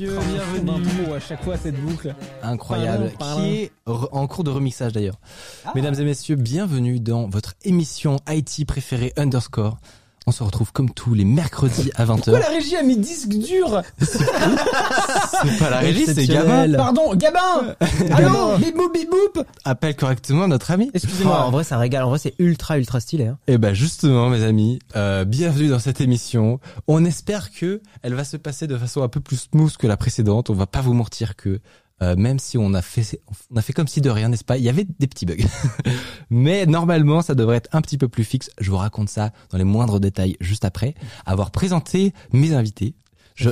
[0.00, 0.18] Messieurs,
[0.62, 1.12] bienvenue.
[1.12, 2.14] à chaque fois cette boucle.
[2.42, 3.12] Incroyable.
[3.18, 3.42] Pardon, pardon.
[3.42, 5.18] Qui est en cours de remixage d'ailleurs.
[5.64, 5.72] Ah.
[5.74, 9.78] Mesdames et messieurs, bienvenue dans votre émission IT préférée Underscore.
[10.26, 12.16] On se retrouve comme tous les mercredis à 20h.
[12.16, 16.26] Pourquoi la régie a mis disque dur C'est pas la régie, c'est.
[16.26, 16.76] Gabin.
[16.76, 17.74] Pardon, Gabin
[18.12, 20.90] Allô Bip boop bip boop Appelle correctement notre ami.
[20.92, 21.40] Excusez-moi.
[21.42, 22.04] Oh, en vrai, ça régale.
[22.04, 23.26] En vrai, c'est ultra, ultra stylé.
[23.26, 23.38] Hein.
[23.46, 26.60] Et ben justement, mes amis, euh, bienvenue dans cette émission.
[26.86, 29.96] On espère que elle va se passer de façon un peu plus smooth que la
[29.96, 30.50] précédente.
[30.50, 31.60] On va pas vous mentir que
[32.02, 33.20] euh, même si on a fait
[33.50, 34.56] on a fait comme si de rien, n'est-ce pas?
[34.56, 35.44] Il y avait des petits bugs,
[36.30, 38.50] mais normalement ça devrait être un petit peu plus fixe.
[38.58, 40.94] Je vous raconte ça dans les moindres détails juste après
[41.26, 42.94] avoir présenté mes invités.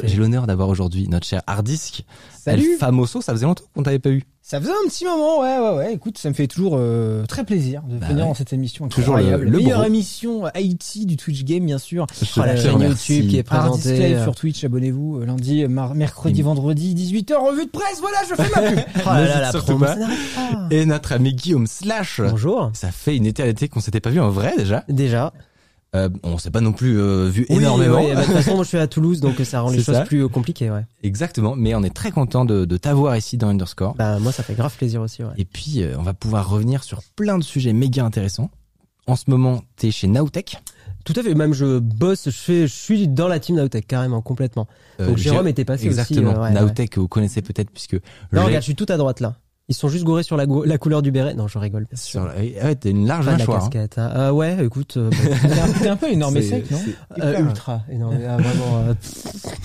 [0.04, 2.04] J'ai l'honneur d'avoir aujourd'hui notre cher Hardisk,
[2.36, 3.20] Salut El Famoso.
[3.20, 4.22] Ça faisait longtemps qu'on t'avait pas eu.
[4.42, 5.92] Ça faisait un petit moment, ouais, ouais, ouais.
[5.92, 8.28] Écoute, ça me fait toujours euh, très plaisir de Bah venir ouais.
[8.30, 8.88] dans cette émission.
[8.88, 12.06] Toujours le- le meilleure émission Haïti du Twitch Game, bien sûr.
[12.22, 12.80] Je Oh, la chaîne.
[12.80, 14.14] YouTube qui est présentée.
[14.14, 15.18] Euh, sur Twitch, abonnez-vous.
[15.20, 18.00] euh, Lundi, mercredi, vendredi, 18h, revue de presse.
[18.00, 18.78] Voilà, je fais ma pub.
[19.04, 19.92] Oh là là, N'hésite la surtout promo, pas.
[19.94, 20.66] ça n'arrête pas.
[20.74, 22.22] Et notre ami Guillaume Slash.
[22.22, 22.70] Bonjour.
[22.72, 24.84] Ça fait une éternité qu'on s'était pas vu en vrai déjà.
[24.88, 25.34] Déjà.
[25.96, 27.96] Euh, on s'est pas non plus euh, vu Oui, énormément.
[27.96, 29.94] ouais, bah, De toute façon, moi, je suis à Toulouse, donc ça rend les choses
[29.94, 30.02] ça.
[30.04, 30.84] plus euh, compliquées, ouais.
[31.02, 33.94] Exactement, mais on est très content de, de t'avoir ici dans Underscore.
[33.94, 35.30] Bah, moi, ça fait grave plaisir aussi, ouais.
[35.38, 38.50] Et puis, euh, on va pouvoir revenir sur plein de sujets méga intéressants.
[39.06, 40.58] En ce moment, t'es chez Nowtech.
[41.06, 41.34] Tout à fait.
[41.34, 44.68] Même, je bosse, je fais, je suis dans la team Nowtech, carrément, complètement.
[45.00, 46.32] Euh, Donc, Jérôme Jé- était passé Exactement.
[46.32, 46.38] aussi.
[46.38, 47.94] euh, ouais, Nowtech, que vous connaissez peut-être puisque
[48.32, 49.36] Non, regarde, je suis tout à droite, là.
[49.70, 51.34] Ils sont juste gourés sur la, go- la couleur du béret.
[51.34, 52.24] Non, je rigole, bien sûr.
[52.24, 53.64] la- ah ouais, t'as une large de la mâchoire.
[53.64, 53.68] hein.
[53.68, 53.98] casquette.
[53.98, 54.10] hein.
[54.16, 56.78] Euh, ouais, écoute, euh, bon, T'es un- T'es un peu énorme et C'est- sec, non
[57.22, 58.16] euh, ultra énorme.
[58.26, 58.78] Ah, vraiment.
[58.78, 58.94] euh,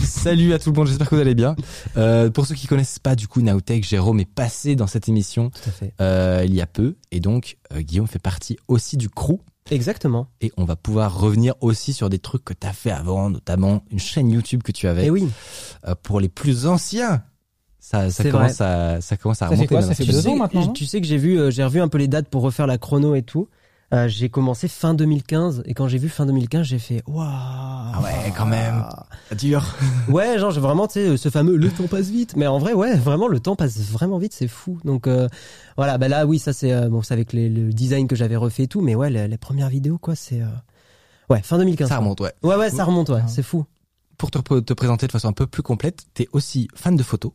[0.04, 1.56] Salut à tout le monde, j'espère que vous allez bien.
[1.98, 5.50] Euh, pour ceux qui connaissent pas du coup Nowtech, Jérôme est passé dans cette émission
[5.52, 5.94] tout à fait.
[6.02, 9.40] euh, il y a peu, et donc euh, Guillaume fait partie aussi du crew.
[9.72, 10.28] Exactement.
[10.42, 14.00] Et on va pouvoir revenir aussi sur des trucs que t'as fait avant, notamment une
[14.00, 15.06] chaîne YouTube que tu avais.
[15.06, 15.30] Et oui.
[15.88, 17.24] Euh, pour les plus anciens,
[18.10, 19.68] ça, commence à, ça commence à Ça fait remonter.
[19.68, 19.90] quoi, maintenant.
[19.90, 21.80] ça fait tu deux sais, ans maintenant, Tu sais que j'ai vu, euh, j'ai revu
[21.82, 23.48] un peu les dates pour refaire la chrono et tout.
[23.94, 27.24] Euh, j'ai commencé fin 2015 et quand j'ai vu fin 2015, j'ai fait waouh.
[27.28, 28.84] Ah ouais, quand même.
[29.38, 29.64] Dur.
[30.10, 32.74] Ouais, genre j'ai vraiment tu sais ce fameux le temps passe vite, mais en vrai
[32.74, 34.80] ouais, vraiment le temps passe vraiment vite, c'est fou.
[34.84, 35.28] Donc euh,
[35.78, 38.36] voilà, bah là oui, ça c'est euh, bon, c'est avec les, le design que j'avais
[38.36, 40.46] refait et tout, mais ouais, les, les premières vidéos quoi, c'est euh,
[41.30, 41.88] ouais, fin 2015.
[41.90, 42.34] Ça remonte, ouais.
[42.42, 43.28] Ouais ouais, ça remonte ouais, Ah.
[43.28, 43.64] c'est fou.
[44.18, 47.32] Pour te, te présenter de façon un peu plus complète, t'es aussi fan de photos.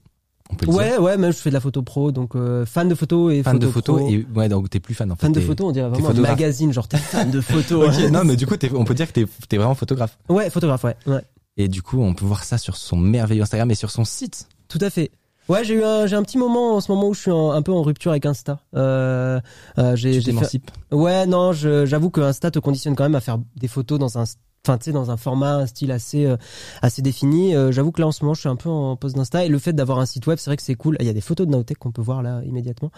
[0.50, 0.80] On peut le dire.
[0.80, 3.42] Ouais ouais, même je fais de la photo pro, donc euh, fan de photo et
[3.42, 4.08] Fan de photo pro.
[4.08, 5.22] et ouais, donc t'es plus fan en fait.
[5.22, 7.84] fan de photo, on dirait vraiment un magazine, genre t'es fan de photo.
[7.86, 10.18] Ok, non, mais du coup, on peut dire que t'es es vraiment photographe.
[10.28, 10.96] Ouais, photographe, ouais.
[11.06, 11.22] ouais.
[11.56, 14.48] Et du coup, on peut voir ça sur son merveilleux Instagram et sur son site.
[14.68, 15.10] Tout à fait.
[15.48, 17.62] Ouais, j'ai eu un, j'ai un petit moment en ce moment où je suis un
[17.62, 18.60] peu en rupture avec Insta.
[18.76, 19.40] Euh,
[19.78, 20.60] euh, j'ai, Tu j'ai fait...
[20.92, 24.18] Ouais, non, je, j'avoue que Insta te conditionne quand même à faire des photos dans
[24.18, 24.24] un,
[24.66, 26.36] enfin, tu sais, dans un format, un style assez, euh,
[26.82, 27.54] assez défini.
[27.56, 29.48] Euh, j'avoue que là, en ce moment, je suis un peu en post d'Insta et
[29.48, 30.96] le fait d'avoir un site web, c'est vrai que c'est cool.
[31.00, 32.90] Il y a des photos de Nowtech qu'on peut voir là immédiatement.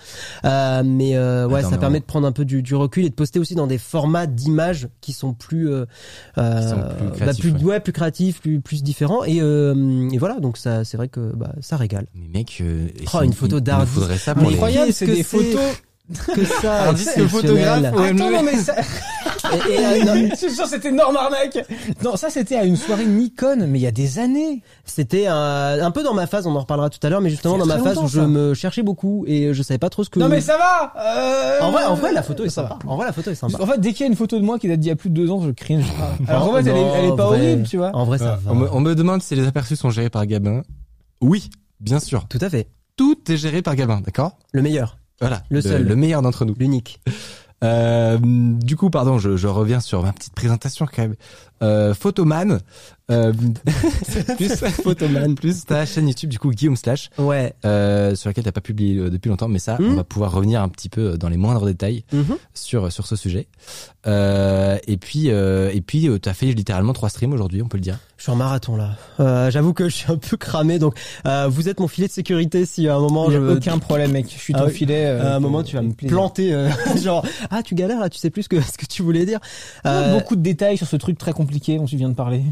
[0.44, 2.74] Euh, mais euh, ouais, Attends, ça mais permet on- de prendre un peu du, du
[2.74, 5.84] recul et de poster aussi dans des formats d'images qui sont plus, euh,
[6.38, 6.76] euh, Qui sont
[7.14, 7.64] plus bah, plus, ouais.
[7.64, 9.24] ouais, plus créatifs, plus, plus différents.
[9.24, 12.06] Et, euh, et voilà, donc ça, c'est vrai que bah, ça régale.
[12.14, 13.60] Mais mec, euh, Oh, une photo
[14.48, 14.54] les...
[14.54, 15.60] Incroyable, c'est que des photos.
[16.34, 17.28] Que ça, le exceptionnel.
[17.28, 18.08] photographe, ouais.
[18.08, 18.74] Attends, non, mais ça.
[19.68, 21.58] Et, et, euh, non, Je suis sûr que c'était énorme arnaque.
[22.04, 24.62] Non, ça c'était à une soirée Nikon, mais il y a des années.
[24.84, 27.58] C'était un, un peu dans ma phase, on en reparlera tout à l'heure, mais justement
[27.58, 28.26] dans ma phase où je ça.
[28.26, 30.18] me cherchais beaucoup et je savais pas trop ce que.
[30.18, 30.92] Non mais ça va.
[30.98, 31.60] Euh...
[31.60, 32.78] En vrai, en vrai, la photo est ça sympa.
[32.84, 32.90] va.
[32.90, 33.62] En vrai, la photo est sympa.
[33.62, 34.96] En fait, dès qu'il y a une photo de moi qui date d'il y a
[34.96, 35.84] plus de deux ans, je cringe.
[36.28, 37.38] Alors en fait, elle est, elle est pas vrai.
[37.38, 37.90] horrible, tu vois.
[37.94, 38.52] En vrai, ça Ah, va.
[38.52, 40.62] on, me, on me demande si les aperçus sont gérés par Gabin.
[41.20, 41.50] Oui,
[41.80, 42.26] bien sûr.
[42.28, 42.68] Tout à fait.
[42.96, 44.38] Tout est géré par Gabin, d'accord?
[44.52, 45.42] Le meilleur, Voilà.
[45.50, 45.84] Le seul.
[45.84, 46.54] Le meilleur d'entre nous.
[46.58, 47.00] l'unique.
[47.62, 51.16] Euh, du coup, pardon, je, reviens sur ma petite présentation quand même.
[51.62, 52.60] Euh, Photoman,
[53.10, 53.32] Euh,
[54.36, 54.48] plus,
[54.82, 55.34] Photoman.
[55.34, 57.54] plus ta chaîne YouTube, du coup, Guillaume Slash, Ouais.
[57.64, 60.62] euh, sur laquelle t'as pas publié euh, depuis longtemps, mais ça, on va pouvoir revenir
[60.62, 62.36] un petit peu dans les moindres détails Mhm.
[62.54, 63.48] sur sur ce sujet.
[64.06, 67.76] Euh, et puis euh, et puis euh, t'as fait littéralement trois streams aujourd'hui, on peut
[67.76, 67.98] le dire.
[68.16, 68.96] Je suis en marathon là.
[69.18, 70.94] Euh, J'avoue que je suis un peu cramé, donc
[71.26, 73.52] euh, vous êtes mon filet de sécurité si à un moment Il y je a
[73.52, 74.26] aucun problème, mec.
[74.30, 74.72] Je suis Ah ton oui.
[74.72, 75.06] filet.
[75.06, 76.16] euh, à un moment tu vas me plaisir.
[76.16, 76.68] planter, euh,
[77.02, 79.38] genre ah tu galères là, tu sais plus ce que ce que tu voulais dire.
[79.86, 82.42] Euh, Beaucoup de détails sur ce truc très compliqué dont tu viens de parler.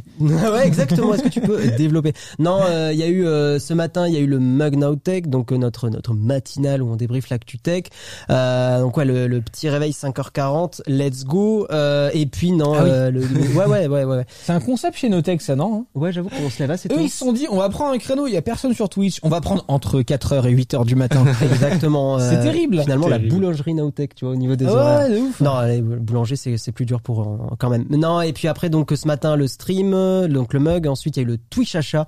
[0.52, 1.14] Ouais, exactement.
[1.14, 2.12] Est-ce que tu peux développer?
[2.38, 4.76] Non, euh, il y a eu euh, ce matin, il y a eu le Mug
[4.76, 7.84] Now Tech, donc euh, notre notre matinale où on débriefe l'actu tech.
[8.30, 11.66] Euh, donc ouais, le, le petit réveil 5h40, let's go.
[11.70, 12.90] Euh, et puis non, Ah oui.
[12.90, 15.86] euh, le, le- ouais ouais ouais ouais C'est un concept chez Notech, ça, non?
[15.94, 17.00] Ouais, j'avoue qu'on se lève assez Eux, tôt.
[17.00, 19.18] ils se sont dit, on va prendre un créneau, il y a personne sur Twitch.
[19.22, 21.24] On va prendre entre 4h et 8h du matin.
[21.42, 22.18] Exactement.
[22.18, 22.80] C'est terrible.
[22.82, 25.08] Finalement, la boulangerie Nowtech, tu vois, au niveau des Ah horaires.
[25.10, 25.40] ouais, de ouf.
[25.40, 27.84] Non, les boulangers, c'est, c'est plus dur pour eux, quand même.
[27.90, 29.94] Non, et puis après, donc, ce matin, le stream,
[30.38, 30.86] donc le mug.
[30.86, 32.06] Ensuite, il y a eu le Twitch achat.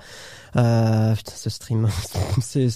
[0.57, 1.89] Euh, putain, ce stream,
[2.41, 2.67] c'est,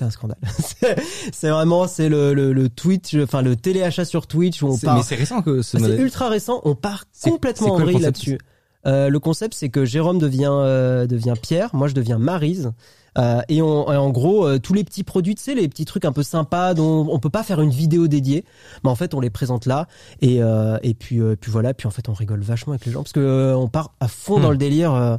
[0.00, 0.38] un scandale.
[1.32, 4.96] c'est, vraiment, c'est le, le, le Twitch, enfin, le téléachat sur Twitch où on part.
[4.96, 6.60] Mais c'est récent que ce Ah, c'est ultra récent.
[6.64, 8.38] On part complètement en vrille concept là-dessus.
[8.86, 12.72] Euh, le concept, c'est que Jérôme devient euh, devient Pierre, moi je deviens Marise.
[13.18, 15.84] Euh, et, on, et en gros, euh, tous les petits produits, tu sais, les petits
[15.84, 18.44] trucs un peu sympas dont on peut pas faire une vidéo dédiée,
[18.84, 19.88] mais en fait, on les présente là.
[20.20, 23.02] Et, euh, et puis, puis voilà, puis en fait, on rigole vachement avec les gens
[23.02, 24.42] parce que on part à fond Hmm.
[24.42, 25.18] dans le délire.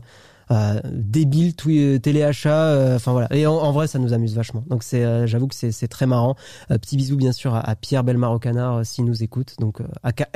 [0.86, 5.48] Débile téléachat enfin voilà et en, en vrai ça nous amuse vachement donc c'est j'avoue
[5.48, 6.38] que c'est très marrant
[6.70, 10.30] petit bisou bien sûr à, à Pierre Belmar Canard euh, s'il nous écoute donc aka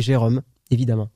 [0.00, 1.10] Jérôme évidemment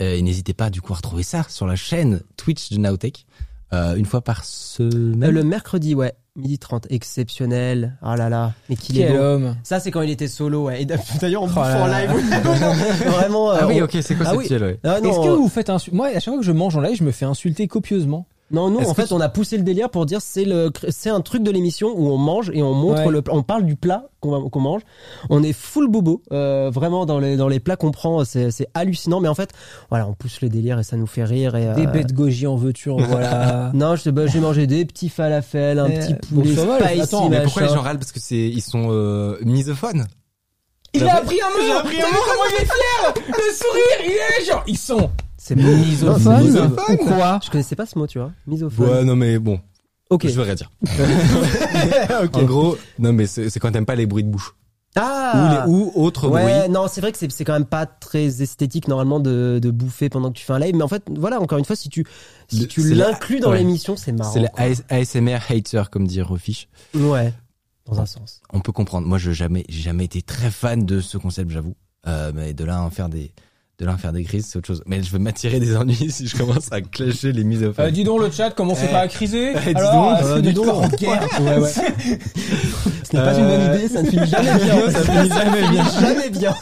[0.00, 3.24] et n'hésitez pas du coup à retrouver ça sur la chaîne Twitch de Nowtech
[3.72, 5.24] euh, une fois par semaine?
[5.24, 9.22] Euh, le mercredi ouais midi 30 exceptionnel ah là là mais qu'il est Quel beau
[9.22, 9.56] homme.
[9.64, 10.82] ça c'est quand il était solo ouais.
[10.82, 12.06] et d'ailleurs on bouffe là en là.
[12.06, 12.10] live
[13.06, 14.56] vraiment ah oui, on- ok, c'est quoi Ah cette oui.
[14.66, 14.78] ouais.
[14.84, 16.96] Ah, Est-ce que vous faites un Moi, à chaque fois que je mange en live,
[16.96, 18.26] je me fais insulter copieusement.
[18.50, 21.20] Non, nous, en fait, on a poussé le délire pour dire c'est le, c'est un
[21.20, 23.12] truc de l'émission où on mange et on montre Ouais.
[23.12, 24.82] le, on parle du plat qu'on qu'on mange.
[25.28, 28.66] On est full bobo, euh, vraiment dans les dans les plats qu'on prend, c'est c'est
[28.74, 29.20] hallucinant.
[29.20, 29.50] Mais en fait,
[29.88, 31.54] voilà, on pousse le délire et ça nous fait rire.
[31.54, 33.70] Et, Des euh, bêtes goji en veux-tu, voilà.
[33.74, 37.28] Non, je pas, j'ai mangé des petits falafels, un petit bon, poulet va, spicy, attends,
[37.28, 40.06] Mais pourquoi les gens râlent Parce que c'est ils sont euh, misophones?
[40.92, 43.14] Il J'avais- a appris un mot J'ai appris un T'as vu comment il est fier?
[43.28, 45.08] Le sourire, il est genre, ils sont
[45.42, 46.70] C'est misophone.
[46.90, 48.88] ou quoi Je connaissais pas ce mot, tu vois, misophone.
[48.90, 49.58] Ouais, non mais bon,
[50.10, 50.26] ok.
[50.28, 50.70] je veux rien dire.
[52.34, 54.54] En gros, non mais c'est quand t'aimes pas les bruits de bouche
[54.96, 55.64] Ah.
[55.66, 56.70] ou, les, ou autres Ouais, bruits.
[56.70, 60.10] non, c'est vrai que c'est c'est quand même pas très esthétique normalement de, de bouffer
[60.10, 62.04] pendant que tu fais un live, mais en fait, voilà, encore une fois, si tu
[62.48, 63.58] si tu l'inclus dans ouais.
[63.58, 64.32] l'émission, c'est marrant.
[64.32, 64.48] C'est le
[64.90, 66.68] ASMR hater comme dit Refiche.
[66.94, 67.32] Ouais,
[67.86, 68.42] dans un sens.
[68.52, 69.06] On peut comprendre.
[69.06, 71.76] Moi, je jamais, j'ai jamais été très fan de ce concept, j'avoue.
[72.06, 73.32] Euh, mais de là à en faire des,
[73.84, 74.82] de en faire des crises, c'est autre chose.
[74.86, 77.86] Mais je vais m'attirer des ennuis si je commence à clasher les misophones.
[77.86, 78.92] Euh, dis donc le chat, comment c'est Eh.
[78.92, 80.68] pas à criser Eh, dis Alors, donc, euh, euh, dis donc.
[80.68, 81.28] en guerre.
[81.40, 81.70] Ouais, ouais.
[83.10, 84.90] Ce n'est pas une bonne idée, ça ne finit jamais bien.
[84.90, 85.84] Ça finit jamais bien.
[86.00, 86.54] Jamais bien.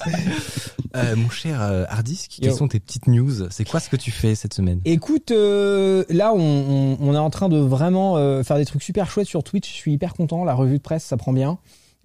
[0.97, 3.49] Euh, mon cher euh, Hardisk, quelles sont tes petites news?
[3.51, 4.81] C'est quoi ce que tu fais cette semaine?
[4.87, 8.83] Écoute, euh, là, on, on, on est en train de vraiment euh, faire des trucs
[8.83, 9.69] super chouettes sur Twitch.
[9.69, 10.45] Je suis hyper content.
[10.45, 11.59] La revue de presse, ça prend bien.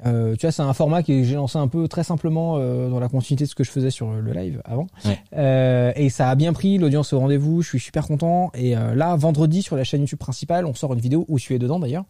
[0.06, 3.00] Euh, tu vois, c'est un format que j'ai lancé un peu très simplement euh, dans
[3.00, 4.88] la continuité de ce que je faisais sur le live avant.
[5.06, 5.19] Ouais.
[5.36, 7.62] Euh, et ça a bien pris, l'audience au rendez-vous.
[7.62, 8.51] Je suis super content.
[8.54, 11.44] Et euh, là, vendredi, sur la chaîne YouTube principale, on sort une vidéo où je
[11.44, 12.06] suis dedans d'ailleurs,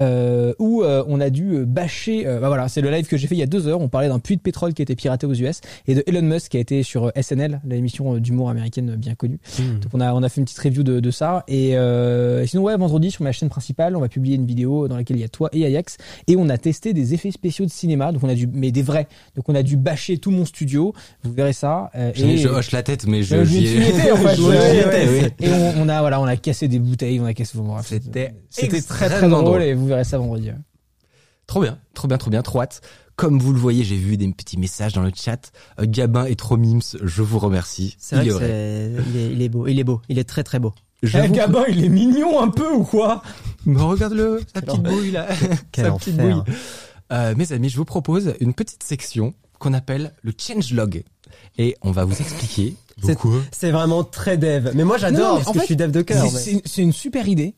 [0.00, 2.26] euh, où euh, on a dû euh, bâcher.
[2.26, 3.80] euh, bah voilà, c'est le live que j'ai fait il y a deux heures.
[3.80, 6.22] On parlait d'un puits de pétrole qui a été piraté aux US et de Elon
[6.22, 9.38] Musk qui a été sur euh, SNL, l'émission euh, d'humour américaine bien connue.
[9.58, 12.62] Donc on a on a fait une petite review de, de ça et euh, sinon
[12.62, 15.24] ouais vendredi sur ma chaîne principale on va publier une vidéo dans laquelle il y
[15.24, 15.96] a toi et Ajax
[16.26, 18.82] et on a testé des effets spéciaux de cinéma donc on a dû mais des
[18.82, 20.92] vrais donc on a dû bâcher tout mon studio
[21.22, 23.44] vous verrez ça je, et je hoche la tête, mais je.
[23.44, 26.78] J'y étais, en fait, ouais, ouais, et on, on a voilà on a cassé des
[26.78, 29.62] bouteilles on a cassé bon, C'était c'était très très drôle drôle.
[29.62, 30.50] et vous verrez ça vendredi
[31.46, 32.80] Trop bien, trop bien, trop bien, trop hâte.
[33.16, 35.52] Comme vous le voyez, j'ai vu des petits messages dans le chat.
[35.78, 37.94] Euh, Gabin est trop mimes, je vous remercie.
[37.98, 38.46] C'est vrai Il est que vrai.
[38.46, 40.72] c'est, il est, il est beau, il est beau, il est très très beau.
[41.02, 43.22] Que- Gabin il est mignon un peu ou quoi?
[43.66, 45.26] Mais regarde-le, sa petite bouille là.
[45.72, 46.42] Quel sa petite bouille.
[47.12, 51.02] Euh, mes amis, je vous propose une petite section qu'on appelle le changelog.
[51.58, 53.34] Et on va vous expliquer C'est- beaucoup.
[53.50, 54.70] C'est vraiment très dev.
[54.74, 56.24] Mais moi j'adore parce en que fait, je suis dev de cœur.
[56.24, 57.54] C'est- mais- C'est c'est une super idée.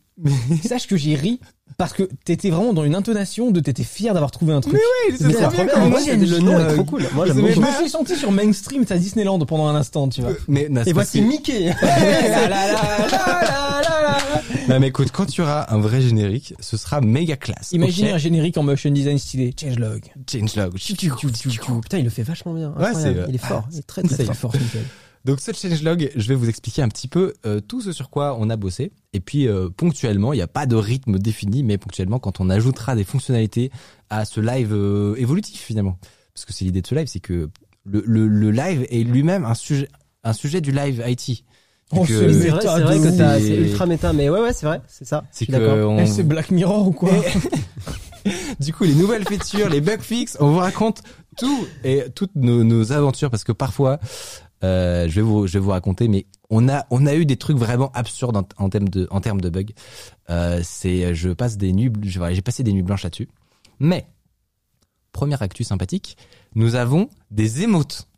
[0.66, 1.40] Sache que j'ai ri
[1.76, 4.74] parce que t'étais vraiment dans une intonation de t'étais fier d'avoir trouvé un truc.
[4.74, 5.86] oui, Mais c'est trop bien.
[5.88, 7.02] Moi, c'est- le nom est trop cool.
[7.14, 10.20] Moi j'aime Mais je me suis senti sur mainstream à Disneyland pendant un instant, tu
[10.20, 10.32] vois.
[10.46, 11.64] Mais, non, c'est Et voici que- Mickey.
[11.64, 14.18] La, la, la, la, la, la,
[14.68, 14.68] la.
[14.68, 17.72] Non, mais écoute, quand tu auras un vrai générique, ce sera méga classe.
[17.72, 19.52] Imaginez ok un générique en motion design stylé.
[19.60, 20.04] Changelog.
[20.30, 20.74] Changelog.
[21.82, 22.72] Putain, il le fait vachement bien.
[22.78, 23.66] Ouais, c'est- il est fort.
[23.72, 24.52] Il est très très fort.
[25.24, 28.36] Donc ce changelog, je vais vous expliquer un petit peu euh, tout ce sur quoi
[28.38, 28.92] on a bossé.
[29.14, 32.50] Et puis euh, ponctuellement, il n'y a pas de rythme défini, mais ponctuellement, quand on
[32.50, 33.70] ajoutera des fonctionnalités
[34.10, 35.98] à ce live euh, évolutif finalement,
[36.34, 37.48] parce que c'est l'idée de ce live, c'est que
[37.86, 39.88] le, le, le live est lui-même un sujet,
[40.24, 41.44] un sujet du live IT.
[41.92, 44.40] On que- se C'est met vrai, c'est vrai que t'as- c'est ultra méta, mais ouais,
[44.40, 45.24] ouais, c'est vrai, c'est ça.
[45.30, 47.10] C'est que on- Eh, c'est Black Mirror ou quoi
[48.60, 51.02] du coup, les nouvelles features, les bug fixes, on vous raconte
[51.36, 53.98] tout et toutes nos, nos aventures parce que parfois,
[54.62, 57.36] euh, je vais vous, je vais vous raconter, mais on a, on a eu des
[57.36, 59.72] trucs vraiment absurdes en, en termes de, en termes de bugs.
[60.30, 63.28] Euh, c'est, je passe des nuits, j'ai passé des nuits blanches là-dessus.
[63.80, 64.06] Mais
[65.12, 66.16] première actu sympathique,
[66.54, 68.08] nous avons des émotes.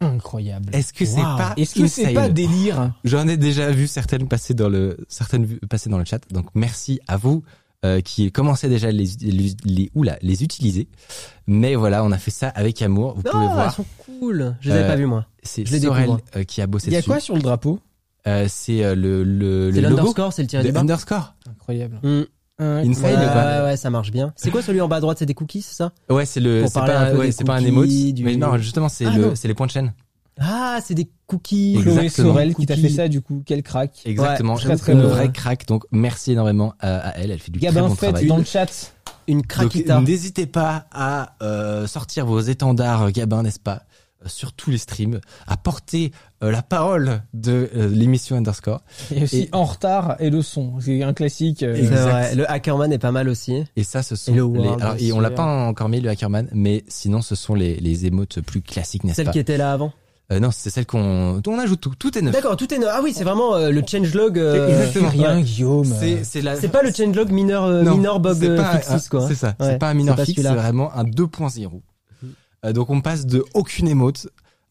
[0.00, 0.70] Incroyable.
[0.72, 2.94] Est-ce que c'est pas Est-ce que c'est pas délire?
[3.04, 6.20] J'en ai déjà vu certaines passer dans le certaines passer dans le chat.
[6.32, 7.42] Donc merci à vous
[7.84, 10.88] euh, qui commencez déjà à les les, les oula, les utiliser.
[11.46, 13.14] Mais voilà, on a fait ça avec amour.
[13.14, 13.74] Vous pouvez Ah, elles voir.
[13.74, 14.56] sont cool.
[14.60, 15.26] Je les avais Euh, pas vues, moi.
[15.42, 17.10] C'est Sorel euh, qui a bossé Il y a dessus.
[17.10, 17.78] quoi sur le drapeau?
[18.26, 20.80] Euh, c'est euh, le le, C'est le logo l'underscore, c'est le tiré du bas.
[20.80, 21.34] underscore.
[21.48, 22.00] Incroyable.
[22.02, 22.22] Mm.
[22.60, 23.64] Inside, ouais, quoi.
[23.66, 24.32] ouais, ça marche bien.
[24.34, 25.92] C'est quoi celui en bas à droite, c'est des cookies, c'est ça?
[26.10, 27.86] Ouais, c'est le c'est pas ouais, c'est pas un emote.
[27.88, 29.92] du- Mais non, justement, c'est Ah, le c'est les points de chaîne.
[30.40, 31.78] Ah, c'est des cookies.
[31.82, 34.02] Chloé Sorel qui t'a fait ça du coup, quel crack.
[34.04, 34.54] Exactement.
[34.56, 35.08] très, J'avoue très que le beau.
[35.10, 35.66] vrai crack.
[35.66, 37.30] Donc merci énormément à, à elle.
[37.30, 38.26] Elle fait du très Gabin bon fait travail.
[38.26, 38.92] dans le chat.
[39.26, 40.00] Une craquita.
[40.00, 43.82] n'hésitez pas à euh, sortir vos étendards Gabin, n'est-ce pas,
[44.24, 48.80] euh, sur tous les streams, à porter euh, la parole de euh, l'émission Underscore.
[49.14, 50.80] Et aussi Et- en retard et le son.
[50.80, 51.62] C'est un classique.
[51.62, 52.02] euh, C'est Exact.
[52.10, 52.34] vrai.
[52.36, 53.64] Le Hackerman est pas mal aussi.
[53.76, 54.68] Et ça, ce sont Et le les.
[54.82, 58.06] Alors, et on l'a pas encore mis le Hackerman, mais sinon, ce sont les les
[58.06, 59.92] émotes plus classiques, n'est-ce Celle pas qui était là avant.
[60.30, 61.94] Euh, Non, c'est celle qu'on on ajoute tout.
[61.98, 62.32] Tout est neuf.
[62.34, 62.90] D'accord, tout est neuf.
[62.92, 64.38] Ah oui, c'est vraiment euh, le changelog.
[64.38, 65.08] euh, Exactement.
[65.08, 65.84] Rien, Guillaume.
[65.84, 66.56] C'est c'est la.
[66.56, 69.26] C'est pas le changelog mineur, euh, Non, minor bug euh, fixis, quoi.
[69.26, 69.48] C'est ça.
[69.58, 71.80] Ouais, c'est pas un mineur fixe, c'est vraiment un 2.0.
[72.64, 74.26] Euh, donc on passe de aucune émote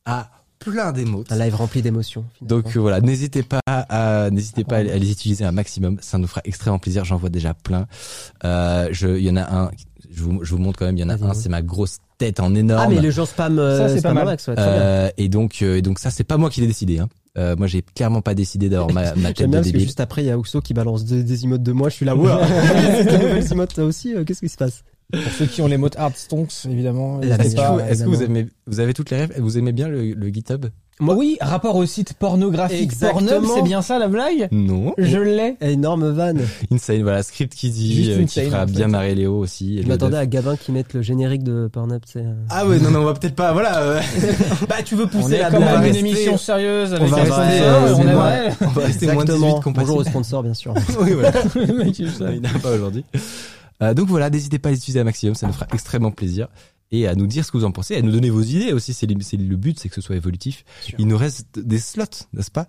[0.05, 1.31] à plein d'émotes.
[1.31, 2.25] Un live rempli d'émotions.
[2.41, 6.17] Donc euh, voilà, n'hésitez pas à n'hésitez pas à, à les utiliser un maximum, ça
[6.17, 7.05] nous fera extrêmement plaisir.
[7.05, 7.87] J'en vois déjà plein.
[8.43, 9.71] Euh, je, il y en a un,
[10.17, 10.97] je vous, je vous montre quand même.
[10.97, 12.81] Il y en a un, c'est ma grosse tête en énorme.
[12.85, 14.25] ah, mais le genre spam, euh, Ça, c'est pas mal.
[14.25, 14.73] max, ouais, très bien.
[14.73, 16.99] Euh, et donc euh, et donc ça c'est pas moi qui l'ai décidé.
[16.99, 17.07] Hein.
[17.37, 20.27] Euh, moi j'ai clairement pas décidé d'avoir ma, ma tête de que juste après, il
[20.27, 21.89] y a Oxo qui balance des, des emotes de moi.
[21.89, 22.31] Je suis là, ouais.
[22.97, 24.15] C'est des nouvelles emotes aussi.
[24.15, 24.83] euh, Qu'est-ce qui se passe?
[25.13, 27.21] Pour ceux qui ont les mots hard stonks, évidemment.
[27.21, 29.33] Est-ce que, vous, aimez, vous avez toutes les rêves?
[29.39, 30.65] Vous aimez bien le, le GitHub?
[30.99, 33.27] Oui, rapport au site pornographique Exactement.
[33.27, 34.95] Pornhub, c'est bien ça la blague Non.
[34.97, 35.55] Je l'ai.
[35.61, 36.33] Énorme van.
[36.71, 38.73] Insane, voilà, script qui dit, euh, qui fera en fait.
[38.73, 39.77] bien marrer Léo aussi.
[39.77, 42.19] et Je m'attendais à Gabin qui mette le générique de Pornhub, tu sais.
[42.25, 42.33] euh.
[42.49, 43.77] Ah ouais, non, non, on va peut-être pas, voilà.
[43.81, 44.01] euh,
[44.67, 45.61] Bah, tu veux On pousser est la blague.
[45.61, 49.05] même une rester- émission sérieuse avec on va sponsor, euh, on c'est on va rester
[49.07, 49.53] moins de 18 Exactement.
[49.61, 49.79] compatible.
[49.85, 50.73] Bonjour au sponsor, bien sûr.
[51.01, 51.31] oui, voilà.
[51.55, 53.05] Le mec, il n'a pas aujourd'hui.
[53.83, 56.47] Euh, donc voilà, n'hésitez pas à les utiliser un maximum, ça nous fera extrêmement plaisir.
[56.91, 58.93] Et à nous dire ce que vous en pensez, à nous donner vos idées aussi.
[58.93, 60.63] C'est le, but, c'est que ce soit évolutif.
[60.97, 62.67] Il nous reste des slots, n'est-ce pas?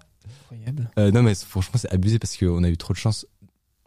[0.50, 0.90] Incroyable.
[0.98, 3.26] euh, Non, mais franchement, c'est abusé parce qu'on a eu trop de chance.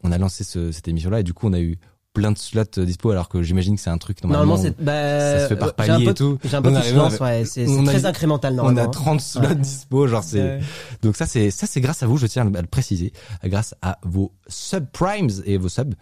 [0.04, 1.78] On a lancé ce- cette émission-là et du coup, on a eu
[2.14, 4.46] plein de slots euh, dispo alors que j'imagine que c'est un truc normalement.
[4.56, 6.38] Normalement, c'est, bah, ça se fait par euh, palier et tout.
[6.44, 7.46] J'ai un peu On de avec- ouais.
[7.46, 8.84] C'est, on a- très incrémental, on normalement.
[8.84, 9.56] a 30 slots Ouais.
[9.56, 10.42] dispo, genre c'est.
[10.42, 10.60] Ouais.
[11.04, 13.14] Donc ça c'est ça c'est grâce à vous, je tiens à le préciser,
[13.46, 15.94] grâce à vos subprimes et vos subs.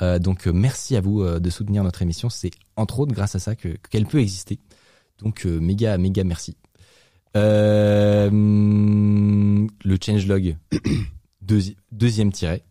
[0.00, 3.34] Euh, donc euh, merci à vous euh, de soutenir notre émission, c'est entre autres grâce
[3.34, 4.58] à ça que qu'elle peut exister.
[5.20, 6.56] Donc euh, méga méga merci.
[9.84, 10.56] Le changelog
[11.44, 12.62] deuxi- deuxième tiret,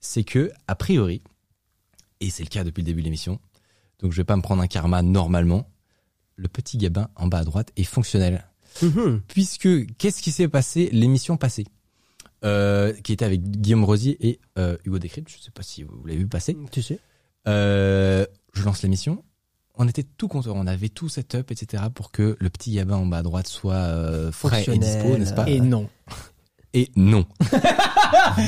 [0.00, 1.22] c'est que a priori
[2.20, 3.40] et c'est le cas depuis le début de l'émission.
[4.00, 5.68] Donc je vais pas me prendre un karma normalement.
[6.36, 8.46] Le petit gabin en bas à droite est fonctionnel
[8.82, 9.20] Mhm.
[9.28, 11.66] puisque qu'est-ce qui s'est passé l'émission passée?
[12.44, 16.04] Euh, qui était avec Guillaume Rosier et euh, Hugo Décrypte, je sais pas si vous
[16.04, 16.56] l'avez vu passer.
[16.70, 16.98] Tu sais.
[17.48, 19.22] Euh, je lance l'émission.
[19.76, 21.84] On était tout contents, on avait tout setup, etc.
[21.94, 25.32] pour que le petit Gabin en bas à droite soit euh, frais et dispo, n'est-ce
[25.34, 25.88] pas Et non.
[26.74, 27.26] Et non.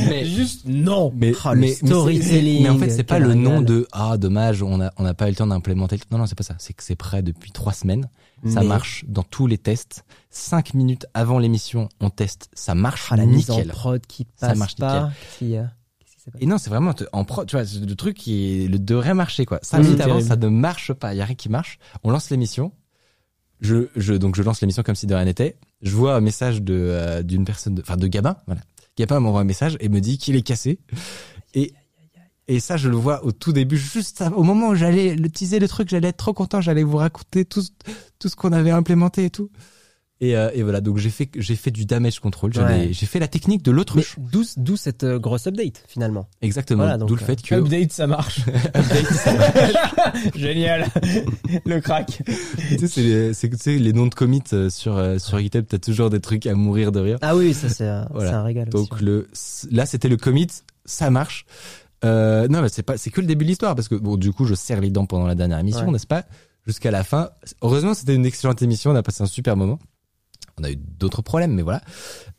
[0.08, 1.12] mais, Juste non.
[1.14, 4.16] mais, Oh, le mais, mais storytelling, mais en fait, c'est pas le nom de ah
[4.16, 5.96] dommage, on a on n'a pas eu le temps d'implémenter.
[5.96, 6.54] le- Non non, c'est pas ça.
[6.58, 8.08] C'est que c'est prêt depuis trois semaines.
[8.46, 10.04] Ça Mais- marche dans tous les tests.
[10.30, 12.48] Cinq minutes avant l'émission, on teste.
[12.54, 13.68] Ça marche Ah, la mise en nickel.
[13.72, 15.10] prod qui Ça passe marche pas.
[15.38, 15.64] Qui, euh,
[16.04, 18.78] qui Et non, c'est vraiment en pro, tu vois, c'est le truc qui est, le
[18.78, 19.58] devrait marcher quoi.
[19.62, 21.14] Cinq Mmh, minutes avant, ça ne marche pas.
[21.14, 21.78] Il y a rien qui marche.
[22.02, 22.72] On lance l'émission.
[23.60, 25.56] Je, je, donc je lance l'émission comme si de rien n'était.
[25.80, 28.60] Je vois un message de euh, d'une personne, de- enfin de Gabin, voilà.
[28.98, 30.78] Gabin m'envoie un message et me dit qu'il est cassé.
[31.54, 31.72] Et
[32.48, 35.58] et ça, je le vois au tout début, juste au moment où j'allais le teaser
[35.58, 37.70] le truc, j'allais être trop content, j'allais vous raconter tout, ce-
[38.18, 39.50] tout ce qu'on avait implémenté et tout.
[40.20, 42.52] Et, euh, et voilà, donc j'ai fait j'ai fait du damage control.
[42.54, 42.88] J'ai Ouais.
[42.92, 44.14] j'ai fait la technique de l'autruche.
[44.18, 46.28] D'où d'où cette euh, grosse update finalement.
[46.40, 46.84] Exactement.
[46.84, 48.40] Voilà, D'où le euh, fait que Update, ça marche.
[50.34, 50.86] Génial.
[51.66, 52.22] Le crack.
[52.78, 55.78] tu sais, c'est tu sais, les noms de commits euh, sur euh, sur GitHub, t'as
[55.78, 57.18] toujours des trucs à mourir de rire.
[57.20, 58.30] Ah oui, ça c'est un- Voilà.
[58.30, 58.68] c'est un régal.
[58.72, 59.28] aussi, Donc le
[59.70, 60.46] là c'était le commit,
[60.84, 61.44] ça marche.
[62.04, 64.32] Euh, non mais c'est pas c'est que le début de l'histoire parce que bon du
[64.32, 65.90] coup je serre les dents pendant la dernière émission Ouais.
[65.92, 66.24] n'est-ce pas?
[66.66, 67.30] Jusqu'à la fin.
[67.62, 69.78] Heureusement c'était une excellente émission, on a passé un super moment.
[70.58, 71.80] On a eu d'autres problèmes mais voilà.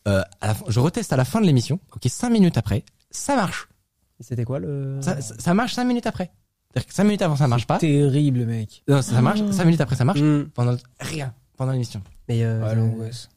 [0.08, 1.80] Euh, à la fin, je reteste à la fin de l'émission.
[1.96, 3.68] Ok cinq minutes après ça marche.
[4.20, 6.32] C'était quoi le Ça, ça, ça marche cinq minutes après.
[6.72, 7.78] C'est-à-dire que cinq minutes avant ça marche pas.
[7.80, 8.84] Terrible, mec.
[8.88, 9.40] Non ça marche.
[9.52, 10.20] Cinq minutes après ça marche.
[10.22, 10.46] Hmm.
[10.54, 12.02] Pendant rien pendant l'émission.
[12.28, 13.30] Mais euh, Ah, l'angoisse.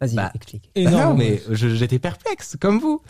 [0.00, 0.70] Vas-y, Bah, explique.
[0.84, 3.00] Bah non mais je- j'étais perplexe comme vous.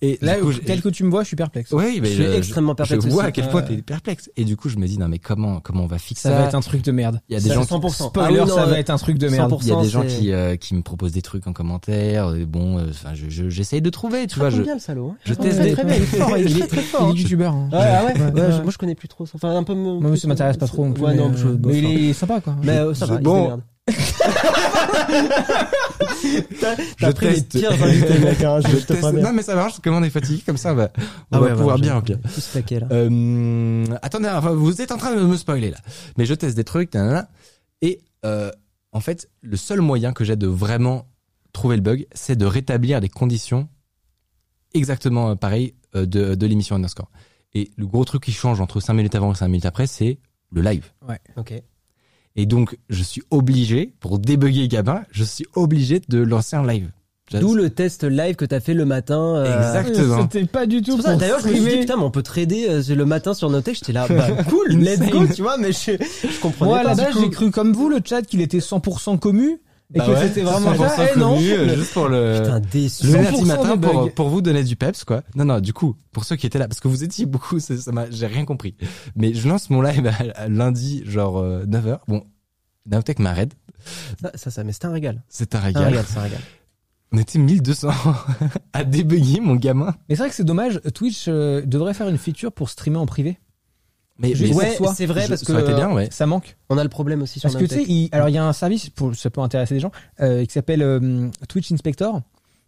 [0.00, 1.70] Et Là, coup, tel que tu me vois, je suis perplexe.
[1.72, 3.28] Oui, mais Je suis extrêmement perplexe Je vois aussi.
[3.28, 3.68] à quel point Ouais.
[3.76, 4.30] t'es perplexe.
[4.36, 6.38] Et du coup, je me dis non mais comment comment on va fixer Ça ça,
[6.40, 7.20] va être un truc de merde.
[7.28, 8.08] Il y a des Ça, gens qui, 100%.
[8.08, 9.50] Spoiler, Ah oui, non, ça euh, va être un truc de merde.
[9.52, 9.58] 100%.
[9.62, 12.34] il y a des gens qui euh, qui me proposent des trucs en commentaire.
[12.34, 14.50] Et bon, euh, enfin, je je- j'essaye de trouver, tu vois.
[14.50, 15.10] Je bien le salaud.
[15.12, 15.16] hein.
[15.24, 17.10] je teste très, des très bien, il est fort, il est très fort.
[17.12, 17.52] Il est youtubeur.
[17.54, 17.68] hein.
[17.72, 19.24] Ouais, ah ouais, je- moi je connais plus trop.
[19.34, 19.74] Enfin un peu.
[19.74, 20.86] Moi, ça m'intéresse pas trop.
[20.88, 22.56] Ouais, non, euh, je, mais il est sympa, quoi.
[22.62, 23.60] Mais euh, ça je- va, il bon.
[26.98, 29.12] Je pris les pires invités, mec, hein, je, je je te teste-.
[29.14, 29.80] Non mais ça marche.
[29.80, 31.94] Comme on est fatigué, comme ça, on va on Ah va ouais, pouvoir ouais, bien
[31.94, 32.18] remplir.
[32.22, 32.30] Là.
[32.92, 35.78] Euh, attendez, enfin, vous êtes en train de me spoiler là.
[36.16, 37.28] Mais je teste des trucs, nanana.
[37.80, 38.50] et euh,
[38.92, 41.06] en fait, le seul moyen que j'ai de vraiment
[41.52, 43.68] trouver le bug, c'est de rétablir les conditions
[44.74, 47.10] exactement euh, pareilles de, de l'émission Underscore.
[47.54, 50.18] Et le gros truc qui change entre 5 minutes avant et 5 minutes après, c'est
[50.50, 50.90] le live.
[51.36, 51.52] Ok.
[52.36, 56.90] Et donc, je suis obligé, pour débugger Gabin, je suis obligé de lancer un live.
[57.40, 59.36] D'où le test live que t'as fait le matin.
[59.36, 60.22] euh, Exactement.
[60.32, 62.22] C'était pas du tout pour ça, d'ailleurs, je me suis dit, putain, mais on peut
[62.22, 63.76] trader euh, le matin sur Notech.
[63.78, 66.88] J'étais là, bah, cool, let's go, tu vois, mais je, je comprenais Moi, à pas.
[66.90, 67.20] la du base, coup.
[67.22, 69.60] j'ai cru comme vous, le chat, qu'il était 100% commu.
[69.94, 71.06] Et Bah que ouais, c'était vraiment 100% ça.
[71.14, 71.36] Eh non.
[71.40, 72.40] euh, Mais- juste pour le...
[72.42, 73.06] Putain, déçu.
[73.06, 75.22] Le 100% lundi matin pour, pour vous donner du peps quoi.
[75.34, 77.76] Non non du coup pour ceux qui étaient là parce que vous étiez beaucoup ça,
[77.76, 78.74] ça m'a j'ai rien compris.
[79.16, 81.98] Mais je lance mon live à, à lundi genre euh, 9h.
[82.08, 82.24] Bon
[82.90, 83.52] Nowtech m'arrête.
[84.20, 85.22] Ça, ça, ça, mais c'était un régal.
[85.28, 85.84] C'est un Un régal.
[85.84, 86.40] régal, c'est un régal.
[87.12, 87.90] On était 1200
[88.72, 89.94] à débugger mon gamin.
[90.08, 90.80] Mais c'est vrai que c'est dommage.
[90.94, 93.38] Twitch euh, devrait faire une feature pour streamer en privé.
[94.18, 96.08] Mais, mais- Ouais, c'est vrai parce ça que bien ouais.
[96.10, 96.56] Ça manque.
[96.68, 98.44] on a le problème aussi sur Parce que tu sais, il- alors il y a
[98.44, 99.90] un service pour ça peut intéresser des gens
[100.20, 102.20] euh, qui s'appelle euh, Twitch Inspector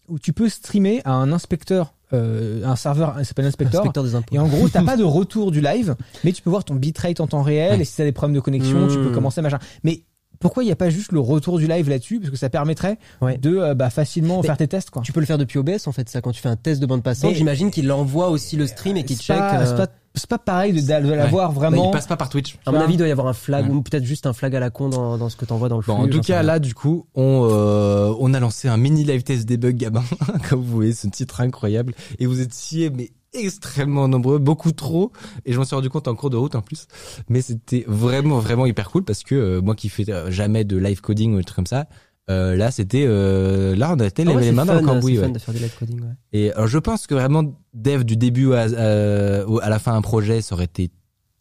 [0.09, 3.81] où tu peux streamer à un inspecteur, euh, un serveur il s'appelle Inspector.
[3.81, 4.35] Inspecteur des impôts.
[4.35, 7.21] Et en gros, t'as pas de retour du live, mais tu peux voir ton bitrate
[7.21, 7.81] en temps réel Ouais.
[7.81, 9.15] et si t'as des problèmes de connexion, tu peux Mmh.
[9.15, 9.59] commencer machin.
[9.83, 10.03] Mais
[10.45, 12.21] pourquoi il n'y a pas juste le retour du live là-dessus?
[12.21, 13.39] Parce que ça permettrait Ouais.
[13.39, 14.91] de euh, bah, facilement Mais faire tes tests.
[14.91, 15.01] Quoi.
[15.03, 16.87] Tu peux le faire depuis OBS en fait, ça, quand tu fais un test de
[16.87, 17.35] bande passante.
[17.35, 19.39] J'imagine qu'il envoie aussi le stream et qu'il check.
[19.39, 21.87] pas, euh, c'est pas, pareil de, de l'avoir Bah, vraiment.
[21.87, 22.59] il passe pas par Twitch.
[22.67, 23.75] À mon avis, il doit y avoir un flag Ouais.
[23.75, 25.83] ou peut-être juste un flag à la con dans, dans ce que t'envoies dans le
[25.83, 25.93] flux.
[25.95, 29.23] Bon, en tout cas, là, du coup, on, euh, on a lancé un mini live
[29.25, 30.05] test debug Gabin,
[30.49, 31.95] comme vous voyez, ce titre incroyable.
[32.19, 35.13] Et vous étiez, mais extrêmement nombreux, beaucoup trop.
[35.45, 36.87] Et je m'en suis rendu compte en cours de route en plus.
[37.29, 40.77] Mais c'était vraiment, vraiment hyper cool parce que euh, moi qui fais euh, jamais de
[40.77, 41.87] live coding ou des trucs comme ça,
[42.31, 44.81] euh, là, c'était, euh, là, on était Ah les, ouais, les c'est mains dans le
[44.87, 45.19] cambouis.
[45.19, 45.29] ouais.
[45.31, 46.01] de faire du live coding.
[46.01, 46.09] Ouais.
[46.33, 47.45] Et alors, je pense que vraiment,
[47.75, 50.91] dev du début à, à, à la fin un projet, ça aurait été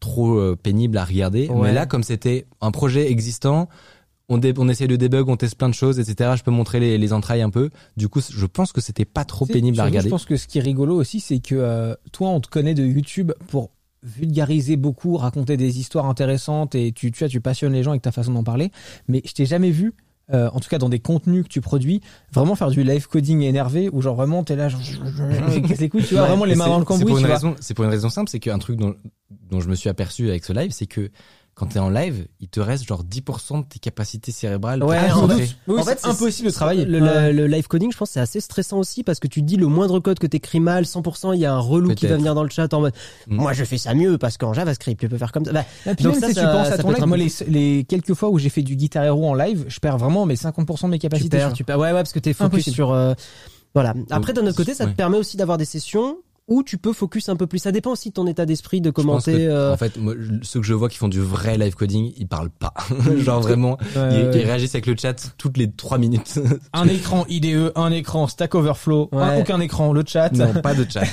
[0.00, 1.48] trop euh, pénible à regarder.
[1.62, 3.68] Mais là, comme c'était un projet existant,
[4.28, 6.32] on, dé, on essaie de débug, on teste plein de choses, etc.
[6.36, 7.70] Je peux montrer les, les entrailles un peu.
[7.96, 10.08] Du coup, je pense que c'était pas trop pénible à regarder.
[10.08, 12.74] Je pense que ce qui est rigolo aussi, c'est que euh, toi, on te connaît
[12.74, 13.70] de YouTube pour
[14.02, 18.02] vulgariser beaucoup, raconter des histoires intéressantes et tu, tu vois, tu passionnes les gens avec
[18.02, 18.70] ta façon d'en parler.
[19.08, 19.94] Mais je t'ai jamais vu,
[20.32, 22.00] euh, en tout cas dans des contenus que tu produis,
[22.32, 24.80] vraiment faire du live coding énervé ou genre vraiment t'es là, genre,
[25.66, 27.06] casse les couilles, tu vois, Ouais, vraiment les et mains c'est- dans le c'est cambouis,
[27.06, 28.94] pour une raison, c'est pour une raison simple, c'est qu'un truc dont,
[29.50, 31.10] dont je me suis aperçu avec ce live, c'est que
[31.54, 34.82] quand t'es en live, il te reste genre 10% de tes capacités cérébrales.
[34.82, 36.84] Ouais, en fait, Oui, En fait, c'est impossible de travailler.
[36.84, 37.32] Le, Ouais.
[37.32, 39.56] le- le live coding, je pense, c'est assez stressant aussi parce que tu te dis
[39.56, 42.34] le moindre code que t'écris mal, 100%, il y a un relou qui va venir
[42.34, 42.92] dans le chat en mode,
[43.28, 43.36] Mm.
[43.36, 45.52] moi je fais ça mieux parce qu'en JavaScript, tu peux faire comme ça.
[45.52, 47.16] Bah, Et puis Donc même ça, si ça- tu penses ça à ton live, moi
[47.16, 50.26] les, les quelques fois où j'ai fait du Guitar Hero en live, je perds vraiment
[50.26, 51.38] mes 50% de mes capacités.
[51.54, 51.78] tu perds.
[51.78, 52.74] Ouais, ouais, parce que t'es focus Impossible.
[52.74, 52.92] sur.
[52.92, 53.14] euh,
[53.74, 53.94] voilà.
[54.10, 54.90] Après, d'un autre côté, ça ouais.
[54.92, 57.58] te permet aussi d'avoir des sessions où tu peux focus un peu plus.
[57.58, 59.32] Ça dépend aussi de ton état d'esprit de Je pense commenter.
[59.32, 62.12] que, euh, En fait, moi, ceux que je vois qui font du vrai live coding,
[62.18, 62.74] ils parlent pas.
[63.18, 66.38] genre vraiment, ils, ils réagissent avec le chat toutes les 3 minutes.
[66.74, 69.40] un écran IDE, un écran Stack Overflow, un- Ouais.
[69.40, 70.30] aucun écran, le chat.
[70.32, 71.04] non, pas de chat.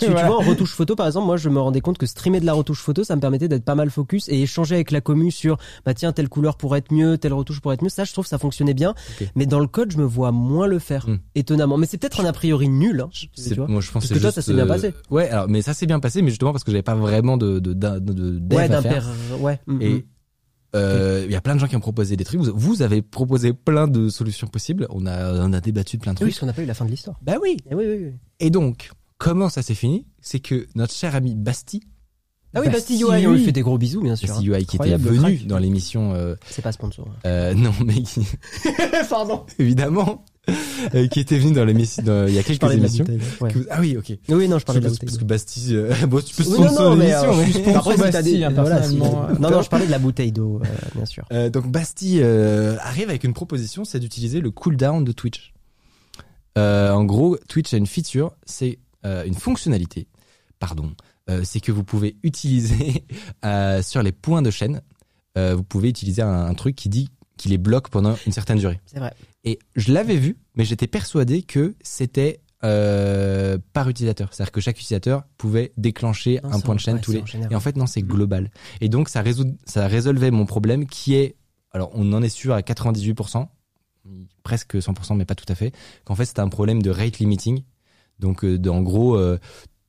[0.00, 2.46] tu, vois, en retouche photo, par exemple, moi, je me rendais compte que streamer de
[2.46, 5.30] la retouche photo, ça me permettait d'être pas mal focus et échanger avec la commu
[5.30, 7.90] sur, bah tiens, telle couleur pourrait être mieux, telle retouche pourrait être mieux.
[7.90, 8.94] Ça, je trouve, ça fonctionnait bien.
[9.36, 11.18] Mais dans le code, je me vois moins le faire, Hmm.
[11.34, 11.76] étonnamment.
[11.76, 13.00] Mais c'est peut-être un a priori nul.
[13.02, 13.66] Hein, tu vois.
[13.68, 14.94] moi, je pense que toi, ça s'est bien passé.
[15.10, 17.58] Ouais, alors, mais ça s'est bien passé, mais justement parce que j'avais pas vraiment de,
[17.58, 18.82] de, ouais, à faire.
[18.82, 19.06] père.
[19.40, 19.60] Ouais.
[19.80, 20.02] Et mm.
[20.76, 22.40] Euh, Il y a plein de gens qui ont proposé des trucs.
[22.40, 24.86] Vous, vous avez proposé plein de solutions possibles.
[24.90, 26.30] On a, on a débattu de plein de Oui, trucs.
[26.34, 27.18] parce qu'on n'a pas eu la fin de l'histoire.
[27.22, 27.56] Bah oui.
[27.68, 28.12] Eh oui, oui, oui.
[28.38, 30.06] Et donc, comment ça s'est fini?
[30.20, 31.82] C'est que notre cher ami Basti,
[32.54, 33.44] Ah oui, Bastille, Bastille UI, on lui oui.
[33.46, 34.28] fait des gros bisous, bien sûr.
[34.28, 37.08] Basti UI qui était venu dans l'émission, euh, C'est pas sponsor.
[37.26, 37.94] euh, non mais
[39.10, 39.44] Pardon.
[39.58, 40.24] évidemment,
[40.94, 43.04] euh, qui était venu dans l'émission il y a quelques émissions.
[43.40, 43.52] Ouais.
[43.52, 44.12] Vous- Ah oui, ok.
[44.30, 45.06] Oui, non, je parlais de la bouteille.
[45.08, 47.44] parce que Basti, euh, bon, tu peux Oui, non, sponsor l'émission, euh,
[47.96, 50.60] mais- Bastille, hein, voilà, si- personnellement, euh, Non, non, je parlais de la bouteille d'eau,
[50.94, 51.24] bien sûr.
[51.52, 55.52] Donc Basti euh, arrive avec une proposition, c'est d'utiliser le cooldown de Twitch.
[56.56, 60.08] En gros, Twitch a une feature, c'est une fonctionnalité,
[60.58, 60.90] pardon,
[61.44, 63.04] c'est que vous pouvez utiliser
[63.82, 64.80] sur les points de chaîne,
[65.36, 68.80] vous pouvez utiliser un, un truc qui dit qu'il les bloque pendant une certaine durée.
[68.86, 69.14] C'est vrai.
[69.44, 74.76] Et je l'avais vu, mais j'étais persuadé que c'était euh, par utilisateur, c'est-à-dire que chaque
[74.78, 77.20] utilisateur pouvait déclencher Non, un point de chaîne tous les.
[77.20, 77.50] en.
[77.50, 78.50] Et en fait, non, c'est global.
[78.82, 81.36] Et donc, ça, résout, ça résolvait mon problème qui est,
[81.72, 83.46] alors on en est sûr à 98%,
[84.42, 85.72] presque 100%, mais pas tout à fait,
[86.04, 87.62] qu'en fait, c'était un problème de rate limiting.
[88.18, 89.38] Donc, euh, de, en gros, euh,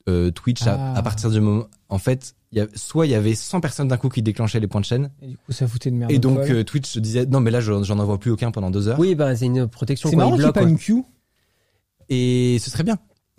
[0.08, 0.98] euh, Twitch, à, Ah.
[0.98, 3.88] à partir du moment, en fait, il y a, soit il y avait 100 personnes
[3.88, 6.10] d'un coup qui déclenchaient les points de chaîne, Et du coup, ça foutait de merde.
[6.12, 8.98] et donc euh, Twitch disait, non, mais là, j'en envoie plus aucun pendant deux heures.
[8.98, 10.64] Oui, bah, c'est une protection c'est marrant il qu'il n'y ait bloque.
[10.64, 11.02] pas une queue.
[12.08, 12.98] Et ce serait bien.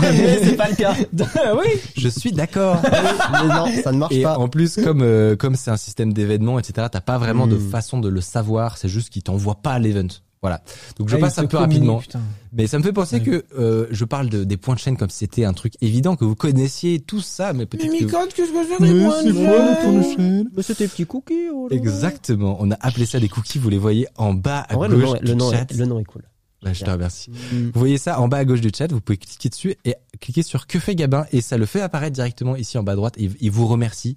[0.00, 0.94] Mais c'est pas le cas.
[1.56, 1.80] oui.
[1.96, 2.80] Je suis d'accord.
[3.32, 4.38] Mais non, ça ne marche Et pas.
[4.38, 7.70] en plus, comme euh, comme c'est un système d'événements, etc., t'as pas vraiment de Mm.
[7.70, 8.76] façon de le savoir.
[8.76, 10.08] C'est juste qu'ils t'envoient pas l'event.
[10.42, 10.62] Voilà.
[10.98, 12.20] Donc je Ah, passe un peu rapidement, putain.
[12.54, 13.22] mais ça me fait penser Ouais.
[13.22, 16.16] que euh, je parle de, des points de chaîne comme si c'était un truc évident
[16.16, 19.82] que vous connaissiez tout ça, mais peut-être que qu'est-ce que c'est Mais c'est quoi le
[19.82, 21.50] point de chaîne Mais c'était petits cookies.
[21.52, 21.68] oh.
[21.70, 22.56] Exactement.
[22.60, 23.58] On a appelé ça des cookies.
[23.58, 25.50] Vous les voyez en bas à En vrai, le gauche nom, est- du le, nom
[25.50, 25.70] chat.
[25.72, 26.22] est, le nom est cool.
[26.62, 27.30] Bah, je te remercie.
[27.30, 27.70] Mm.
[27.72, 28.90] Vous voyez ça en bas à gauche du chat.
[28.90, 32.14] Vous pouvez cliquer dessus et cliquer sur que fait Gabin et ça le fait apparaître
[32.14, 33.14] directement ici en bas à droite.
[33.18, 34.16] Et il vous remercie.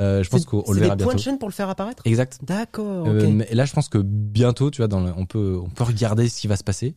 [0.00, 1.18] Euh, je pense C'est- qu'on c'est le verra des points bientôt.
[1.18, 2.38] de chaîne pour le faire apparaître Exact.
[2.42, 3.32] D'accord, Euh, ok.
[3.34, 6.28] mais là, je pense que bientôt, tu vois, dans le- on peut, on peut regarder
[6.28, 6.94] ce qui va se passer.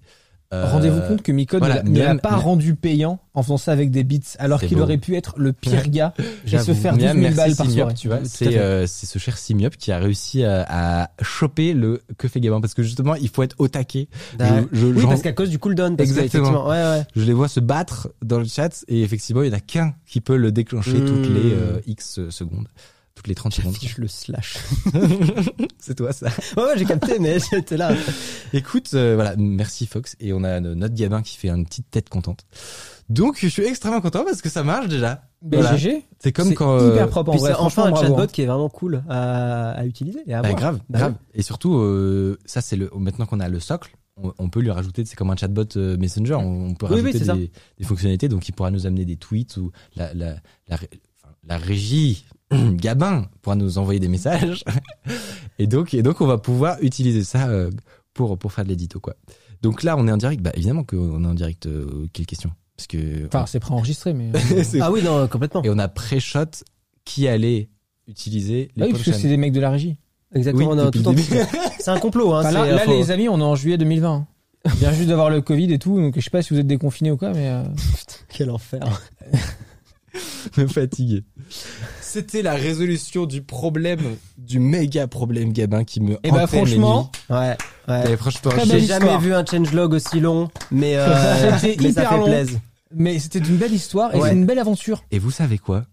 [0.56, 3.72] Euh, Rendez-vous compte que Micode voilà, ne l'a Miam- pas rendu payant en faisant ça
[3.74, 6.14] avec des bits, alors qu'il aurait pu être le pire gars
[6.46, 7.94] et se faire 12 Miam, 000 merci balles par Simiop, soirée.
[7.96, 10.66] Tu vois, c'est euh, c'est ce cher Simiop qui a réussi à,
[11.04, 14.08] à choper le que fait Gabin parce que justement, il faut être au taquet.
[14.38, 14.68] D'accord.
[14.72, 15.98] Je, je, oui, parce qu'à cause du cooldown.
[15.98, 16.68] parce que, Exactement.
[16.68, 17.04] Ouais, ouais.
[17.16, 19.94] je les vois se battre dans le chat et effectivement, il y en a qu'un
[20.06, 21.06] qui peut le déclencher Hmm.
[21.06, 22.68] toutes les euh, X secondes,
[23.16, 23.74] toutes les 30 secondes.
[23.74, 24.58] J'affiche le slash.
[25.80, 26.28] c'est toi ça.
[26.58, 27.92] ouais, ouais, j'ai capté, mais j'étais là.
[28.54, 32.10] Écoute, euh, voilà, merci Fox et on a notre Gabin qui fait une petite tête
[32.10, 32.46] contente.
[33.10, 35.24] Donc, je suis extrêmement content parce que ça marche déjà.
[35.42, 35.78] Ben, Voilà.
[35.78, 37.52] GG, C'est comme c'est quand euh, hyper propre en Puis vrai.
[37.52, 38.28] c'est enfin un chatbot hein.
[38.28, 40.60] qui est vraiment cool à, à utiliser et à Bah, voir.
[40.60, 41.12] grave, Bah grave.
[41.14, 41.28] oui.
[41.36, 43.96] Et surtout, euh, ça c'est le maintenant qu'on a le socle,
[44.40, 47.20] on, peut lui rajouter, c'est comme un chatbot euh, Messenger, on, peut Oui, oui, rajouter
[47.20, 47.36] c'est ça.
[47.36, 50.36] des, des fonctionnalités, donc il pourra nous amener des tweets ou la la
[50.70, 50.78] la,
[51.48, 54.64] la régie Gabin pourra nous envoyer des messages.
[55.60, 57.70] et donc et donc on va pouvoir utiliser ça euh,
[58.14, 59.16] pour pour faire de l'édito quoi.
[59.62, 61.66] Donc là on est en direct, bah évidemment qu'on est en direct.
[61.66, 62.52] euh, quelle question?
[62.78, 64.32] Parce que Enfin, c'est préenregistré, mais.
[64.64, 65.64] C'est- Ah oui, non, complètement.
[65.64, 66.46] et on a pré-shot
[67.06, 67.70] qui allait
[68.08, 69.96] utiliser les Ah oui, parce que c'est des mecs de la régie.
[70.34, 71.16] Exactement, Oui, on a tout en-.
[71.80, 72.40] C'est un complot, hein.
[72.42, 74.14] Enfin, là, c'est- là, faut- les amis, on est en juillet 2020.
[74.14, 74.28] hein.
[74.66, 76.68] Il vient juste d'avoir le Covid et tout, donc je sais pas si vous êtes
[76.68, 77.48] déconfinés ou quoi, mais.
[77.50, 77.64] euh,
[78.30, 78.82] Quel enfer.
[80.58, 81.24] me fatiguer.
[82.02, 84.00] C'était la résolution du problème,
[84.38, 87.56] du méga problème Gabin qui me Eh ben, hantait mes franchement, Ouais,
[87.88, 88.04] ouais.
[88.06, 88.12] nuits.
[88.14, 92.10] Et franchement, j'ai- jamais vu un changelog aussi long, mais, euh, C'était mais ça hyper
[92.12, 92.60] fait long.
[92.94, 94.30] Mais c'était une belle histoire et Ouais.
[94.30, 95.04] c'est une belle aventure.
[95.12, 95.86] Et vous savez quoi?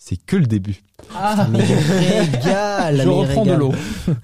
[0.00, 0.82] C'est que le début.
[1.14, 3.72] Ah, Mais régale, je mais reprends de l'eau.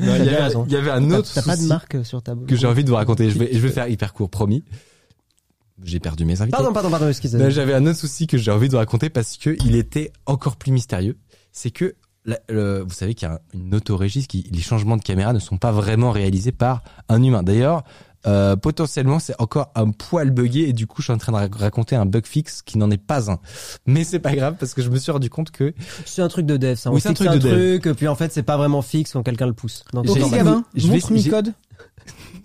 [0.00, 2.88] Il, y avait, un autre t'as pas de marque sur ta que j'ai envie de
[2.90, 3.28] vous raconter.
[3.30, 4.62] Je vais, je vais faire hyper court, promis.
[5.82, 6.56] J'ai perdu mes invités.
[6.56, 7.50] Pardon, pardon, pardon, Ben, excusez-moi.
[7.50, 10.56] J'avais un autre souci que j'ai envie de vous raconter parce que il était encore
[10.56, 11.16] plus mystérieux.
[11.52, 15.02] C'est que la- le- vous savez qu'il y a une autorégie, qui les changements de
[15.02, 17.42] caméra ne sont pas vraiment réalisés par un humain.
[17.42, 17.82] D'ailleurs,
[18.26, 21.36] euh, potentiellement, c'est encore un poil buggé et du coup, je suis en train de
[21.36, 23.38] ra- raconter un bug fixe qui n'en est pas un.
[23.84, 25.74] Mais c'est pas grave parce que je me suis rendu compte que
[26.06, 26.90] C'est un truc de dev, ça.
[26.90, 27.80] On Oui, c'est un truc de dev.
[27.82, 29.84] truc, puis en fait, c'est pas vraiment fixe quand quelqu'un le pousse.
[29.92, 31.52] Donc, va- Gabin, je vais- montre j'ai- mi-code.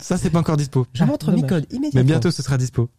[0.00, 0.86] ça, c'est pas encore dispo.
[0.92, 1.62] Je montre Ah, mi dommage.
[1.62, 2.00] code immédiatement.
[2.00, 2.90] Mais bientôt, ce sera dispo.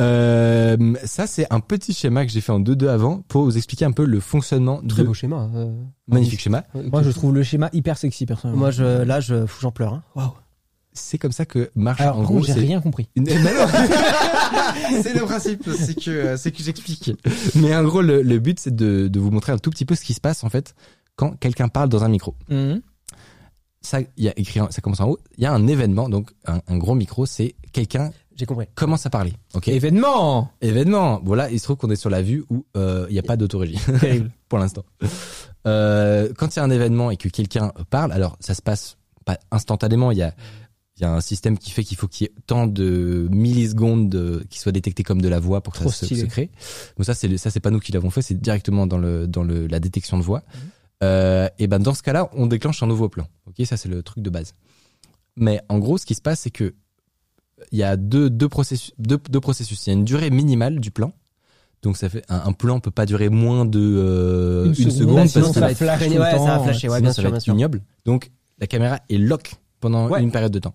[0.00, 3.84] Euh, ça, c'est un petit schéma que j'ai fait en 2-2 avant pour vous expliquer
[3.84, 5.48] un peu le fonctionnement Très de beau schéma.
[5.54, 5.72] euh.
[6.08, 6.64] magnifique schéma.
[6.74, 8.60] Moi, je trouve le schéma hyper sexy, personnellement.
[8.60, 9.94] Moi, je, là, je, j'en pleure.
[9.94, 10.02] Hein.
[10.14, 10.32] Waouh.
[10.96, 12.40] C'est comme ça que marche Alors, en gros.
[12.44, 13.08] j'ai c'est- rien compris.
[15.02, 17.12] C'est le principe, c'est que euh, c'est que j'explique.
[17.56, 19.94] Mais en gros, le, le but c'est de, de vous montrer un tout petit peu
[19.94, 20.74] ce qui se passe en fait
[21.16, 22.34] quand quelqu'un parle dans un micro.
[22.48, 22.80] Mhm.
[23.80, 25.18] Ça, il y a écrit, ça commence en haut.
[25.36, 28.66] Il y a un événement, donc un, un gros micro, c'est quelqu'un J'ai compris.
[28.74, 29.32] commence à parler.
[29.54, 29.68] Ok.
[29.68, 31.20] Événement Événement.
[31.24, 33.36] Voilà, il se trouve qu'on est sur la vue où euh, il n'y a pas
[33.36, 34.30] d'autorégie Terrible.
[34.48, 34.84] pour l'instant.
[35.66, 38.96] Euh, quand il y a un événement et que quelqu'un parle, alors ça se passe
[39.24, 40.10] pas instantanément.
[40.10, 40.34] Il y a
[40.96, 44.08] il y a un système qui fait qu'il faut qu'il y ait tant de millisecondes
[44.08, 46.50] de- qui soient détectés comme de la voix pour que Trop ça se, se crée.
[46.96, 49.42] Donc ça c'est ça c'est pas nous qui l'avons fait, c'est directement dans le dans
[49.42, 50.44] le la détection de voix.
[50.54, 50.60] Mhm.
[51.02, 53.26] Euh, et ben dans ce cas-là, on déclenche un nouveau plan.
[53.46, 54.54] Ok, ça c'est le truc de base.
[55.36, 56.74] Mais en gros, ce qui se passe, c'est que
[57.72, 59.86] il y a deux deux processus deux, deux processus.
[59.86, 61.12] Il y a une durée minimale du plan.
[61.82, 65.28] Donc ça fait un, un plan peut pas durer moins de euh, Une une, seconde,
[65.28, 67.12] sinon parce ça que va flash tout le ouais, ça va flasher, ouais, sinon bien
[67.12, 67.54] ça sûr, va bien être sûr.
[67.54, 67.82] ignoble.
[68.06, 70.22] Donc la caméra est lock pendant Ouais.
[70.22, 70.74] une période de temps.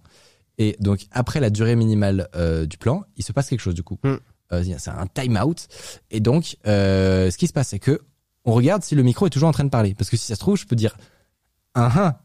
[0.59, 3.81] Et donc après la durée minimale euh, du plan, il se passe quelque chose du
[3.83, 3.97] coup.
[4.03, 4.15] Mm.
[4.51, 5.67] Euh, c'est un time out.
[6.11, 8.01] Et donc euh, ce qui se passe, c'est que
[8.45, 9.95] on regarde si le micro est toujours en train de parler.
[9.95, 10.95] Parce que si ça se trouve, je peux dire
[11.75, 12.15] un un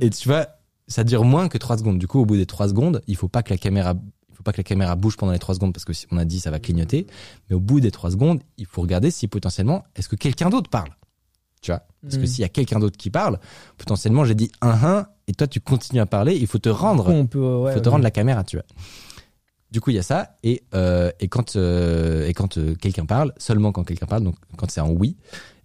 [0.00, 0.46] et tu vois,
[0.88, 1.98] ça dure moins que 3 secondes.
[1.98, 3.94] Du coup, au bout des 3 secondes, il faut pas que la caméra
[4.30, 6.16] il faut pas que la caméra bouge pendant les 3 secondes parce que si on
[6.16, 7.06] a dit ça va clignoter.
[7.50, 10.70] Mais au bout des 3 secondes, il faut regarder si potentiellement est-ce que quelqu'un d'autre
[10.70, 10.90] parle?
[11.60, 11.82] Tu vois?
[12.02, 12.26] Parce que Mm.
[12.26, 13.40] s'il y a quelqu'un d'autre qui parle,
[13.76, 17.08] potentiellement j'ai dit un un et toi tu continues à parler, il faut te rendre
[17.08, 17.90] On peut, ouais, faut te ouais.
[17.90, 18.64] rendre la caméra, tu vois.
[19.72, 23.04] Du coup, il y a ça et euh, et quand euh, et quand euh, quelqu'un
[23.06, 25.16] parle, seulement quand quelqu'un parle, donc quand c'est un oui,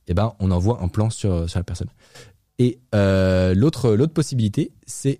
[0.07, 1.87] eh ben on envoie un plan sur sur la personne.
[2.59, 5.19] Et euh, l'autre l'autre possibilité, c'est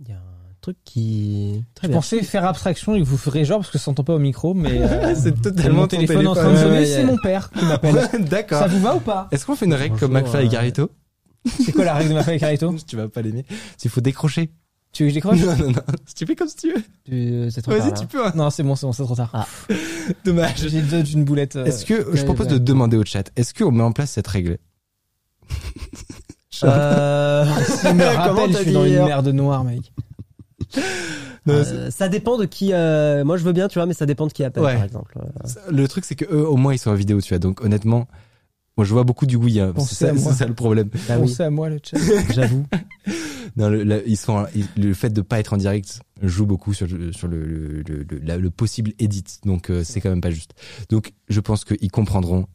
[0.00, 1.62] Il y a un truc qui.
[1.74, 1.98] Très Je bien.
[1.98, 4.54] pensais faire abstraction et que vous ferez genre parce que ça s'entend pas au micro,
[4.54, 7.04] mais euh, c'est mon téléphone en train de Ouais, sonner, ouais, c'est ouais.
[7.04, 8.08] mon père qui m'appelle.
[8.30, 8.60] D'accord.
[8.60, 9.28] Ça vous va ou pas?
[9.32, 10.90] Est-ce qu'on fait une règle comme McFly et euh, Garito
[11.44, 13.44] C'est quoi la règle de ma femme Carito Tu vas pas l'aimer.
[13.84, 14.50] Il faut décrocher.
[14.92, 15.40] Tu veux que je décroche?
[15.40, 15.82] Non non non.
[16.16, 16.82] Tu fais comme si tu veux.
[17.04, 17.80] Tu- C'est trop tard.
[17.90, 18.24] Vas-y, tu peux.
[18.24, 18.32] hein.
[18.34, 19.30] Non, c'est bon, c'est bon, c'est trop tard.
[19.34, 19.46] Ah.
[20.24, 20.66] Dommage.
[20.68, 20.78] J'ai
[21.12, 21.56] une boulette.
[21.56, 22.52] euh, Est-ce que je propose ouais.
[22.54, 24.56] de demander au chat, est-ce qu'on met en place cette règle?
[26.62, 27.44] Euh,
[27.94, 29.92] me rappelle, je suis dans une merde noire, mec.
[31.46, 32.70] Non, euh, ça dépend de qui.
[32.72, 34.74] euh, Moi, je veux bien, tu vois, mais ça dépend de qui appelle, Ouais.
[34.76, 35.18] par exemple.
[35.18, 37.38] Euh, Le truc, c'est que eux, au moins, ils sont en vidéo, tu vois.
[37.38, 38.08] Donc, honnêtement,
[38.78, 39.60] moi, je vois beaucoup du oui.
[39.60, 40.88] Hein, c'est ça, le problème.
[41.06, 41.98] Bah oui, Pensez à moi, le chat.
[42.32, 42.64] j'avoue.
[43.58, 46.72] Non, le, le- ils sont, ils- le fait de pas être en direct joue beaucoup
[46.72, 49.24] sur, le- sur le, le, le, le- la- le possible edit.
[49.44, 50.54] Donc, euh, c'est quand même pas juste.
[50.88, 52.46] Donc, je pense qu'ils comprendront.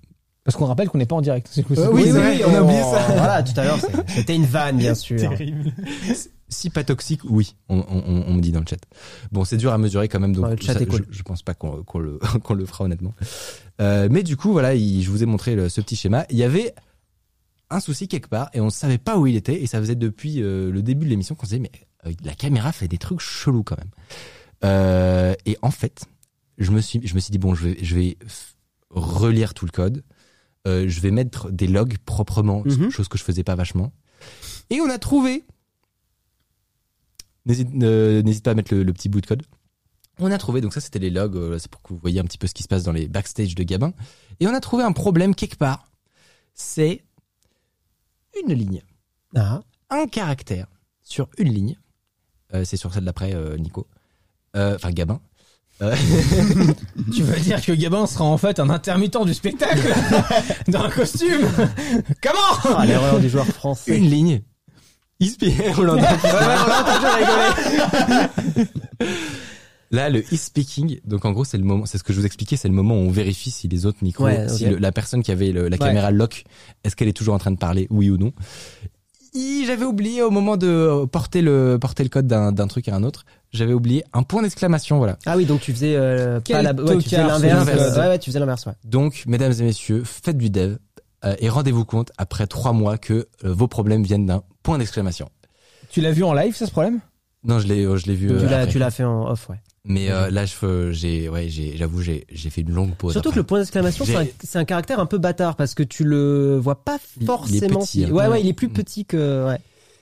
[0.49, 1.47] Parce qu'on rappelle qu'on n'est pas en direct.
[1.51, 1.77] C'est cool.
[1.77, 3.05] Euh, oui, c'est vrai, on a oublié ça.
[3.15, 5.19] Voilà, tout à l'heure, c'était une vanne, bien sûr.
[5.19, 5.71] Terrible.
[6.47, 8.79] Si pas toxique, oui, on, on, on- on me dit dans le chat.
[9.31, 11.05] Bon, c'est dur à mesurer quand même, donc le chat ça, est cool.
[11.11, 12.19] je, je pense pas qu'on le,
[12.65, 13.13] fera honnêtement.
[13.79, 16.25] Euh, mais du coup, voilà, il- je vous ai montré le- ce petit schéma.
[16.31, 16.73] Il y avait
[17.69, 20.41] un souci quelque part et on savait pas où il était et ça faisait depuis
[20.41, 21.71] euh, le début de l'émission qu'on se disait mais
[22.09, 23.91] euh, la caméra fait des trucs chelous quand même.
[24.63, 26.05] Euh, et en fait,
[26.57, 28.17] je me suis je me suis dit bon, je vais je vais
[28.89, 30.03] relire tout le code.
[30.67, 32.89] Euh, je vais mettre des logs proprement, Mhm.
[32.91, 33.91] chose que je faisais pas vachement.
[34.69, 35.45] Et on a trouvé
[37.45, 39.43] N'hésite euh, pas à mettre le, le petit bout de code.
[40.19, 42.25] On a trouvé, donc ça c'était les logs, euh, c'est pour que vous voyez un
[42.25, 43.93] petit peu ce qui se passe dans les backstage de Gabin.
[44.41, 45.89] Et on a trouvé un problème quelque part.
[46.53, 47.03] C'est
[48.43, 48.83] une ligne,
[49.35, 50.67] Ah, un caractère
[51.01, 51.77] sur une ligne.
[52.53, 53.87] Euh, c'est sur celle d'après, Nico.
[54.53, 55.21] Enfin, Gabin.
[57.13, 59.93] Tu veux dire que Gabin sera en fait un intermittent du spectacle
[60.67, 61.47] dans un costume
[62.21, 63.97] Comment Ah, l'erreur du joueur français.
[63.97, 64.41] une ligne.
[65.21, 65.25] On.
[69.91, 72.57] Là, le e-speaking, donc en gros, c'est le moment, c'est ce que je vous expliquais,
[72.57, 75.23] c'est le moment où on vérifie si les autres micros, Ouais, si le- la personne
[75.23, 76.43] qui avait le- la caméra lock,
[76.83, 78.31] est-ce qu'elle est toujours en train de parler, oui ou non.
[79.33, 83.03] J'avais oublié au moment de porter le porter le code d'un d'un truc à un
[83.03, 85.17] autre, j'avais oublié un point d'exclamation, voilà.
[85.25, 87.67] Ah oui, donc tu faisais euh, pas la, ouais, tu faisais l'inverse.
[87.69, 88.01] euh.
[88.01, 88.73] Ouais, ouais, tu faisais l'inverse, ouais.
[88.83, 90.77] Donc, mesdames et messieurs, faites du dev
[91.25, 95.29] euh, et rendez-vous compte après trois mois que euh, vos problèmes viennent d'un point d'exclamation.
[95.89, 96.99] Tu l'as vu en live, ça, ce problème?
[97.43, 98.27] Non, je l'ai je l'ai vu.
[98.27, 99.59] tu euh, l'as, tu l'as fait en off, ouais.
[99.89, 103.11] Mais euh, là, je- j'ai, ouais, j'ai, j'avoue, j'ai, j'ai fait une longue pause.
[103.13, 104.15] Surtout que le point d'exclamation, c'est
[104.57, 107.25] un, un caractère un peu bâtard parce que tu le vois pas Il- il est
[107.25, 107.79] forcément.
[107.79, 108.11] petit, si- hein.
[108.11, 109.47] Ouais, ouais, il est plus petit que.
[109.47, 109.57] Ouais.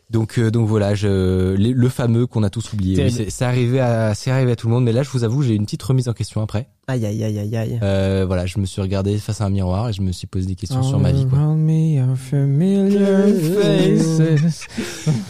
[0.09, 3.03] Donc, euh, donc voilà, je, le fameux qu'on a tous oublié.
[3.03, 4.85] Oui, c'est, arrivé à, c'est arrivé à tout le monde.
[4.85, 6.69] Mais là, je vous avoue, j'ai une petite remise en question après.
[6.87, 7.79] Aïe, aïe, aïe, aïe, aïe.
[7.83, 10.45] Euh, voilà, je me suis regardé face à un miroir et je me suis posé
[10.45, 11.27] des questions sur ma vie.
[11.27, 11.39] Quoi.
[11.39, 13.27] Around me are familiar
[13.61, 14.67] faces.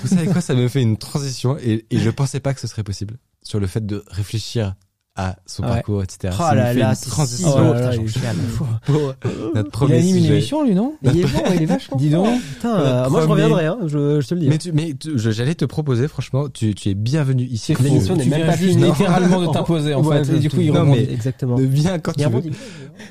[0.04, 2.68] Vous savez quoi Ça me fait une transition et, et je pensais pas que ce
[2.68, 4.76] serait possible sur le fait de réfléchir
[5.19, 5.69] à son Ouais.
[5.69, 6.32] parcours, etc.
[6.32, 7.49] Oh Ça là fait là, une transition.
[7.51, 8.36] Putain, là, il- chiale.
[8.86, 9.13] pour
[9.56, 11.97] notre Il premier anime une émission, lui, non Il est bon, il est vachement.
[11.97, 12.27] Dis donc.
[12.56, 14.71] Putain, euh, moi je reviendrai, hein, je, je te le dis.
[14.73, 17.73] Mais, tu, j'allais te proposer, franchement, tu, tu es bienvenu ici.
[17.82, 20.36] L'émission n'est Tu même pas juste littéralement de t'imposer, en Ouais, fait.
[20.36, 21.56] Et du coup, il non, mais- Exactement.
[21.60, 22.41] Viens quand Il tu veux.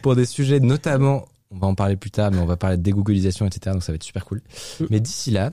[0.03, 2.83] Pour des sujets notamment, on va en parler plus tard, mais on va parler de
[2.83, 3.73] dégooglisation, etc.
[3.73, 4.43] Donc ça va être super cool.
[4.81, 4.85] Mm.
[4.91, 5.51] Mais d'ici là,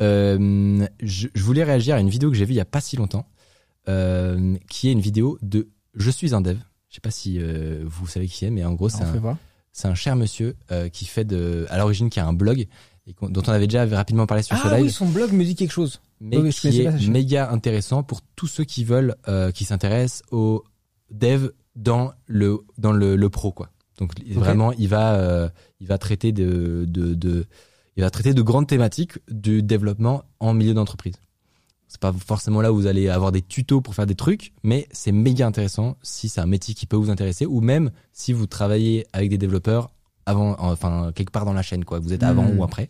[0.00, 2.80] euh, je, je voulais réagir à une vidéo que j'ai vue il y a pas
[2.80, 3.26] si longtemps,
[3.88, 6.58] euh, qui est une vidéo de Je suis un dev.
[6.88, 9.36] Je sais pas si euh, vous savez qui c'est, mais en gros, c'est un, voir.
[9.72, 12.66] c'est un cher monsieur euh, qui fait de, à l'origine, qui a un blog
[13.06, 15.44] et dont on avait déjà rapidement parlé sur ce Ah live, oui, son blog me
[15.44, 16.00] dit quelque chose.
[16.20, 20.22] mais oui, qui pas est méga intéressant pour tous ceux qui veulent, euh, qui s'intéressent
[20.30, 20.64] au
[21.10, 23.70] dev dans le dans le, le pro quoi.
[23.98, 27.46] Donc vraiment, il va il va traiter de, de de
[27.96, 31.14] il va traiter de grandes thématiques du développement en milieu d'entreprise.
[31.88, 34.88] C'est pas forcément là où vous allez avoir des tutos pour faire des trucs, mais
[34.90, 38.46] c'est méga intéressant si c'est un métier qui peut vous intéresser ou même si vous
[38.46, 39.90] travaillez avec des développeurs
[40.26, 42.58] avant, enfin quelque part dans la chaîne quoi, que vous êtes avant Mhm.
[42.58, 42.88] ou après.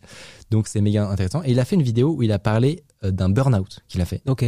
[0.50, 1.42] Donc c'est méga intéressant.
[1.44, 4.04] Et il a fait une vidéo où il a parlé euh, d'un burn-out qu'il a
[4.04, 4.44] fait Ok.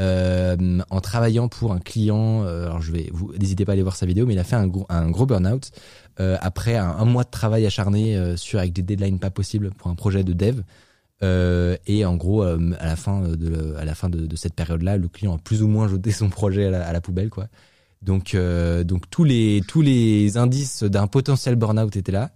[0.00, 2.42] euh, en travaillant pour un client.
[2.44, 4.44] euh, alors je vais, vous n'hésitez pas à aller voir sa vidéo, mais il a
[4.44, 5.70] fait un gros, un gros burn-out
[6.20, 9.88] euh, après un, un mois de travail acharné sur avec des deadlines pas possibles pour
[9.90, 10.62] un projet de dev.
[11.22, 14.96] Euh, et en gros, euh, à la fin de, à la fin de, cette période-là,
[14.96, 17.46] le client a plus ou moins jeté son projet à la, poubelle, quoi.
[18.02, 22.32] Donc, euh, donc tous les tous les indices d'un potentiel burn-out étaient là,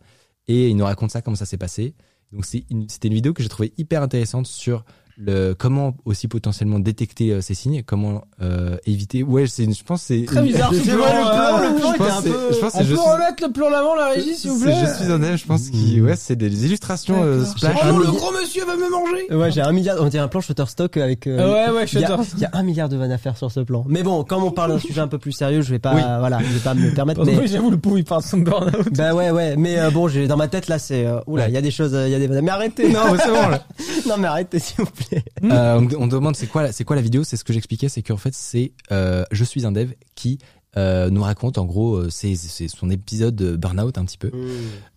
[0.46, 1.94] et il nous raconte ça comment ça s'est passé.
[2.33, 4.85] Donc c'est c'était une vidéo que j'ai trouvé hyper intéressante sur
[5.18, 9.22] le comment aussi potentiellement détecter euh, ces signes, comment euh, éviter.
[9.22, 11.76] Ouais, c'est je pense que c'est Très bizarre, Je ce sais plan, pas, euh, le
[11.81, 14.35] plan, je pense c'est- je On je peut suis- remettre le plan l'avant, la régie,
[14.35, 17.22] s'il vous c'est- plaît Je suis un dev, je pense qu'il ouais, c'est des illustrations
[17.22, 17.57] euh, D'accord.
[17.59, 17.76] splash.
[17.83, 19.96] Oh non, le gros monsieur va me manger Ouais, j'ai un milliard.
[20.00, 21.26] On dirait un plan Shutterstock avec.
[21.26, 21.37] euh,
[21.70, 22.31] Ouais, ouais, Il y, a, Shutter.
[22.37, 23.85] il y a un milliard de vannes à faire sur ce plan.
[23.88, 26.00] Mais bon, comme on parle d'un sujet un peu plus sérieux, je vais pas, Oui.
[26.18, 27.20] voilà, je vais pas me permettre.
[27.20, 28.92] Pardon, Mais oui, j'avoue, le pauvre, il parle de son burn-out.
[28.94, 29.57] bah ouais, ouais.
[29.57, 31.55] Mais euh, bon, j'ai dans ma tête là, c'est euh, oula, il Ouais.
[31.55, 32.44] y a des choses, il y a des vannes.
[32.44, 32.88] Mais arrêtez.
[32.92, 33.48] Non, c'est bon.
[33.48, 33.64] là.
[34.09, 35.06] non, mais arrêtez s'il vous plaît.
[35.45, 37.25] Euh, on, demande c'est quoi la- c'est quoi la vidéo?
[37.25, 40.38] C'est ce que j'expliquais c'est qu'en fait c'est euh, je suis un dev qui
[40.77, 44.31] euh, nous raconte en gros c'est son épisode de burnout un petit peu.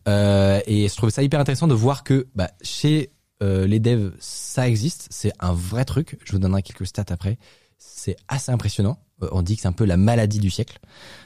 [0.08, 3.12] Euh, et je trouvais ça hyper intéressant de voir que bah, chez
[3.44, 5.08] euh, les devs ça existe.
[5.10, 6.18] C'est un vrai truc.
[6.26, 7.38] Je vous donnerai quelques stats après.
[7.78, 9.00] C'est assez impressionnant
[9.32, 10.80] on dit que c'est un peu la maladie du siècle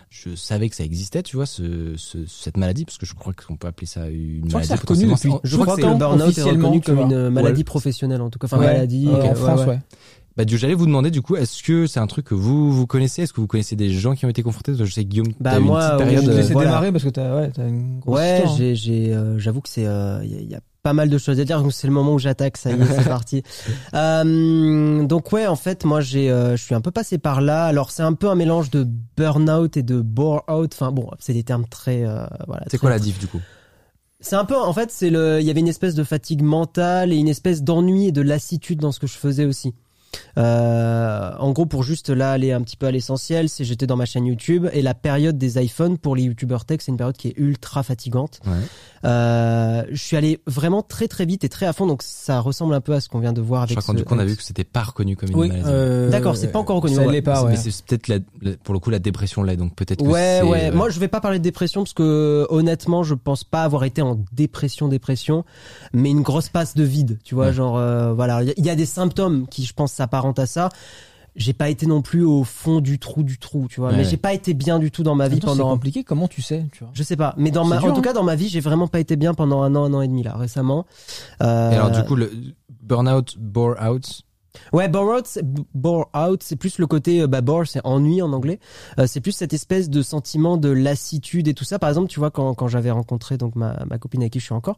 [0.09, 3.33] je savais que ça existait tu vois ce, ce cette maladie parce que je crois
[3.33, 5.95] qu'on peut appeler ça une maladie reconnu depuis- Je Je crois crois que que le
[5.95, 7.05] burn-out est officiellement, reconnu comme vois.
[7.05, 7.63] une maladie Ouais.
[7.63, 9.07] professionnelle en tout cas, enfin Ouais, maladie.
[9.07, 9.79] euh, euh, en France, ouais, ouais.
[10.35, 13.21] Bah, j'allais vous demander du coup, est-ce que c'est un truc que vous vous connaissez?
[13.23, 14.73] Est-ce que vous connaissez des gens qui ont été confrontés?
[14.75, 16.23] Je sais que Guillaume, Bah, t'as eu moi, une petite période.
[16.23, 16.69] Je te euh, voilà.
[16.69, 18.57] démarrer parce que t'as, ouais, t'as une grosse Ouais, histoire, hein.
[18.57, 21.09] j'ai, j'ai, euh, j'avoue que c'est, euh, il y, a- il y a pas mal
[21.09, 21.61] de choses à dire.
[21.61, 22.57] Donc c'est le moment où j'attaque.
[22.57, 23.41] Ça y est, c'est parti.
[23.93, 27.65] Euh, donc ouais, en fait, moi j'ai, euh, je suis un peu passé par là.
[27.65, 28.85] Alors c'est un peu un mélange de
[29.17, 30.71] burn-out et de bore-out.
[30.73, 32.65] Enfin bon, c'est des termes très, euh, voilà.
[32.69, 33.41] c'est quoi la diff du coup?
[34.19, 37.11] C'est un peu, en fait, c'est le, il y avait une espèce de fatigue mentale
[37.11, 39.73] et une espèce d'ennui et de lassitude dans ce que je faisais aussi.
[40.37, 43.95] Euh, en gros, pour juste là aller un petit peu à l'essentiel, c'est j'étais dans
[43.95, 47.15] ma chaîne YouTube et la période des iPhones pour les YouTubers tech, c'est une période
[47.17, 48.39] qui est ultra fatigante.
[48.45, 48.51] Ouais.
[49.05, 52.73] Euh, je suis allé vraiment très très vite et très à fond, donc ça ressemble
[52.73, 53.83] un peu à ce qu'on vient de voir Je avec.
[53.83, 55.47] crois qu'en ce- du coup, on a vu que c'était pas reconnu comme une Oui,
[55.49, 55.65] maladie.
[55.67, 57.11] euh, D'accord, c'est pas encore reconnu, Ça ouais.
[57.11, 57.51] l'est pas, C'est- ouais.
[57.51, 60.39] Mais c'est peut-être la, la- pour le coup la dépression là, donc peut-être que Ouais,
[60.41, 60.69] c'est, ouais.
[60.71, 63.83] euh, Moi, je vais pas parler de dépression parce que honnêtement, je pense pas avoir
[63.83, 65.43] été en dépression, dépression,
[65.93, 67.19] mais une grosse passe de vide.
[67.23, 67.53] Tu vois, Ouais.
[67.53, 70.69] genre, euh, voilà, il y y, a des symptômes qui, je pense, s'apparentent à ça.
[71.35, 73.89] J'ai pas été non plus au fond du trou du trou, tu vois.
[73.89, 74.09] Ouais, mais ouais.
[74.09, 75.71] j'ai pas été bien du tout dans ma vie Attends, c'est pendant.
[75.71, 76.91] compliqué, comment tu sais, tu vois?
[76.93, 78.03] Je sais pas, mais dans ma, dur, en tout hein.
[78.03, 80.07] cas dans ma vie, j'ai vraiment pas été bien pendant un an, un an et
[80.07, 80.85] demi là récemment.
[81.41, 82.31] Euh, Et alors du coup, le
[82.83, 84.21] burnout, bore out.
[84.71, 85.39] Ouais, bore out,
[85.73, 88.59] bore out, c'est plus le côté euh, bah bore, c'est ennui en anglais.
[88.99, 91.79] Euh, c'est plus cette espèce de sentiment de lassitude et tout ça.
[91.79, 94.45] Par exemple, tu vois quand quand j'avais rencontré donc ma ma copine avec qui je
[94.45, 94.77] suis encore,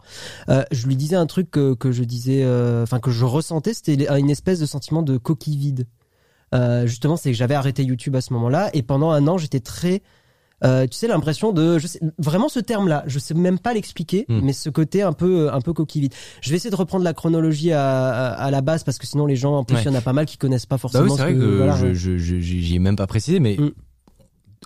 [0.49, 3.73] euh, je lui disais un truc que que je disais, euh, enfin que je ressentais,
[3.73, 5.87] c'était une espèce de sentiment de coquille vide.
[6.53, 9.59] Euh, justement, c'est que j'avais arrêté YouTube à ce moment-là et pendant un an, j'étais
[9.59, 10.01] très
[10.63, 13.73] euh, tu sais l'impression de je sais, vraiment ce terme là je sais même pas
[13.73, 14.39] l'expliquer Hmm.
[14.41, 17.13] mais ce côté un peu un peu coquille vide je vais essayer de reprendre la
[17.13, 19.83] chronologie à, à, à la base parce que sinon les gens en plus il Ouais.
[19.85, 21.57] y en a pas mal qui connaissent pas Bah forcément oui, c'est ce vrai que,
[21.57, 21.93] voilà, je, ouais.
[21.93, 23.71] je, je- j'y ai même pas précisé, mais Mm.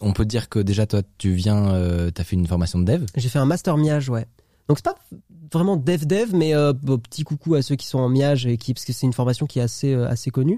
[0.02, 3.06] on peut dire que déjà toi, tu viens, euh, t'as fait une formation de dev.
[3.16, 4.28] j'ai fait un master miage ouais
[4.68, 4.96] donc c'est pas
[5.52, 8.58] vraiment dev dev mais euh, bon, petit coucou à ceux qui sont en miage et
[8.58, 10.58] qui parce que c'est une formation qui est assez euh, assez connue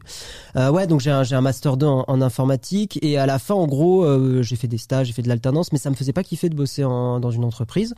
[0.56, 3.40] euh, ouais donc j'ai un j'ai un master 2 en, en informatique et à la
[3.40, 5.96] fin en gros euh, j'ai fait des stages j'ai fait de l'alternance mais ça me
[5.96, 7.94] faisait pas kiffer de bosser en, dans une entreprise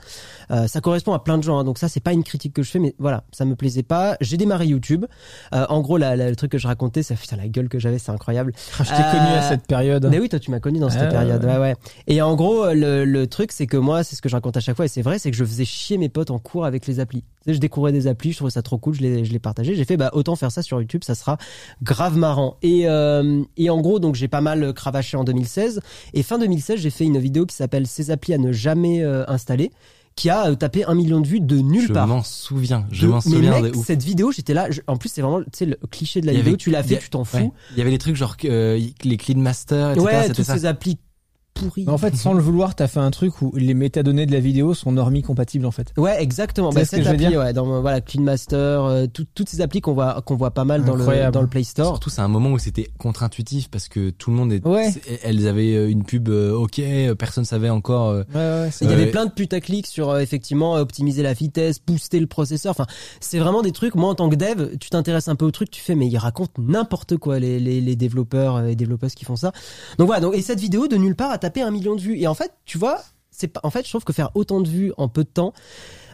[0.51, 2.63] Euh, ça correspond à plein de gens hein, donc ça c'est pas une critique que
[2.63, 5.05] je fais mais voilà ça me plaisait pas j'ai démarré YouTube
[5.53, 7.79] Euh, en gros la, la- le truc que je racontais ça putain la gueule que
[7.79, 10.07] j'avais c'est incroyable Je t'ai connu à cette période.
[10.09, 11.43] mais oui, toi, tu m'as connu dans cette Ah, période.
[11.43, 11.51] ouais.
[11.53, 11.75] Ouais, ouais.
[12.07, 14.59] Et en gros, le, le truc, c'est que moi, c'est ce que je raconte à
[14.59, 16.82] chaque fois, et c'est vrai, c'est que je faisais chier mes potes en cours avec
[16.87, 17.23] les applis.
[17.47, 19.75] Je découvrais des applis, je trouvais ça trop cool, je les, je les partageais.
[19.75, 21.37] J'ai fait, bah, autant faire ça sur YouTube, ça sera
[21.81, 22.57] grave marrant.
[22.61, 25.81] Et, euh, et en gros, donc, j'ai pas mal cravaché en 2016.
[26.13, 29.23] Et fin 2016, j'ai fait une vidéo qui s'appelle Ces applis à ne jamais euh,
[29.27, 29.71] installer,
[30.15, 32.05] qui a euh, tapé un million de vues de nulle je part.
[32.07, 32.85] m'en souviens.
[32.91, 33.59] Je m'en souviens.
[33.61, 34.69] mec, cette vidéo, j'étais là.
[34.69, 36.55] je- en plus, c'est vraiment, tu sais, le cliché de la vidéo.
[36.55, 37.37] tu l'as fait, a- tu t'en fous.
[37.37, 37.51] Ouais.
[37.71, 40.05] Il y avait les trucs genre euh, les clean master, etc.
[40.05, 40.55] Ouais, toutes ça.
[40.55, 40.97] ces applis
[41.53, 41.83] pourri.
[41.85, 44.39] Mais en fait, sans le vouloir, t'as fait un truc où les métadonnées de la
[44.39, 45.93] vidéo sont normie compatibles en fait.
[45.97, 46.71] Ouais, exactement.
[46.71, 49.25] Bah, ce que cette je veux appli, dire ouais, dans voilà, Clean Master, euh, tout-
[49.33, 51.87] toutes ces applis qu'on voit qu'on voit pas mal dans le dans le Play Store.
[51.87, 54.91] Surtout, c'est un moment où c'était contre-intuitif parce que tout le monde est, Ouais.
[54.91, 58.09] c'est- elles avaient euh, une pub, euh, ok, euh, personne savait encore.
[58.09, 61.79] euh, Ouais, ouais, Il y avait plein de putaclics sur euh, effectivement optimiser la vitesse,
[61.85, 62.71] booster le processeur.
[62.71, 62.85] Enfin,
[63.19, 63.95] c'est vraiment des trucs.
[63.95, 66.17] Moi, en tant que dev, tu t'intéresses un peu au truc, tu fais, mais ils
[66.17, 69.51] racontent n'importe quoi les, les, les développeurs euh, et développeuses qui font ça.
[69.97, 70.21] Donc voilà.
[70.21, 72.17] Donc et cette vidéo de nulle part tapé un million de vues.
[72.17, 73.59] Et en fait, tu vois, c'est pas.
[73.63, 75.53] En fait, je trouve que faire autant de vues en peu de temps,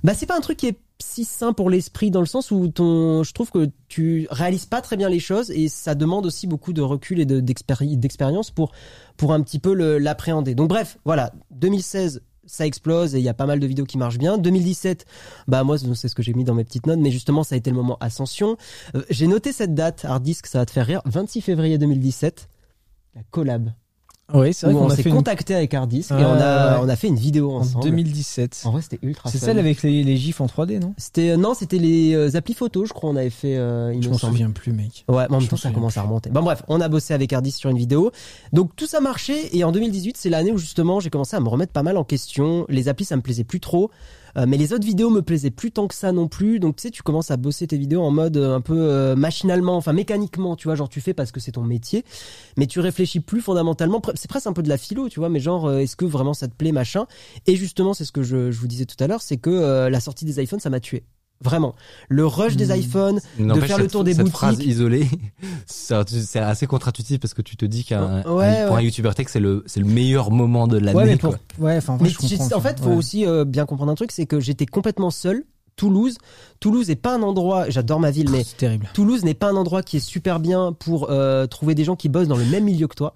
[0.03, 2.67] bah c'est pas un truc qui est si sain pour l'esprit dans le sens où
[2.67, 6.45] ton, je trouve que tu réalises pas très bien les choses et ça demande aussi
[6.45, 8.71] beaucoup de recul et de- d'expéri- d'expérience pour
[9.15, 10.55] pour un petit peu le- l'appréhender.
[10.55, 13.97] Donc bref, voilà, 2016 ça explose et il y a pas mal de vidéos qui
[13.97, 14.37] marchent bien.
[14.39, 15.05] 2017,
[15.47, 17.57] bah moi c'est ce que j'ai mis dans mes petites notes, mais justement ça a
[17.57, 18.57] été le moment ascension.
[18.95, 22.49] Euh, j'ai noté cette date, hard disk, ça va te faire rire, 26 février 2017,
[23.15, 23.71] la collab
[24.33, 25.15] Oui, c'est vrai qu'on on a s'est fait une...
[25.15, 26.79] contacté avec hard disk et on a ouais.
[26.83, 27.85] on a fait une vidéo en ensemble.
[27.85, 28.61] 2017.
[28.65, 29.45] En vrai c'était ultra C'est fun.
[29.47, 30.93] celle avec les, les gifs en 3D, non?
[30.97, 34.01] C'était euh, non, c'était les euh, applis photos, je crois on avait fait euh, il
[34.03, 34.33] Je me m'en semble.
[34.33, 35.05] souviens plus, mec.
[35.07, 36.29] Ouais, mais en Je même temps, m'en ça souviens commence à remonter.
[36.29, 38.11] Bon, bref, on a bossé avec Ardis sur une vidéo.
[38.53, 39.49] Donc, tout ça marchait.
[39.55, 42.03] Et en 2018, c'est l'année où, justement, j'ai commencé à me remettre pas mal en
[42.03, 42.65] question.
[42.69, 43.89] Les applis, ça me plaisait plus trop.
[44.37, 46.59] Euh, mais les autres vidéos me plaisaient plus tant que ça non plus.
[46.59, 49.15] Donc, tu sais, tu commences à bosser tes vidéos en mode euh, un peu euh,
[49.15, 50.75] machinalement, enfin mécaniquement, tu vois.
[50.75, 52.03] Genre, tu fais parce que c'est ton métier.
[52.57, 54.01] Mais tu réfléchis plus fondamentalement.
[54.15, 55.29] C'est presque un peu de la philo, tu vois.
[55.29, 57.05] Mais genre, est-ce que vraiment ça te plaît, machin?
[57.47, 60.25] Et justement, c'est ce que je, vous disais tout à l'heure, c'est que la sortie
[60.25, 61.03] des iPhones, ça m'a tué.
[61.41, 61.73] Vraiment.
[62.09, 62.71] Le rush des Hmm.
[62.79, 64.35] iPhones, n'empêche, faire le tour des cette boutiques.
[64.35, 65.07] phrase isolée,
[65.65, 68.81] c'est assez contre-intuitif parce que tu te dis qu'un Ouais, pour un.
[68.81, 70.97] YouTuber tech, c'est le, c'est le meilleur moment de l'année.
[70.97, 71.37] Ouais, mais quoi.
[71.57, 71.65] pour...
[71.65, 72.95] Ouais, enfin, en vrai, Mais je comprends, j'ai- en fait, faut Ouais.
[72.95, 75.43] aussi euh, bien comprendre un truc, c'est que j'étais complètement seul.
[75.75, 76.17] Toulouse,
[76.59, 77.69] Toulouse est pas un endroit.
[77.69, 78.89] J'adore ma ville, mais C'est terrible.
[78.93, 82.09] Toulouse n'est pas un endroit qui est super bien pour euh, trouver des gens qui
[82.09, 83.15] bossent dans le même milieu que toi.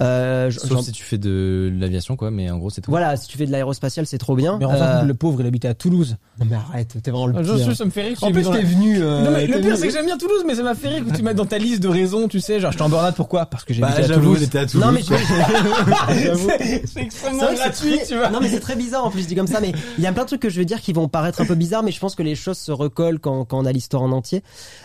[0.00, 2.90] Euh, Sauf genre- si tu fais de l'aviation, quoi, mais en gros, c'est tout.
[2.90, 4.56] Voilà, si tu fais de l'aérospatial, c'est trop bien.
[4.58, 6.16] Mais en Euh, fait, le pauvre, il habitait à Toulouse.
[6.38, 7.76] Non mais arrête, t'es vraiment le Ah, pire.
[7.76, 8.16] ça me fait rire.
[8.22, 8.98] En plus, t'es venu.
[9.02, 11.04] euh, Non mais le pire c'est que j'aime bien Toulouse mais ça m'a fait rire
[11.04, 13.12] que tu mettes dans ta liste de raisons tu sais genre je suis en burn
[13.16, 13.46] pourquoi?
[13.46, 14.86] Parce que j'ai Bah, à j'avoue, Toulouse j'étais à Toulouse.
[14.86, 19.10] Non mais je- c'est extrêmement gratuit très- tu vois Non mais c'est très bizarre en
[19.10, 20.80] plus dit comme ça mais il y a plein de trucs que je veux dire
[20.80, 23.44] qui vont paraître un peu bizarres mais je pense que les choses se recollent quand,
[23.44, 24.42] quand on a l'histoire en entier.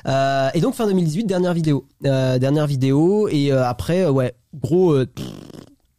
[0.07, 4.91] Euh, et donc fin 2018 dernière vidéo, Euh, dernière vidéo et euh, après ouais gros
[4.93, 5.25] euh, pff,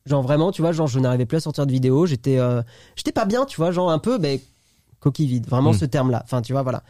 [0.07, 2.63] genre vraiment tu vois genre je n'arrivais plus à sortir de vidéo j'étais euh,
[2.97, 4.41] j'étais pas bien tu vois genre un peu mais
[5.01, 5.79] coquille vide vraiment Mm.
[5.79, 6.83] ce terme là enfin tu vois voilà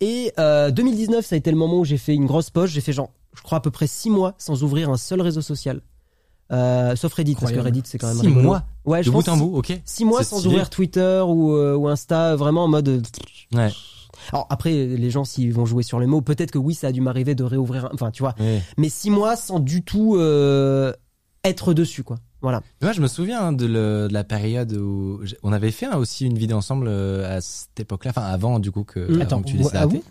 [0.00, 2.80] et euh, 2019 ça a été le moment où j'ai fait une grosse poche j'ai
[2.80, 5.80] fait genre je crois à peu près six mois sans ouvrir un seul réseau social
[6.52, 7.58] euh, sauf Reddit parce que.
[7.58, 8.42] Reddit c'est quand même Six rigolo.
[8.42, 9.80] mois ouais je de pense bout en bout, ok.
[9.86, 10.52] Six mois C'est sans stylé.
[10.54, 12.88] ouvrir Twitter ou, euh, ou Insta, vraiment en mode.
[12.88, 13.00] euh,
[13.54, 13.70] Ouais.
[14.32, 16.92] Alors après, les gens s'ils vont jouer sur les mots, peut-être que oui, ça a
[16.92, 17.86] dû m'arriver de réouvrir.
[17.86, 18.34] un- Enfin, tu vois.
[18.76, 20.92] Mais six mois sans du tout euh,
[21.44, 22.18] être dessus, quoi.
[22.40, 22.62] Voilà.
[22.80, 25.96] Moi, je me souviens hein, de, le- de la période où on avait fait hein,
[25.96, 29.42] aussi une vidéo ensemble euh, à cette époque-là, enfin avant du coup que, avant Attends,
[29.42, 30.02] que tu laisses ah bon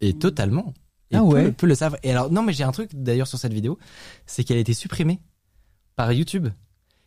[0.00, 0.74] Et totalement.
[1.10, 1.52] Et Ah peu- ouais.
[1.52, 1.96] peu le savent.
[2.02, 3.78] Et alors non, mais j'ai un truc d'ailleurs sur cette vidéo,
[4.26, 5.20] c'est qu'elle a été supprimée
[5.96, 6.48] par YouTube.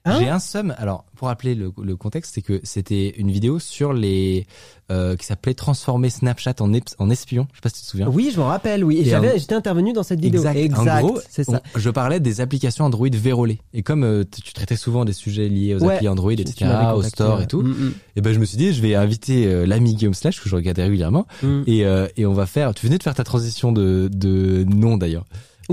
[0.04, 0.74] Hein j'ai un seum.
[0.78, 4.47] Alors pour rappeler le, le contexte, c'est que c'était une vidéo sur les
[4.91, 6.74] euh, qui s'appelait transformer Snapchat en,
[7.12, 7.47] espion.
[7.52, 8.08] Je sais pas si tu te souviens.
[8.10, 8.97] Oui, je me rappelle, oui.
[8.97, 10.43] Et, Et j'avais, en- j'étais intervenu dans cette vidéo.
[10.43, 10.80] Exact.
[10.80, 11.62] En gros, c'est ça.
[11.76, 13.60] on- je parlais des applications Android vérolées.
[13.74, 15.95] Et comme euh, tu traitais souvent des sujets liés aux Ouais.
[15.95, 17.43] applis Android, Tu- etc., tu au store ouais.
[17.43, 19.93] et tout, Mm, mm, et ben je me suis dit, je vais inviter euh, l'ami
[19.93, 21.62] Guillaume Slash que je regardais régulièrement, mm.
[21.68, 22.74] et, euh, et on va faire.
[22.74, 25.26] Tu venais de faire ta transition de, de nom d'ailleurs.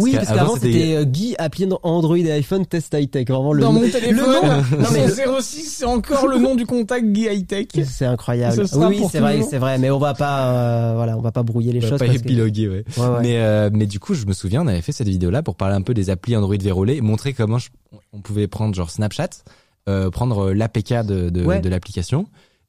[0.02, 3.26] Oui, parce qu'avant avant, c'était euh, Guy appelé dans Android et iPhone Test High Tech.
[3.28, 3.80] Vraiment le dans nom.
[3.80, 7.46] mon téléphone nom- non, mais son 06 c'est encore le nom du contact Guy High
[7.46, 8.66] Tech C'est incroyable.
[8.68, 9.78] Ce Oui, c'est vrai, c'est vrai.
[9.78, 11.98] Mais on va pas, euh, voilà, on va pas brouiller les On va choses.
[11.98, 12.84] pas parce que- épiloguer, ouais.
[12.96, 13.20] Ouais, ouais.
[13.22, 15.74] Mais, euh, mais du coup, je me souviens, on avait fait cette vidéo-là pour parler
[15.74, 17.68] un peu des applis Android vérolées, et montrer comment je-
[18.12, 19.28] on pouvait prendre genre Snapchat,
[19.88, 21.60] euh, prendre l'APK de, de, Ouais.
[21.60, 22.26] de l'application,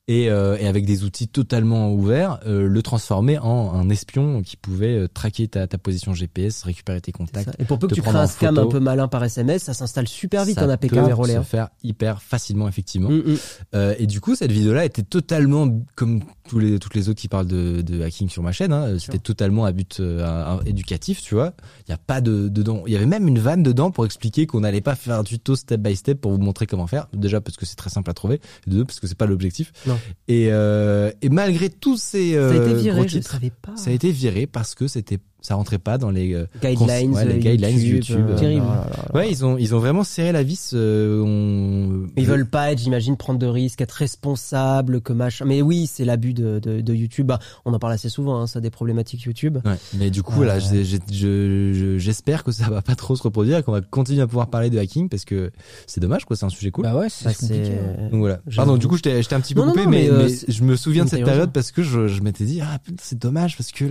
[0.10, 4.58] et, euh, et avec des outils totalement ouverts, euh, le transformer en un espion qui
[4.58, 7.46] pouvait euh, traquer ta, ta position GPS, récupérer tes contacts.
[7.46, 7.56] ça.
[7.60, 8.68] Et pour peu que tu crées un scam photo.
[8.68, 11.34] un peu malin par SMS, ça s'installe super vite Ça en APK peut vérolé.
[11.34, 11.44] se hein.
[11.44, 13.12] faire hyper facilement, effectivement.
[13.12, 13.38] Mm, mm.
[13.76, 17.28] Euh, et du coup, cette vidéo-là était totalement comme tous les toutes les autres qui
[17.28, 18.74] parlent de, de hacking sur ma chaîne.
[18.74, 21.54] Hein, C'était totalement à but euh, éducatif, tu vois.
[21.88, 22.82] Il y a pas de dedans.
[22.88, 25.56] Il y avait même une vanne dedans pour expliquer qu'on n'allait pas faire un tuto
[25.56, 27.06] step by step pour vous montrer comment faire.
[27.14, 28.42] Déjà parce que c'est très simple à trouver.
[28.66, 29.72] Et deux parce que c'est pas l'objectif.
[29.86, 29.99] Non.
[30.28, 33.76] Et euh, et malgré tous ces Ça a euh, été viré, je savais pas.
[33.76, 37.26] ça a été viré parce que c'était ça rentrait pas dans les euh, Guidelines, ouais,
[37.26, 38.26] les euh, guidelines YouTube.
[38.30, 38.66] euh, Terrible.
[39.14, 40.72] Ouais, ils ont ils ont vraiment serré la vis.
[40.74, 42.08] euh, on...
[42.18, 45.46] Ils veulent pas être, j'imagine, prendre de risques, être responsable, que machin.
[45.46, 47.28] Mais oui, c'est l'abus de, de, de YouTube.
[47.28, 49.60] Bah, on en parle assez souvent, hein, ça des problématiques YouTube.
[49.66, 50.60] Ouais, mais du coup, Euh, là,
[51.98, 54.70] j'espère que ça va pas trop se reproduire et qu'on va continuer à pouvoir parler
[54.70, 55.52] de hacking parce que
[55.88, 56.36] c'est dommage, quoi.
[56.36, 56.84] C'est un sujet cool.
[56.84, 57.72] Bah ouais, c'est Bah, compliqué.
[57.74, 58.10] hein.
[58.12, 58.40] Donc voilà.
[58.48, 58.56] J'avoue.
[58.68, 60.10] Pardon, du coup, je t'ai je t'ai un petit peu Non, coupé, non, mais, mais,
[60.10, 62.62] euh, mais c'est- je me souviens de cette période parce que je, je m'étais dit,
[62.62, 63.86] ah, putain, c'est dommage parce que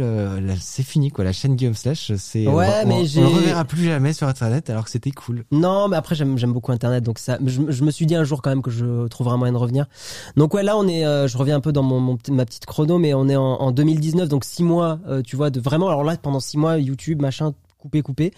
[0.60, 1.24] c'est fini, quoi.
[1.24, 4.26] La chaîne Game Slash, c'est, on Ouais, on, mais on le reverra plus jamais sur
[4.26, 5.44] Internet alors que c'était cool.
[5.50, 7.38] Non, mais après j'aime j'aime beaucoup Internet, donc ça.
[7.44, 9.58] Je, je me suis dit un jour quand même que je trouverais un moyen de
[9.58, 9.86] revenir.
[10.36, 12.66] Donc ouais, là on est, euh, je reviens un peu dans mon, mon ma petite
[12.66, 15.88] chrono, mais on est en, en 2019, donc six mois, euh, tu vois, de vraiment.
[15.88, 18.32] Alors là, pendant six mois, YouTube, machin, coupé, coupé.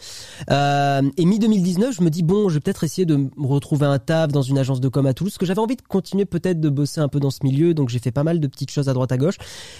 [0.51, 3.86] Euh, et mi 2019, je me dis bon, je vais peut-être essayer de me retrouver
[3.86, 6.26] un taf dans une agence de com à Toulouse, parce que j'avais envie de continuer
[6.26, 8.70] peut-être de bosser un peu dans ce milieu, donc j'ai fait pas mal de petites
[8.70, 9.38] choses à droite à gauche.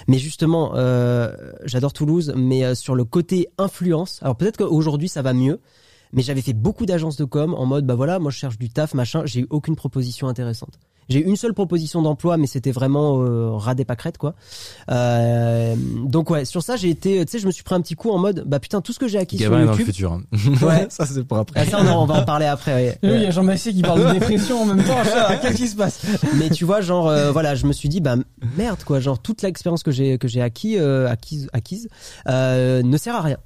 [0.09, 1.35] Mais justement, euh,
[1.65, 5.61] j'adore Toulouse, mais euh, sur le côté influence, alors peut-être qu'aujourd'hui ça va mieux.
[6.13, 8.69] Mais j'avais fait beaucoup d'agences de com en mode bah voilà, moi je cherche du
[8.69, 10.79] taf machin, j'ai eu aucune proposition intéressante.
[11.09, 14.35] J'ai eu une seule proposition d'emploi, mais c'était vraiment euh, ras des pâquerettes quoi.
[14.91, 15.75] Euh,
[16.05, 18.11] donc ouais, sur ça j'ai été, tu sais, je me suis pris un petit coup
[18.11, 19.87] en mode bah putain tout ce que j'ai acquis Gabin sur dans le YouTube.
[19.87, 20.13] futur.
[20.13, 20.23] hein.
[20.63, 20.87] Ouais.
[20.91, 21.61] ça c'est pour après.
[21.61, 22.75] Ah, ça on, va en parler après.
[22.75, 22.99] ouais.
[23.03, 24.97] Et oui, il y a Jean Massier qui parle de dépression en même temps.
[25.43, 26.01] Qu'est-ce qui se passe?
[26.39, 28.17] Mais tu vois genre euh, voilà je me suis dit bah
[28.57, 31.89] merde quoi genre toute l'expérience que j'ai que j'ai acquis euh, acquise acquise
[32.29, 33.37] euh, ne sert à rien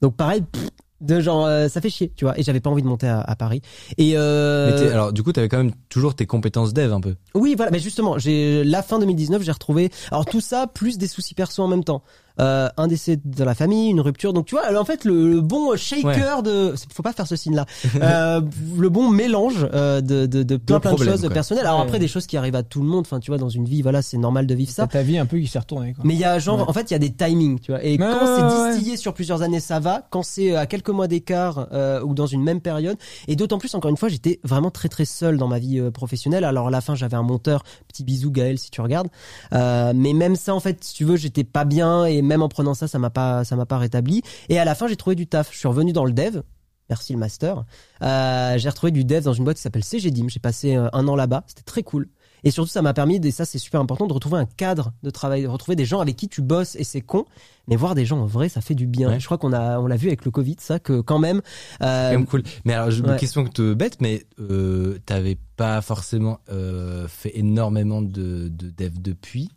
[0.00, 0.68] donc pareil pff,
[1.00, 2.38] de genre euh, ça fait chier tu vois.
[2.38, 3.62] Et j'avais pas envie de monter à, à Paris.
[3.98, 7.14] Et euh, Mais alors, du coup, t'avais quand même toujours tes compétences dev un peu.
[7.34, 7.70] oui voilà.
[7.70, 11.62] Mais justement j'ai la fin 2019 j'ai retrouvé alors tout ça plus des soucis perso
[11.62, 12.02] en même temps
[12.38, 15.40] euh, un décès dans la famille une rupture donc tu vois en fait le, le
[15.40, 17.66] bon shaker de faut pas faire ce signe là
[18.00, 18.40] euh,
[18.78, 21.30] le bon mélange euh, de, de, de plein plein de choses quoi.
[21.30, 21.86] personnelles alors Ouais.
[21.86, 23.82] après des choses qui arrivent à tout le monde enfin tu vois dans une vie
[23.82, 25.92] voilà c'est normal de vivre ça ta vie un peu qui s'est retournée.
[25.94, 26.04] Quoi.
[26.06, 26.64] mais il y a genre, Ouais.
[26.68, 27.82] en fait, il y a des timings, tu vois.
[27.84, 28.72] Et Ouais, quand ouais, c'est ouais.
[28.74, 30.06] distillé sur plusieurs années, ça va.
[30.10, 32.96] Quand c'est à quelques mois d'écart euh, ou dans une même période,
[33.28, 35.90] et d'autant plus, encore une fois, j'étais vraiment très très seul dans ma vie euh,
[35.90, 36.44] professionnelle.
[36.44, 39.08] Alors à la fin, j'avais un monteur, petit bisou Gaël si tu regardes.
[39.52, 42.48] Euh, mais même ça, en fait, si tu veux, j'étais pas bien et même en
[42.48, 44.22] prenant ça, ça m'a pas, ça m'a pas rétabli.
[44.48, 45.52] Et à la fin, j'ai trouvé du taf.
[45.52, 46.42] Je suis revenu dans le dev.
[46.88, 47.64] Merci le master.
[48.02, 50.28] Euh, j'ai retrouvé du dev dans une boîte qui s'appelle CGDIM.
[50.28, 51.44] J'ai passé euh, un an là-bas.
[51.46, 52.08] C'était très cool.
[52.44, 55.10] Et surtout, ça m'a permis, et ça c'est super important, de retrouver un cadre de
[55.10, 57.26] travail, de retrouver des gens avec qui tu bosses, et c'est con,
[57.68, 59.10] mais voir des gens en vrai, ça fait du bien.
[59.10, 59.20] Ouais.
[59.20, 61.42] Je crois qu'on a, on l'a vu avec le Covid, ça, que quand même,
[61.80, 62.42] C'est euh, même cool.
[62.64, 63.16] Mais alors, une ouais.
[63.18, 69.00] question que te bête, mais euh, t'avais pas forcément euh, fait énormément de, de dev
[69.00, 69.50] depuis?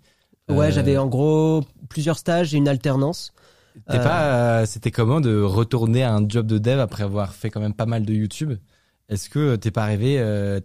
[0.50, 3.34] Ouais, Euh, j'avais en gros plusieurs stages et une alternance.
[3.90, 7.50] T'es Euh, pas, c'était comment de retourner à un job de dev après avoir fait
[7.50, 8.54] quand même pas mal de YouTube?
[9.10, 10.60] Est-ce que t'es pas arrivé, euh,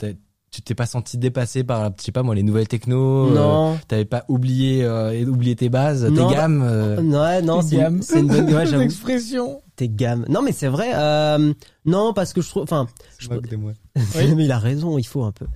[0.50, 3.78] tu t'es pas senti dépassé par, je sais pas moi, les nouvelles techno euh, non,
[3.88, 7.76] T'avais pas oublié, euh, oublié tes bases, Non, tes bah- gammes euh, ouais, non, c'est,
[7.76, 9.60] une bonne, ouais, L'expression.
[9.78, 10.24] Tes gammes.
[10.28, 10.90] Non, mais c'est vrai.
[10.94, 11.52] Euh,
[11.86, 12.86] non, parce que je trouve, enfin,
[13.18, 13.28] je,
[14.34, 15.46] mais il a raison, il faut un peu.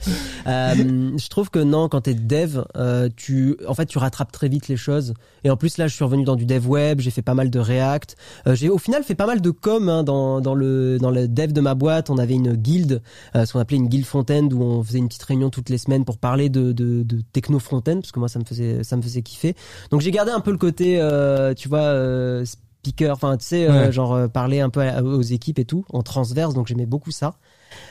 [0.46, 4.48] Euh, je trouve que non, quand t'es dev, euh, tu, en fait, tu rattrapes très
[4.48, 5.14] vite les choses.
[5.44, 7.50] Et en plus, là, je suis revenu dans du dev web, j'ai fait pas mal
[7.50, 8.16] de React.
[8.46, 11.28] Euh, j'ai au final fait pas mal de com hein, dans, dans le dans le
[11.28, 12.08] dev de ma boîte.
[12.08, 13.02] On avait une guilde,
[13.36, 15.78] euh, ce qu'on appelait une guild front-end, où on faisait une petite réunion toutes les
[15.78, 18.96] semaines pour parler de de, de techno front-end, parce que moi, ça me faisait ça
[18.96, 19.54] me faisait kiffer.
[19.90, 22.44] Donc j'ai gardé un peu le côté, euh, tu vois.
[22.84, 23.92] Speaker, enfin tu sais, euh, Ouais.
[23.92, 27.12] genre euh, parler un peu à- aux équipes et tout, en transverse, donc j'aimais beaucoup
[27.12, 27.34] ça.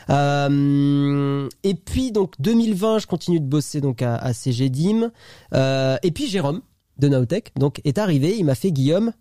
[0.10, 5.12] Euh, et puis donc 2020, je continue de bosser donc à, à CGDIM.
[5.54, 6.62] Euh, et puis Jérôme
[6.98, 9.14] de Naotech donc est arrivé, il m'a fait Guillaume.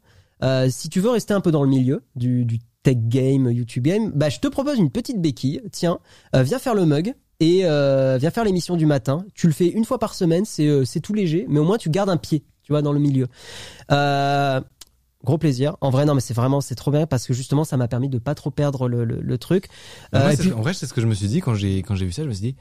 [0.42, 3.84] euh, si tu veux rester un peu dans le milieu du, du tech game, YouTube
[3.84, 5.60] game, bah je te propose une petite béquille.
[5.70, 5.98] Tiens,
[6.34, 7.14] euh, viens faire le mug.
[7.42, 9.24] Et euh, viens faire l'émission du matin.
[9.34, 11.78] Tu le fais une fois par semaine, c'est euh, c'est tout léger, mais au moins
[11.78, 13.28] tu gardes un pied, tu vois, dans le milieu.
[15.24, 15.76] Gros plaisir.
[15.82, 18.08] En vrai, non, mais c'est vraiment, c'est trop bien parce que justement, ça m'a permis
[18.08, 19.66] de pas trop perdre le, le, le truc.
[20.14, 21.82] En Euh, et puis- en vrai, c'est ce que je me suis dit quand j'ai
[21.82, 22.22] quand j'ai vu ça.
[22.22, 22.56] Je me suis dit,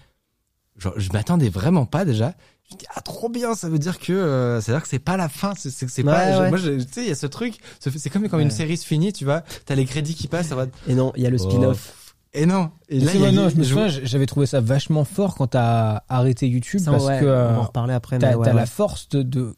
[0.77, 2.33] genre, je m'attendais vraiment pas déjà.
[2.69, 4.89] Je me dis ah trop bien, ça veut dire que euh, c'est à dire que
[4.89, 5.53] c'est pas la fin.
[5.57, 6.39] C'est c'est c'est Ouais, pas.
[6.41, 6.49] ouais.
[6.49, 7.55] moi, tu sais, il y a ce truc.
[7.79, 9.41] ce- C'est comme quand une série se finit, tu vois.
[9.65, 10.47] T'as les crédits qui passent.
[10.49, 10.65] Ça va.
[10.87, 11.49] Et non, il y a le Oh.
[11.49, 12.13] spin-off.
[12.33, 12.69] Et non.
[12.89, 15.03] Et là, C'est il y a- vrai, non, je me souviens, j'avais trouvé ça vachement
[15.05, 18.19] fort quand t'as arrêté YouTube Ça, parce ouais, que on va euh, en reparler après.
[18.19, 18.57] t'as mais ouais, t'as ouais.
[18.59, 19.55] la force de, de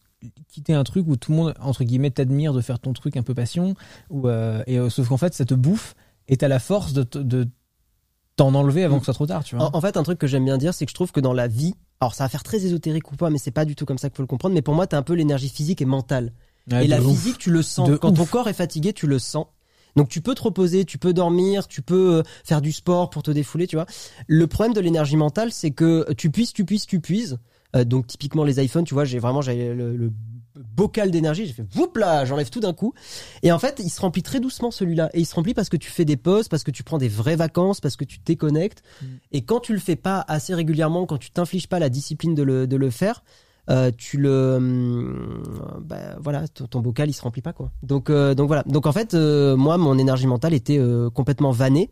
[0.47, 3.23] quitter un truc où tout le monde entre guillemets t'admire de faire ton truc un
[3.23, 3.73] peu passion
[4.09, 5.95] ou euh, et euh, sauf qu'en fait ça te bouffe
[6.27, 7.47] et t'as la force de, te- de
[8.35, 10.17] t'en enlever avant que ce soit trop tard tu vois En, en fait, un truc
[10.19, 12.29] que j'aime bien dire, c'est que je trouve que dans la vie, alors ça va
[12.29, 14.27] faire très ésotérique ou pas, mais c'est pas du tout comme ça qu'il faut le
[14.27, 14.55] comprendre.
[14.55, 16.31] Mais pour moi, t'as un peu l'énergie physique et mentale.
[16.71, 17.07] Ouais, et la ouf.
[17.09, 17.89] physique, tu le sens.
[17.89, 19.47] De Quand ton corps est fatigué, tu le sens.
[19.97, 23.23] Donc tu peux te reposer, tu peux dormir, tu peux euh, faire du sport pour
[23.23, 23.85] te défouler, tu vois.
[24.27, 27.37] Le problème de l'énergie mentale, c'est que tu puisses, tu puisses, tu puises.
[27.75, 30.11] Euh, donc typiquement les iPhones, tu vois, j'ai vraiment j'ai le, le
[30.55, 31.45] bocal d'énergie.
[31.45, 32.93] J'ai fait whoop là, j'enlève tout d'un coup.
[33.43, 35.09] Et en fait, il se remplit très doucement celui-là.
[35.13, 37.07] Et il se remplit parce que tu fais des pauses, parce que tu prends des
[37.07, 38.83] vraies vacances, parce que tu te déconnectes.
[39.01, 39.05] Mm.
[39.31, 42.43] Et quand tu le fais pas assez régulièrement, quand tu t'infliges pas la discipline de
[42.43, 43.23] le, de le faire,
[43.69, 45.43] euh, tu le, hum,
[45.85, 47.71] bah, voilà, ton, ton bocal il se remplit pas quoi.
[47.83, 48.63] Donc, euh, donc voilà.
[48.63, 51.91] Donc en fait, euh, moi, mon énergie mentale était euh, complètement vannée.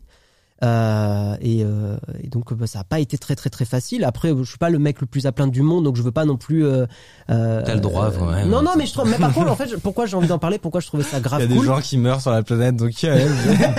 [0.62, 4.04] Euh, et, euh, et donc bah, ça a pas été très très très facile.
[4.04, 6.12] Après, je suis pas le mec le plus à plaindre du monde, donc je veux
[6.12, 6.66] pas non plus.
[6.66, 6.84] Euh,
[7.30, 9.08] euh, T'as le droit, euh, ouais, non non, mais je trouve.
[9.08, 10.58] Mais par contre, en fait, pourquoi j'ai envie d'en parler?
[10.58, 11.64] Pourquoi je trouvais ça Il grave y a des cool?
[11.66, 13.26] gens qui meurent sur la planète, donc euh,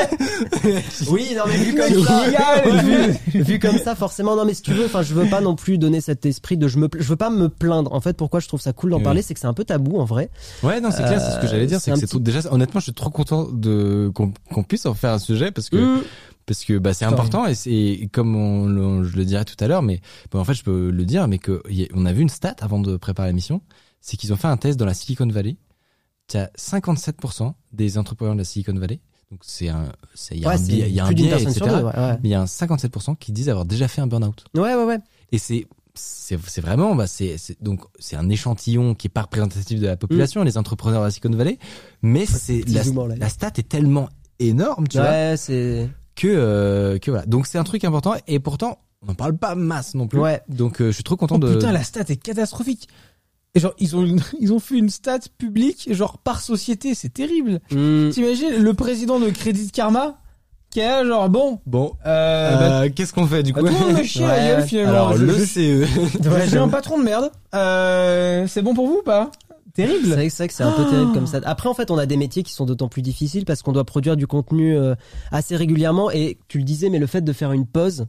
[1.09, 4.73] Oui, non mais vu comme ça, vu, vu comme ça, forcément, non mais si tu
[4.73, 7.15] veux, enfin, je veux pas non plus donner cet esprit de je me, je veux
[7.15, 7.93] pas me plaindre.
[7.93, 9.03] En fait, pourquoi je trouve ça cool d'en Oui.
[9.03, 10.29] parler, c'est que c'est un peu tabou en vrai.
[10.63, 12.19] Ouais, non, c'est clair, c'est ce que j'allais dire, Euh, c'est que c'est petit- trop,
[12.19, 14.31] déjà, honnêtement, je suis trop content de, qu'on,
[14.63, 16.01] puisse en faire un sujet parce que, Mm.
[16.45, 19.81] Parce que, bah, c'est important et c'est, comme on, je le dirais tout à l'heure,
[19.81, 22.21] mais, bon, en fait, je peux le dire, mais que, y a- on a vu
[22.21, 23.61] une stat avant de préparer l'émission,
[23.99, 25.57] c'est qu'ils ont fait un test dans la Silicon Valley.
[26.27, 28.99] Tu as 57% des entrepreneurs de la Silicon Valley.
[29.31, 29.91] Donc, c'est un,
[30.31, 31.59] il y a Ouais, un biais, il y a un biais, etc.
[31.61, 31.65] deux.
[31.75, 32.13] Ouais, ouais.
[32.23, 34.43] Mais il y a un 57% qui disent avoir déjà fait un burn-out.
[34.55, 34.97] ouais, ouais, ouais.
[35.31, 39.87] Et c'est c'est vraiment bah c'est donc c'est un échantillon qui est pas représentatif de
[39.87, 41.59] la population les entrepreneurs de la Silicon Valley
[42.01, 42.81] mais c'est la,
[43.17, 44.07] la stat est tellement
[44.39, 45.89] énorme tu vois Ouais, c'est.
[46.15, 49.55] Que euh, que voilà donc c'est un truc important et pourtant on n'en parle pas
[49.55, 50.41] masse non plus Ouais.
[50.49, 52.87] donc euh, je suis trop content Oh de putain, la stat est catastrophique.
[53.53, 57.09] Et genre, ils ont, une- ils ont fait une stat publique, genre par société, c'est
[57.13, 57.59] terrible.
[57.71, 58.09] Mm.
[58.11, 60.17] T'imagines le président de Credit Karma
[60.69, 63.67] qui est là, genre, bon, bon euh, bah, euh, qu'est-ce qu'on fait du bah, coup
[63.67, 64.47] tout le monde me chie à la Ouais.
[64.47, 64.91] gueule finalement.
[64.91, 65.85] alors Je- le CE
[66.47, 67.29] suis un patron de merde.
[67.53, 69.31] Euh, c'est bon pour vous ou pas?
[69.73, 70.09] Terrible.
[70.09, 71.39] c'est vrai que c'est un peu terrible comme ça.
[71.43, 73.85] Après, en fait, on a des métiers qui sont d'autant plus difficiles parce qu'on doit
[73.85, 74.95] produire du contenu euh,
[75.31, 76.11] assez régulièrement.
[76.11, 78.05] Et tu le disais, mais le fait de faire une pause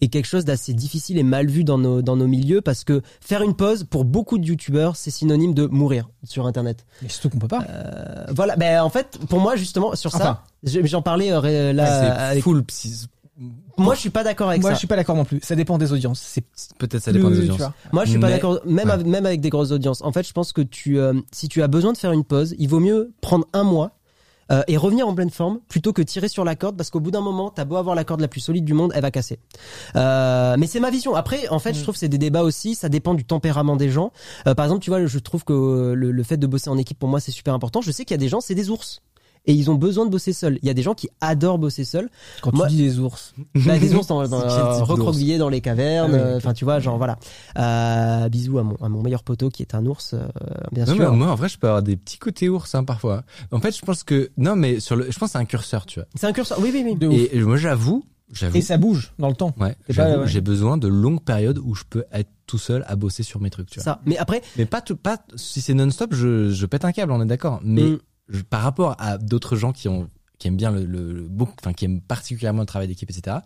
[0.00, 3.02] est quelque chose d'assez difficile et mal vu dans nos, dans nos milieux parce que
[3.20, 6.84] faire une pause, pour beaucoup de youtubeurs, c'est synonyme de mourir sur Internet.
[7.02, 7.64] Mais surtout qu'on peut pas.
[7.70, 10.24] Euh, voilà, ben en fait, pour moi, justement, sur Enfin.
[10.24, 11.86] ça, je- j'en parlais euh, là.
[11.86, 13.06] c'est avec- full psy-
[13.78, 14.74] Moi, je suis pas d'accord avec Moi, ça.
[14.74, 15.40] je suis pas d'accord non plus.
[15.42, 16.20] Ça dépend des audiences.
[16.20, 16.44] C'est
[16.78, 17.70] peut-être ça plus, dépend des audiences.
[17.92, 18.92] Moi, je suis pas Mais- d'accord, même, ouais.
[18.94, 20.02] avec, même avec des grosses audiences.
[20.02, 22.54] En fait, je pense que tu, euh, si tu as besoin de faire une pause,
[22.58, 23.92] il vaut mieux prendre un mois
[24.50, 27.10] euh, et revenir en pleine forme plutôt que tirer sur la corde parce qu'au bout
[27.12, 29.38] d'un moment, t'as beau avoir la corde la plus solide du monde, elle va casser.
[29.96, 31.14] Euh, mais c'est ma vision.
[31.14, 32.74] Après, en fait, je trouve que c'est des débats aussi.
[32.74, 34.12] Ça dépend du tempérament des gens.
[34.46, 36.76] Euh, par exemple, tu vois, je trouve que euh, le, le fait de bosser en
[36.76, 37.80] équipe pour moi c'est super important.
[37.80, 39.00] Je sais qu'il y a des gens, c'est des ours.
[39.44, 40.58] Et ils ont besoin de bosser seuls.
[40.62, 42.08] Il y a des gens qui adorent bosser seuls.
[42.42, 43.34] Quand Moi- tu dis des ours.
[43.66, 46.12] Bah, des ours dans, dans, d'ours recroquevillés dans les cavernes.
[46.14, 46.36] Ah oui, euh.
[46.36, 47.18] Enfin, tu vois, genre voilà.
[47.58, 50.26] Euh, bisous à mon, à mon meilleur poteau qui est un ours, euh,
[50.72, 51.10] bien Non, sûr.
[51.10, 53.76] mais moi en vrai je peux avoir des petits côtés ours hein, parfois en fait
[53.76, 56.08] je pense que non mais sur le je pense que c'est un curseur tu vois
[56.14, 56.58] C'est un curseur.
[56.60, 56.94] Oui, oui, oui.
[56.96, 57.14] De ouf.
[57.32, 59.54] et moi j'avoue j'avoue Et ça bouge dans le temps.
[59.60, 60.22] Ouais, ouais.
[60.26, 63.50] j'ai besoin de longues périodes où je peux être tout seul à bosser sur mes
[63.50, 63.84] trucs, tu vois.
[63.84, 64.00] Ça.
[64.06, 67.20] Mais après, Mais pas tout, pas si c'est non-stop, je, je pète un câble, on
[67.22, 67.60] est d'accord.
[67.62, 67.98] Mais Mm.
[68.28, 70.08] Je- par rapport à d'autres gens qui ont
[70.38, 71.28] qui aiment bien le, le,
[71.60, 73.36] enfin qui aiment particulièrement le travail d'équipe, etc.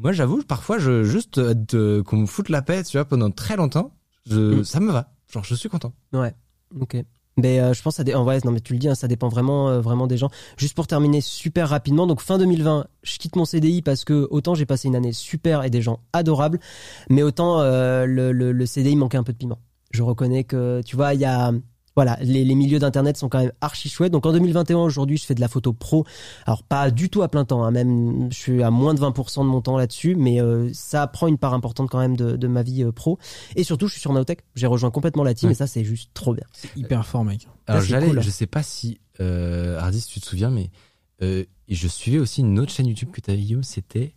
[0.00, 3.54] Moi, j'avoue, parfois, je juste euh, qu'on me foute la paix, tu vois, pendant très
[3.56, 3.92] longtemps,
[4.28, 4.64] je, Mm.
[4.64, 5.12] ça me va.
[5.32, 5.92] Genre, je suis content.
[6.12, 6.34] ouais.
[6.80, 6.96] Ok.
[7.36, 9.06] Mais euh, je pense ça dé- en vrai, non mais tu le dis, hein, ça
[9.08, 10.28] dépend vraiment, euh, vraiment des gens.
[10.56, 14.54] Juste pour terminer super rapidement, donc fin 2020, je quitte mon CDI parce que autant
[14.56, 16.58] j'ai passé une année super et des gens adorables,
[17.10, 19.58] mais autant euh, le, le, le CDI manquait un peu de piment.
[19.92, 21.52] Je reconnais que tu vois, il y a
[21.96, 24.12] voilà, les, les milieux d'internet sont quand même archi chouettes.
[24.12, 26.04] Donc en 2021, aujourd'hui, je fais de la photo pro.
[26.46, 29.40] Alors pas du tout à plein temps, hein, même je suis à moins de 20%
[29.40, 32.46] de mon temps là-dessus, mais euh, ça prend une part importante quand même de, de
[32.48, 33.18] ma vie euh, pro.
[33.56, 34.40] Et surtout, je suis sur Naotech.
[34.54, 35.52] J'ai rejoint complètement la team Ouais.
[35.52, 36.44] et ça, c'est juste trop bien.
[36.52, 37.46] C'est hyper fort, mec.
[37.66, 38.22] Alors, c'est j'allais, cool.
[38.22, 40.70] je sais pas si, euh, Hardy, si tu te souviens, mais
[41.22, 44.14] euh, je suivais aussi une autre chaîne YouTube que tu avais, Guillaume, c'était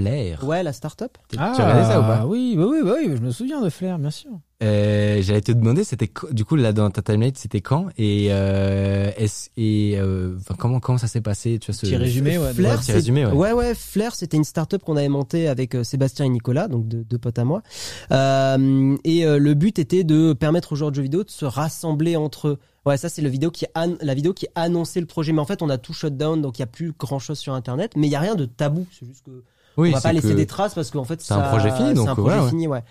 [0.00, 0.44] Flair.
[0.44, 1.16] Ouais, la start-up.
[1.28, 3.60] Tu as regardé ça ou pas Ah oui, bah oui, bah oui, je me souviens
[3.60, 4.30] de Flair, bien sûr.
[4.62, 9.10] Euh, J'allais te demander, c'était du coup là dans ta timeline, c'était quand et euh,
[9.16, 12.52] est et euh, comment comment ça s'est passé, tu vois ce Petit résumé, ouais.
[12.52, 13.32] Flair, petit c'est- résumé, ouais.
[13.32, 16.88] ouais, ouais, Flair, c'était une start-up qu'on avait montée avec euh, Sébastien et Nicolas, donc
[16.88, 17.62] deux, deux potes à moi.
[18.10, 21.44] Euh, et euh, le but était de permettre aux joueurs de jeux vidéo de se
[21.44, 22.58] rassembler entre eux.
[22.86, 23.66] Ouais, ça c'est le vidéo qui
[24.00, 25.32] la vidéo qui a annoncé le projet.
[25.32, 27.38] Mais en fait, on a tout shut down, donc il y a plus grand chose
[27.38, 27.92] sur Internet.
[27.96, 28.86] Mais il y a rien de tabou.
[28.98, 29.44] C'est juste que
[29.78, 32.04] Oui, on va pas laisser des traces parce qu'en fait C'est un projet fini, donc,
[32.04, 32.48] c'est un projet ouais, ouais.
[32.50, 32.82] fini ouais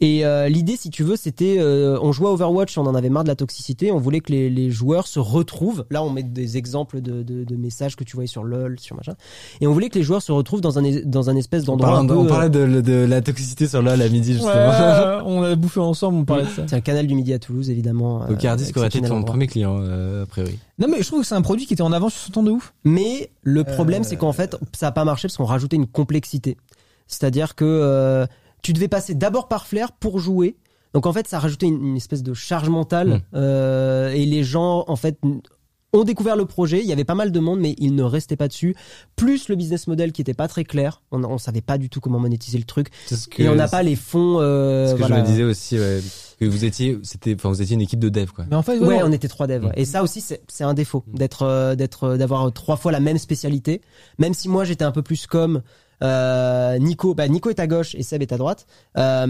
[0.00, 3.10] et euh, l'idée si tu veux c'était euh, on jouait à Overwatch on en avait
[3.10, 6.22] marre de la toxicité on voulait que les, les joueurs se retrouvent là on met
[6.22, 9.14] des exemples de, de, de messages que tu voyais sur lol sur machin
[9.60, 12.04] et on voulait que les joueurs se retrouvent dans un dans un espèce On d'endroit
[12.06, 14.52] peu, on parlait de, de la toxicité sur LoL à midi justement.
[14.52, 16.62] Ouais, on a bouffé ensemble, on parlait de ça.
[16.66, 19.24] c'est un canal du midi à Toulouse évidemment Donc euh, Hardy aurait été ton endroit.
[19.24, 20.58] premier client euh, a priori.
[20.78, 22.42] Non, mais je trouve que c'est un produit qui était en avance sur son temps
[22.42, 22.72] de ouf.
[22.84, 25.86] Mais le problème, Euh, c'est qu'en fait, ça a pas marché parce qu'on rajoutait une
[25.86, 26.56] complexité.
[27.06, 28.26] C'est-à-dire que euh,
[28.62, 30.56] tu devais passer d'abord par Flair pour jouer.
[30.94, 33.20] Donc en fait, ça a rajouté une, une espèce de charge mentale Mm.
[33.34, 35.18] euh, et les gens en fait
[35.94, 36.80] ont découvert le projet.
[36.80, 38.74] Il y avait pas mal de monde, mais ils ne restaient pas dessus.
[39.14, 41.02] Plus le business model qui était pas très clair.
[41.10, 43.54] On, on savait pas du tout comment monétiser le truc C'est ce que, et on
[43.54, 44.38] n'a pas les fonds.
[44.40, 45.16] euh, ce que voilà.
[45.16, 46.00] je me disais aussi, ouais,
[46.46, 48.44] que vous étiez, c'était, enfin, vous étiez une équipe de dev, quoi.
[48.50, 49.64] Mais en fait, Ouais, ouais, on était trois devs.
[49.64, 49.70] ouais.
[49.70, 49.80] Mm.
[49.80, 53.00] Et ça aussi, c'est c'est un défaut d'être, euh, d'être, euh, d'avoir trois fois la
[53.00, 53.80] même spécialité.
[54.18, 55.62] Même si moi j'étais un peu plus comme
[56.02, 57.14] euh, Nico.
[57.14, 58.66] Bah, Nico est à gauche et Seb est à droite.
[58.98, 59.26] Euh,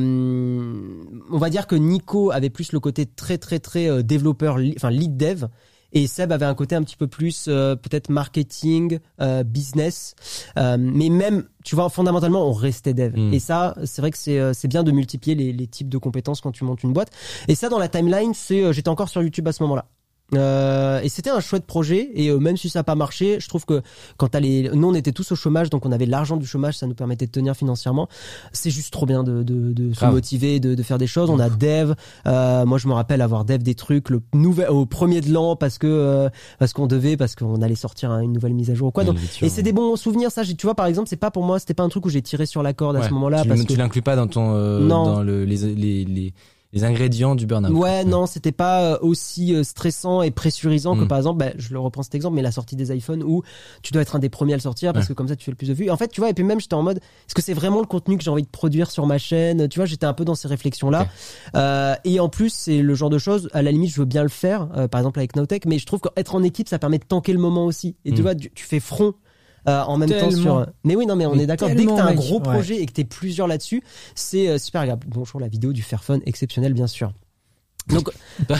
[1.30, 4.90] on va dire que Nico avait plus le côté très très très euh, développeur, enfin
[4.90, 5.46] lead dev.
[5.92, 10.14] Et Seb avait un côté un petit peu plus euh, peut-être marketing, euh, business,
[10.58, 13.16] Euh, mais même tu vois fondamentalement on restait dev.
[13.16, 13.32] Mm.
[13.34, 15.98] Et ça c'est vrai que c'est euh, c'est bien de multiplier les, les types de
[15.98, 17.10] compétences quand tu montes une boîte.
[17.48, 19.86] Et ça dans la timeline c'est euh, j'étais encore sur YouTube à ce moment-là.
[20.34, 23.48] Euh, et c'était un chouette projet et euh, même si ça n'a pas marché, je
[23.48, 23.82] trouve que
[24.16, 26.78] quand t'as les, nous on était tous au chômage donc on avait l'argent du chômage,
[26.78, 28.08] ça nous permettait de tenir financièrement.
[28.52, 31.28] C'est juste trop bien de, de, de se motiver, de, de faire des choses.
[31.30, 31.92] On a dev,
[32.26, 35.54] euh, moi je me rappelle avoir dev des trucs le nouvel au premier de l'an
[35.56, 36.28] parce que euh,
[36.58, 39.04] parce qu'on devait parce qu'on allait sortir hein, une nouvelle mise à jour ou quoi.
[39.04, 40.44] Donc, et c'est des bons souvenirs ça.
[40.44, 42.46] Tu vois par exemple c'est pas pour moi c'était pas un truc où j'ai tiré
[42.46, 44.54] sur la corde à ce moment-là Tu, parce le- que tu l'inclus pas dans ton,
[44.54, 45.04] euh, Non.
[45.04, 46.32] dans le, les, les, les,
[46.72, 47.72] les ingrédients du burn-out.
[47.76, 51.08] Ouais, non, c'était pas euh, aussi euh, stressant et pressurisant que Mm.
[51.08, 53.42] par exemple, bah, je le reprends cet exemple, mais la sortie des iPhones où
[53.82, 55.08] tu dois être un des premiers à le sortir parce Ouais.
[55.08, 55.90] que comme ça tu fais le plus de vues.
[55.90, 57.86] En fait, tu vois, et puis même j'étais en mode, est-ce que c'est vraiment le
[57.86, 59.68] contenu que j'ai envie de produire sur ma chaîne?
[59.68, 61.08] Tu vois, j'étais un peu dans ces réflexions-là.
[61.56, 64.22] Euh, et en plus, c'est le genre de choses, à la limite, je veux bien
[64.22, 66.98] le faire, euh, par exemple avec Nowtech, mais je trouve qu'être en équipe, ça permet
[66.98, 67.96] de tanker le moment aussi.
[68.04, 68.22] Et tu Mm.
[68.22, 69.14] vois, tu, tu fais front.
[69.68, 71.96] Euh, en même temps sur mais oui non mais on Mais est d'accord dès que
[71.96, 72.16] t'as un mec.
[72.16, 72.42] gros Ouais.
[72.42, 73.82] projet et que t'es plusieurs là-dessus
[74.14, 77.12] c'est euh, super agréable bonjour la vidéo du Fairphone exceptionnel bien sûr
[77.88, 78.10] donc
[78.48, 78.54] il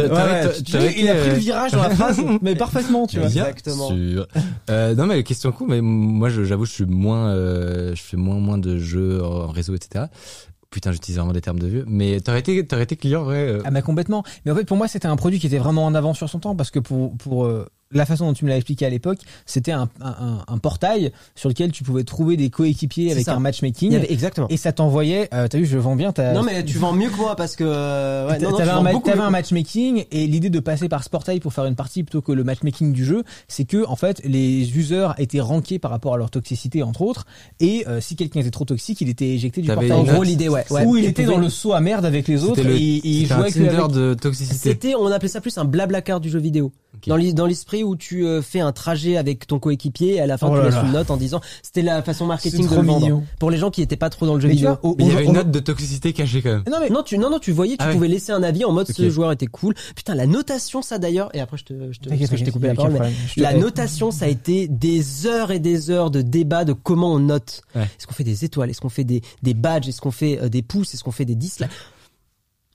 [0.00, 3.28] a pris euh, le virage dans la phrase, mais parfaitement, tu vois.
[3.28, 3.88] Bien Exactement.
[3.88, 4.26] sûr.
[4.70, 8.36] Euh, non mais question coup, mais moi j'avoue je suis moins, euh, je fais moins
[8.36, 10.06] moins de jeux en réseau etc.
[10.70, 11.84] Putain j'utilise vraiment des termes de vieux.
[11.86, 13.46] Mais t'aurais été t'aurais été client vrai.
[13.48, 14.22] euh, Ah bah complètement.
[14.44, 16.38] Mais en fait pour moi c'était un produit qui était vraiment en avance sur son
[16.38, 19.18] temps parce que pour pour euh, la façon dont tu me l'as expliqué à l'époque,
[19.46, 23.34] c'était un, un, un- un portail sur lequel tu pouvais trouver des coéquipiers avec ça.
[23.34, 24.46] un matchmaking Il y avait exactement.
[24.48, 25.28] et ça t'envoyait.
[25.34, 26.12] euh, T'as vu, je vends bien.
[26.12, 28.58] T'as, Non mais tu vends mieux que moi parce que euh, ouais, non, non, tu
[28.64, 31.74] T'avais un, mieux un matchmaking et l'idée de passer par ce portail pour faire une
[31.74, 35.78] partie plutôt que le matchmaking du jeu, c'est que en fait les users étaient rankés
[35.80, 37.26] par rapport à leur toxicité entre autres
[37.58, 40.08] et euh, si quelqu'un était trop toxique, il était éjecté du T'avais portail.
[40.10, 40.64] En gros l'idée ouais.
[40.70, 40.84] ouais.
[40.84, 43.00] Ou il était dans le saut à merde avec les autres C'était le, et, et
[43.08, 44.56] il un jouait que Tinder avec- de toxicité.
[44.70, 46.70] C'était, on appelait ça plus un blabla car du jeu vidéo.
[47.06, 50.26] Dans l'es- dans l'esprit où tu euh, fais un trajet avec ton coéquipier et à
[50.26, 50.82] la fin Oh tu laisses là.
[50.84, 53.00] une note en disant c'était la façon marketing de le vendre.
[53.00, 53.24] mignon.
[53.38, 54.70] Pour les gens qui étaient pas trop dans le jeu Mais vidéo.
[54.82, 56.62] vois, au- Mais il y avait on- une note de toxicité cachée quand même.
[56.70, 57.94] Non mais Non, tu, non, non, tu voyais, tu Ah ouais.
[57.94, 58.96] pouvais laisser un avis en mode Ok.
[58.96, 59.74] ce joueur était cool.
[59.96, 62.50] Putain, la notation, ça d'ailleurs, et après je te, je te, parce que je t'ai
[62.50, 62.98] coupé la parole, mais
[63.34, 67.12] te- la notation, ça a été des heures et des heures de débat de comment
[67.14, 67.62] on note.
[67.74, 67.82] Ouais.
[67.82, 68.68] Est-ce qu'on fait des étoiles?
[68.68, 69.88] Est-ce qu'on fait des, des badges?
[69.88, 70.92] Est-ce qu'on fait euh, des pouces?
[70.92, 71.70] Est-ce qu'on fait des dislikes?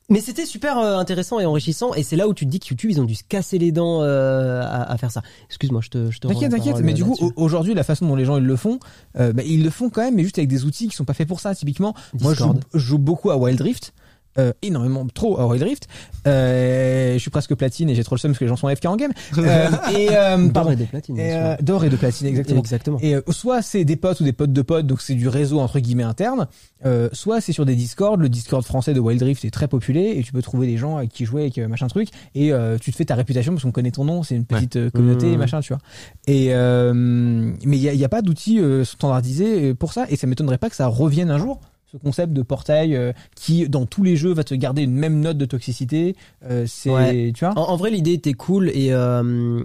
[0.09, 2.67] Mais c'était super euh, intéressant et enrichissant et c'est là où tu te dis que
[2.69, 5.21] YouTube ils ont dû se casser les dents euh, à, à faire ça.
[5.47, 6.79] Excuse-moi, je te je te T'inquiète, t'inquiète.
[6.81, 8.79] Mais du euh, coup, aujourd'hui, la façon dont les gens ils le font,
[9.17, 11.13] euh, bah, ils le font quand même, mais juste avec des outils qui sont pas
[11.13, 11.55] faits pour ça.
[11.55, 13.93] Typiquement, moi, je joue, je joue beaucoup à Wild Rift.
[14.37, 15.87] Euh, énormément trop à Wild Rift
[16.27, 18.67] euh, je suis presque platine et j'ai trop le seum parce que les gens sont
[18.67, 21.15] AFK en game euh, et euh, D'or pardon et de platine.
[21.19, 22.97] Euh, d'or et de platine exactement Exactement.
[23.01, 25.59] et euh, soit c'est des potes ou des potes de potes, donc c'est du réseau
[25.59, 26.47] entre guillemets interne.
[26.85, 28.19] Euh, soit c'est sur des Discord.
[28.19, 30.97] Le Discord français de Wild Rift est très populaire et tu peux trouver des gens
[30.97, 32.09] avec qui jouer avec euh, machin truc.
[32.35, 34.21] Et euh, tu te fais ta réputation parce qu'on connaît ton nom.
[34.23, 35.37] C'est une petite euh, communauté Mmh.
[35.39, 35.81] machin, tu vois.
[36.27, 40.05] Et euh, mais il y a, y a pas d'outils euh, standardisés euh, pour ça.
[40.09, 41.59] Et ça m'étonnerait pas que ça revienne un jour.
[41.95, 45.21] Ce concept de portail euh, qui dans tous les jeux va te garder une même
[45.21, 46.15] note de toxicité.
[46.49, 47.31] Euh, c'est Ouais.
[47.33, 47.57] tu vois.
[47.57, 49.61] En, en vrai, l'idée était cool et euh,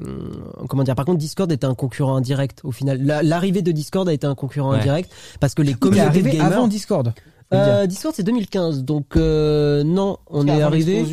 [0.68, 0.94] comment dire.
[0.94, 3.02] Par contre, Discord était un concurrent indirect au final.
[3.02, 4.78] La- L'arrivée de Discord a été un concurrent Ouais.
[4.78, 5.10] indirect
[5.40, 6.46] parce que les communautés de gamers.
[6.46, 7.12] avant Discord.
[7.52, 11.04] Euh, Discord c'est 2015, donc euh, non, on est arrivé.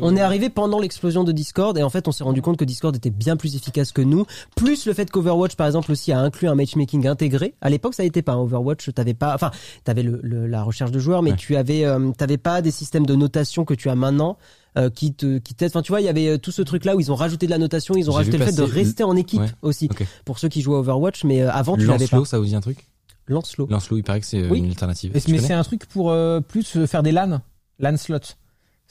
[0.00, 2.64] On est arrivé pendant l'explosion de Discord et en fait on s'est rendu compte que
[2.64, 4.24] Discord était bien plus efficace que nous.
[4.54, 7.54] Plus le fait qu'Overwatch par exemple aussi a inclus un matchmaking intégré.
[7.60, 8.32] À l'époque ça n'était pas.
[8.34, 8.38] hein.
[8.40, 9.50] Overwatch t'avais pas, enfin
[9.82, 11.36] t'avais le, le- la recherche de joueurs, mais Ouais.
[11.36, 14.36] tu avais euh, t'avais pas des systèmes de notation que tu as maintenant.
[14.78, 15.70] euh, qui te qui t'aident.
[15.72, 17.46] enfin tu vois il y avait euh, tout ce truc là où ils ont rajouté
[17.46, 19.48] de la notation ils ont rajouté le fait de rester en équipe Ouais.
[19.62, 20.06] aussi Ok.
[20.24, 22.54] pour ceux qui jouent à Overwatch mais euh, avant tu l'avais pas ça vous dit
[22.54, 22.86] un truc?
[23.30, 24.58] Lancelot Lancelot, il paraît que c'est euh, Oui.
[24.58, 25.12] une alternative.
[25.14, 27.40] Mais connais c'est un truc pour euh, plus euh, faire des LAN,
[27.78, 28.18] LAN slots.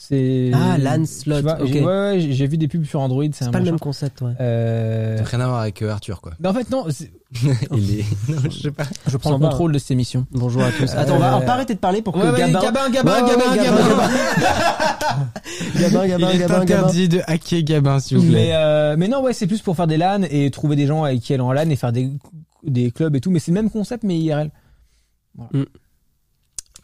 [0.02, 1.68] C'est Ah, LAN slot, Tu vois, ok.
[1.68, 3.72] j'ai- Ouais, ouais, j'ai vu des pubs sur Android, c'est pas le machin.
[3.72, 5.18] même concept ouais Euh...
[5.18, 6.32] Ça n'a rien à voir avec euh, Arthur, quoi.
[6.40, 6.86] Mais en fait non,
[7.76, 8.06] il est...
[8.30, 8.86] non, je sais pas.
[9.08, 10.26] je prends le contrôle de cette émission.
[10.32, 12.62] bonjour à tous attends on va, on va pas arrêter de parler pour que Gabin
[12.62, 14.10] Gabin, Ouais, ouais, Gabin, ouais, Gabin,
[15.80, 16.62] Gabin, Gabin, il est Gabin, Gabin.
[16.62, 18.32] interdit de hacker Gabin, s'il vous plaît.
[18.34, 21.04] Mais euh, mais non ouais, c'est plus pour faire des LAN et trouver des gens
[21.04, 22.10] avec qui aller en LAN et faire des
[22.64, 24.52] des clubs et tout, mais c'est le même concept mais IRL.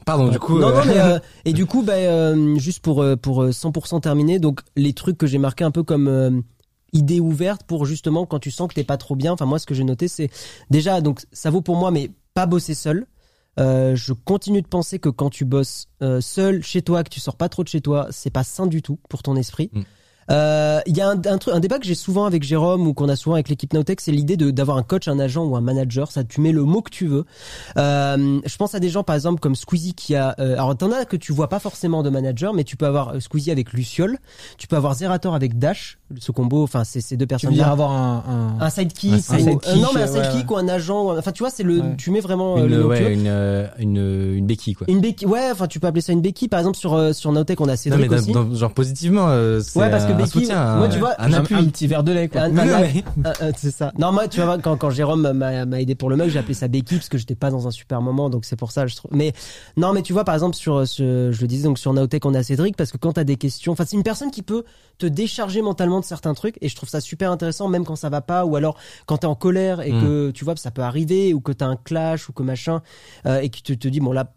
[0.05, 0.59] Pardon, du coup.
[0.59, 4.01] non, euh, non, mais, euh, et du coup, bah, euh, juste pour pour euh, 100%
[4.01, 6.43] terminer, donc les trucs que j'ai marqués un peu comme
[6.93, 9.33] idée ouverte pour justement quand tu sens que t'es pas trop bien.
[9.33, 10.29] Enfin moi, ce que j'ai noté, c'est
[10.69, 13.07] déjà donc ça vaut pour moi, mais pas bosser seul.
[13.57, 15.87] Je continue de penser que quand tu bosses
[16.21, 18.81] seul chez toi, que tu sors pas trop de chez toi, c'est pas sain du
[18.81, 19.71] tout pour ton esprit.
[19.73, 19.81] Mm.
[20.31, 23.09] Euh, Il y a un, un un débat que j'ai souvent avec Jérôme ou qu'on
[23.09, 26.11] a souvent avec l'équipe Nowtech, c'est l'idée d'avoir un coach, un agent ou un manager.
[26.11, 27.25] Ça, tu mets le mot que tu veux.
[27.77, 30.35] Euh, je pense à des gens par exemple comme Squeezie qui a.
[30.39, 33.21] Euh, alors t'en as que tu vois pas forcément de manager, mais tu peux avoir
[33.21, 34.17] Squeezie avec Luciole,
[34.57, 36.63] tu peux avoir Zerator avec Dash, ce combo.
[36.63, 37.49] Enfin, c'est ces deux Tu personnes.
[37.51, 38.23] veux dire avoir un,
[38.59, 40.55] un- un sidekick, Un ou- sidekick, euh, non mais un sidekick ouais.
[40.55, 41.95] ou un agent, enfin tu vois c'est le, Ouais.
[41.97, 44.85] tu mets vraiment euh, une, le tu ouais, une, euh, une, une béquille, quoi.
[44.89, 46.47] Une béquille, ouais, enfin tu peux appeler ça une béquille.
[46.47, 48.31] Par exemple sur sur Nowtech on a Non, Cédric mais dans- aussi.
[48.31, 51.33] dans- genre positivement, euh, c'est Ouais, parce que un béquille, soutien, moi, tu vois, un
[51.33, 51.55] un, appui.
[51.55, 52.41] un petit verre de lait quoi.
[52.41, 53.03] Un- Non, un- mais-
[53.57, 53.91] c'est ça.
[53.97, 56.53] Non, moi, tu vois, quand, quand Jérôme m'a m'a aidé pour le mug, j'ai appelé
[56.53, 58.95] ça béquille parce que j'étais pas dans un super moment, donc c'est pour ça, je
[58.95, 59.11] trouve.
[59.13, 59.33] Mais
[59.77, 62.43] non, mais tu vois, par exemple, sur, je le disais, donc sur Nowtech, on a
[62.43, 64.63] Cédric parce que quand t'as des questions, enfin, c'est une personne qui peut
[64.97, 68.09] te décharger mentalement de certains trucs et je trouve ça super intéressant, même quand ça
[68.09, 70.01] va pas ou alors quand t'es en colère et Mm.
[70.01, 72.81] que tu vois, ça peut arriver ou que t'as un clash ou que machin
[73.25, 74.33] euh, et que tu te dis, bon là,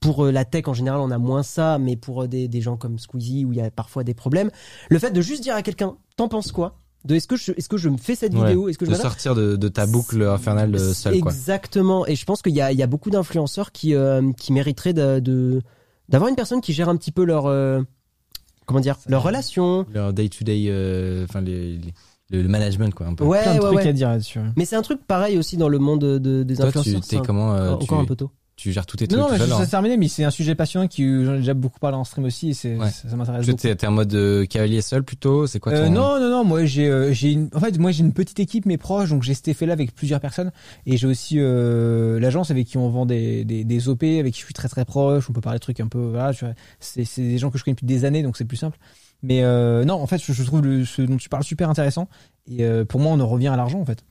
[0.00, 2.60] pour euh, la tech en général, on a moins ça, mais pour euh, des, des
[2.60, 4.50] gens comme Squeezie où il y a parfois des problèmes,
[4.88, 6.76] le fait de juste dire à quelqu'un, t'en penses quoi?
[7.04, 8.40] De est-ce que je est-ce que je me fais cette Ouais.
[8.48, 8.68] vidéo?
[8.68, 11.32] Est-ce que je de sortir de, de ta boucle infernale seul, quoi.
[11.32, 12.06] Exactement.
[12.06, 14.92] Et je pense qu'il y a, il y a beaucoup d'influenceurs qui, euh, qui mériteraient
[14.92, 15.62] de, de-
[16.10, 17.80] d'avoir une personne qui gère un petit peu leur, euh,
[18.70, 19.84] comment dire, leur relation.
[19.92, 23.24] Leur day-to-day, euh, enfin, les, les- le, management, quoi, un peu.
[23.24, 23.88] Ouais, Plein de ouais, trucs ouais.
[23.88, 24.38] à dire là-dessus.
[24.56, 27.22] Mais c'est un truc pareil aussi dans le monde de, de- des Toi, influenceurs.
[27.22, 28.30] comment, euh, encore tu, un peu tôt.
[28.60, 30.24] Tu gères tous tes trucs Non, non, tout mais seul, ça hein terminé, mais c'est
[30.24, 32.90] un sujet passionnant qui j'en ai déjà beaucoup parlé en stream aussi et c'est, Ouais.
[32.90, 33.62] ça, ça m'intéresse Tu beaucoup.
[33.74, 35.78] t'es en mode euh, cavalier seul plutôt C'est quoi ton...
[35.78, 36.44] Euh, non, non, non.
[36.44, 37.48] Moi, j'ai, euh, j'ai une...
[37.54, 40.20] en fait, moi, j'ai une petite équipe, mais proche, donc j'ai cet effet-là avec plusieurs
[40.20, 40.52] personnes,
[40.86, 44.44] et j'ai aussi l'agence avec qui on vend des, des, des OP, avec qui je
[44.44, 45.28] suis très très proche.
[45.30, 46.32] On peut parler de trucs un peu, voilà.
[46.80, 48.78] C'est, c'est des gens que je connais depuis des années, donc c'est plus simple.
[49.22, 52.08] Mais non, en fait, je, je trouve le, ce dont tu parles super intéressant.
[52.50, 54.04] Et pour moi, on en revient à l'argent, en fait.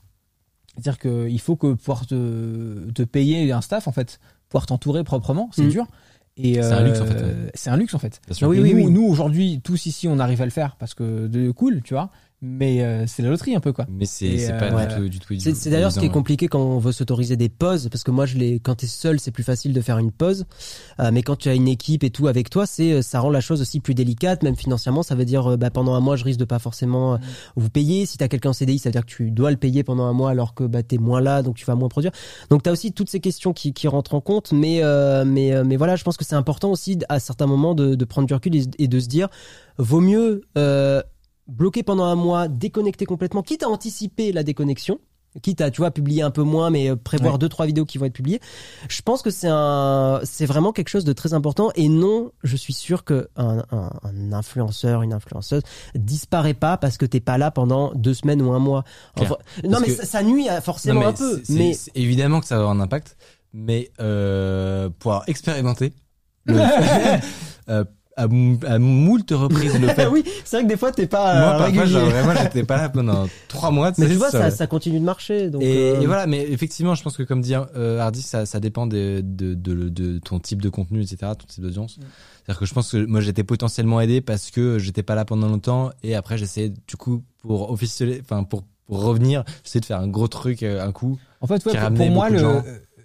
[0.75, 4.19] C'est-à-dire qu'il faut que pouvoir te, te payer un staff, en fait,
[4.49, 5.69] pouvoir t'entourer proprement, c'est Mm.
[5.69, 5.85] dur.
[6.41, 7.49] Et C'est un luxe, en fait, euh.
[7.53, 8.21] C'est un luxe en fait.
[8.31, 8.47] Sûr.
[8.47, 8.91] Oui, oui, nous, oui.
[8.91, 12.11] nous aujourd'hui, tous ici, on arrive à le faire parce que de cool, tu vois.
[12.41, 13.85] Mais euh, c'est la loterie un peu quoi.
[13.89, 16.47] Mais c'est pas euh, du tout, du tout C'est, c'est d'ailleurs ce qui est compliqué
[16.47, 19.31] quand on veut s'autoriser des pauses, parce que moi, je l'ai, quand t'es seul, c'est
[19.31, 20.45] plus facile de faire une pause.
[20.99, 23.29] Euh, mais quand tu as une équipe et tout avec toi, c'est, euh, ça rend
[23.29, 25.03] la chose aussi plus délicate, même financièrement.
[25.03, 27.17] Ça veut dire, euh, bah, pendant un mois, je risque de pas forcément euh,
[27.55, 28.05] vous payer.
[28.05, 30.13] Si t'as quelqu'un en CDI, ça veut dire que tu dois le payer pendant un
[30.13, 32.11] mois alors que bah, t'es moins là, donc tu vas moins produire.
[32.49, 34.53] Donc t'as aussi toutes ces questions qui, qui rentrent en compte.
[34.53, 37.75] Mais, euh, mais, euh, mais voilà, je pense que c'est important aussi à certains moments
[37.75, 39.27] de, de prendre du recul et, et de se dire,
[39.77, 41.01] vaut mieux euh,
[41.49, 44.99] bloquer pendant un mois, déconnecter complètement, quitte à anticiper la déconnexion,
[45.43, 47.39] quitte à tu vois publier un peu moins, mais euh, prévoir Ouais.
[47.39, 48.39] deux trois vidéos qui vont être publiées.
[48.89, 51.71] Je pense que c'est un, c'est vraiment quelque chose de très important.
[51.75, 55.61] Et non, je suis sûr que un, un, un influenceur, une influenceuse
[55.93, 58.83] disparaît pas parce que t'es pas là pendant deux semaines ou un mois.
[59.19, 61.41] Enfin, non, Parce mais que- ça, ça nuit à- forcément un peu.
[61.49, 63.15] Mais évidemment que ça va avoir un impact,
[63.53, 65.93] mais euh, pouvoir expérimenter
[66.45, 66.55] le
[67.69, 67.83] euh,
[68.19, 70.07] à, à moult reprises le fait.
[70.07, 72.89] oui, c'est vrai que des fois t'es pas Moi, parfois, genre, vraiment, j'étais pas là
[72.89, 73.91] pendant trois mois.
[73.97, 75.49] mais tu vois, ça, ça continue de marcher.
[75.49, 78.45] Donc, et, euh, et voilà, mais effectivement, je pense que comme dit euh, Hardy, ça,
[78.45, 81.97] ça dépend de, de, de, de ton type de contenu, etc., ton type d'audience.
[81.97, 82.01] Mm.
[82.49, 85.47] C'est-à-dire que je pense que moi, j'étais potentiellement aidé parce que j'étais pas là pendant
[85.47, 89.99] longtemps, et après, j'essayais, du coup, pour officialiser, enfin, pour, pour revenir, j'essayais de faire
[89.99, 91.19] un gros truc, euh, un coup.
[91.41, 92.61] En fait, ouais, pour, pour moi, le, euh,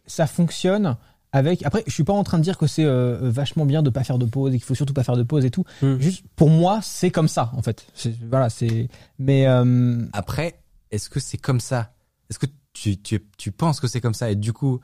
[0.07, 0.97] ça fonctionne
[1.35, 1.67] avec.
[1.67, 4.05] Après, je suis pas en train de dire que c'est euh, vachement bien de pas
[4.05, 5.65] faire de pause et qu'il faut surtout pas faire de pause et tout.
[5.83, 5.99] Hmm.
[5.99, 7.87] Juste pour moi, c'est comme ça en fait.
[7.95, 8.89] C'est- Voilà, c'est.
[9.19, 10.55] Mais euh, Après,
[10.91, 11.93] est-ce que c'est comme ça?
[12.31, 14.81] Est-ce que tu, tu, tu penses que c'est comme ça, et du coup,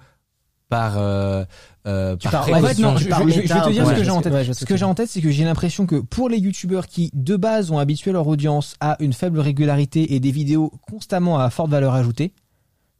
[0.68, 1.44] par, euh,
[1.88, 3.70] euh, par pars- en fait, précaution, non, je, tu pars je- je- je vais te
[3.72, 4.32] dire ce que j'ai en tête.
[4.32, 7.10] ouais, Ce que j'ai en tête, c'est que j'ai l'impression que pour les youtubeurs qui,
[7.12, 11.50] de base, ont habitué leur audience à une faible régularité et des vidéos constamment à
[11.50, 12.32] forte valeur ajoutée,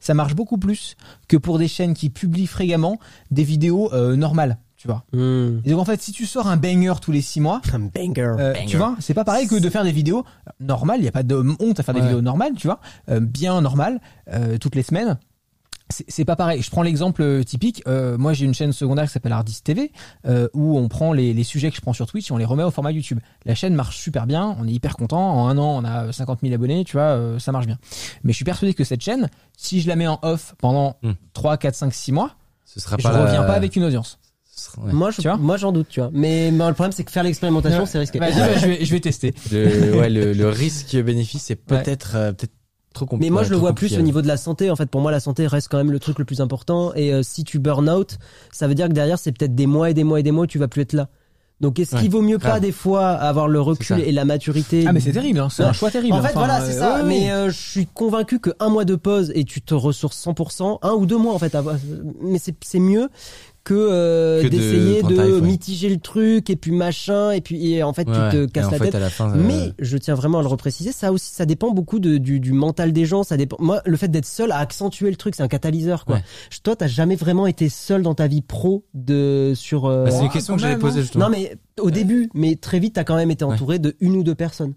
[0.01, 0.97] ça marche beaucoup plus
[1.29, 2.99] que pour des chaînes qui publient fréquemment
[3.31, 5.05] des vidéos euh, normales, tu vois.
[5.13, 5.61] hmm.
[5.63, 8.35] Et donc en fait, si tu sors un banger tous les six mois, Un banger.
[8.39, 8.65] euh, Banger.
[8.67, 10.25] tu vois, c'est pas pareil que de faire des vidéos
[10.59, 10.99] normales.
[10.99, 12.79] Il y a pas de honte à faire des vidéos normales, tu vois,
[13.09, 14.01] euh, bien normales
[14.33, 15.17] euh, toutes les semaines.
[15.91, 16.61] C'est c'est pas pareil.
[16.61, 17.83] Je prends l'exemple euh, typique.
[17.87, 19.91] Euh, moi, j'ai une chaîne secondaire qui s'appelle Hardis TV,
[20.25, 22.45] euh, où on prend les, les sujets que je prends sur Twitch et on les
[22.45, 23.19] remet au format YouTube.
[23.45, 24.55] La chaîne marche super bien.
[24.59, 25.21] On est hyper content.
[25.21, 26.83] En un an, on a 50 000 abonnés.
[26.85, 27.77] Tu vois, euh, ça marche bien.
[28.23, 31.11] Mais je suis persuadé que cette chaîne, si je la mets en off pendant Hmm.
[31.33, 32.31] 3, 4, 5, 6 mois,
[32.65, 34.17] ce sera je pas la- reviens pas avec une audience.
[34.83, 34.93] ouais.
[34.93, 36.09] Moi, je, Tu vois moi, j'en doute, tu vois.
[36.13, 38.19] Mais, mais le problème, c'est que faire l'expérimentation, c'est risqué.
[38.21, 39.33] Je, vais, je vais tester.
[39.51, 42.53] le, ouais, le, le risque-bénéfice est peut-être euh, peut-être
[42.93, 43.29] trop compliqué.
[43.29, 44.69] Mais moi, ouais, je le vois plus au niveau de la santé.
[44.71, 46.93] En fait, pour moi, la santé reste quand même le truc le plus important.
[46.95, 48.17] Et euh, si tu burn out,
[48.51, 50.43] ça veut dire que derrière, c'est peut-être des mois et des mois et des mois
[50.43, 51.07] où tu vas plus être là.
[51.61, 53.99] Donc, est-ce Ouais, qu'il vaut mieux pas des fois avoir le recul ça.
[53.99, 55.69] et la maturité Ah mais c'est terrible, hein, c'est Ouais.
[55.69, 56.15] un choix terrible.
[56.15, 56.95] En fait, Enfin, voilà, c'est euh, ça.
[56.95, 57.07] ouais, ouais.
[57.07, 60.79] Mais euh, je suis convaincu que un mois de pause et tu te ressources 100%,
[60.81, 61.53] un ou deux mois en fait.
[61.53, 61.75] avoir-
[62.23, 63.09] Mais c'est c'est mieux
[63.63, 65.41] que, euh, Que d'essayer de, ouais.
[65.41, 68.47] mitiger le truc et puis machin et puis et en fait Ouais, tu te ouais.
[68.49, 68.95] casses la fait, tête.
[68.95, 71.69] à la fin, euh, Mais je tiens vraiment à le repréciser, ça aussi, ça dépend
[71.71, 73.21] beaucoup de, du, du mental des gens.
[73.23, 73.57] Ça dépend.
[73.59, 75.35] Moi, le fait d'être seul a accentué le truc.
[75.35, 76.15] C'est un catalyseur, quoi.
[76.15, 76.23] Ouais.
[76.49, 79.85] Je- Toi, t'as jamais vraiment été seul dans ta vie pro de sur.
[79.85, 81.01] euh, bah, c'est une question que j'avais même, posée hein.
[81.03, 81.25] justement.
[81.25, 84.23] Non, mais au début, mais très vite, t'as quand même été entouré de une ou
[84.23, 84.73] deux personnes.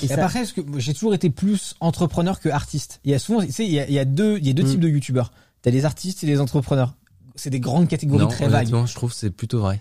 [0.00, 3.00] Et Et ça- après, parce que j'ai toujours été plus entrepreneur que artiste.
[3.04, 4.50] Il y a souvent, tu sais, il y a, il y a deux, il y
[4.50, 4.66] a deux Mm.
[4.70, 5.32] types de youtubeurs.
[5.60, 6.94] T'as les artistes et les entrepreneurs.
[7.38, 8.68] C'est des grandes catégories non, très vagues.
[8.86, 9.80] je trouve que c'est plutôt vrai.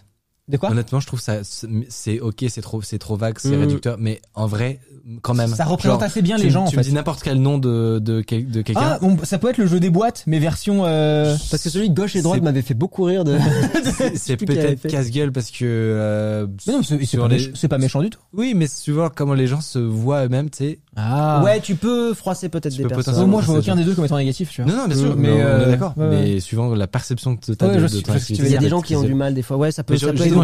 [0.49, 3.59] De quoi Honnêtement, je trouve ça c'est- ok, c'est trop c'est trop vague, c'est Mm.
[3.59, 4.79] réducteur, mais en vrai,
[5.21, 5.49] quand même.
[5.53, 6.65] Ça représente Genre, assez bien tu, les gens.
[6.67, 6.89] Tu en me fait.
[6.89, 8.81] dis n'importe quel nom de de, quel- de quelqu'un.
[8.93, 10.83] Ah, bon, ça peut être le jeu des boîtes, mais version.
[10.85, 11.35] Euh...
[11.51, 13.37] Parce que celui de gauche et droite m'avait fait beaucoup rire de.
[14.15, 18.01] c'est peut-être casse-gueule parce que euh, Mais non, c'est pas, les- méch- c'est pas méchant
[18.01, 18.19] du tout.
[18.33, 20.79] Oui, mais tu vois comment les gens se voient eux-mêmes, tu sais.
[20.95, 21.41] Ah.
[21.43, 23.27] Ouais, tu peux froisser peut-être des peux personnes.
[23.27, 24.71] moi, je vois aucun des deux comme étant négatif, tu vois.
[24.71, 25.93] Non, non, bien sûr, mais, mais on euh, d'accord.
[25.97, 27.87] Mais suivant la perception que tu as de,
[28.29, 29.57] Il y a des gens qui ont du mal des fois.
[29.57, 29.95] Ouais, ça peut.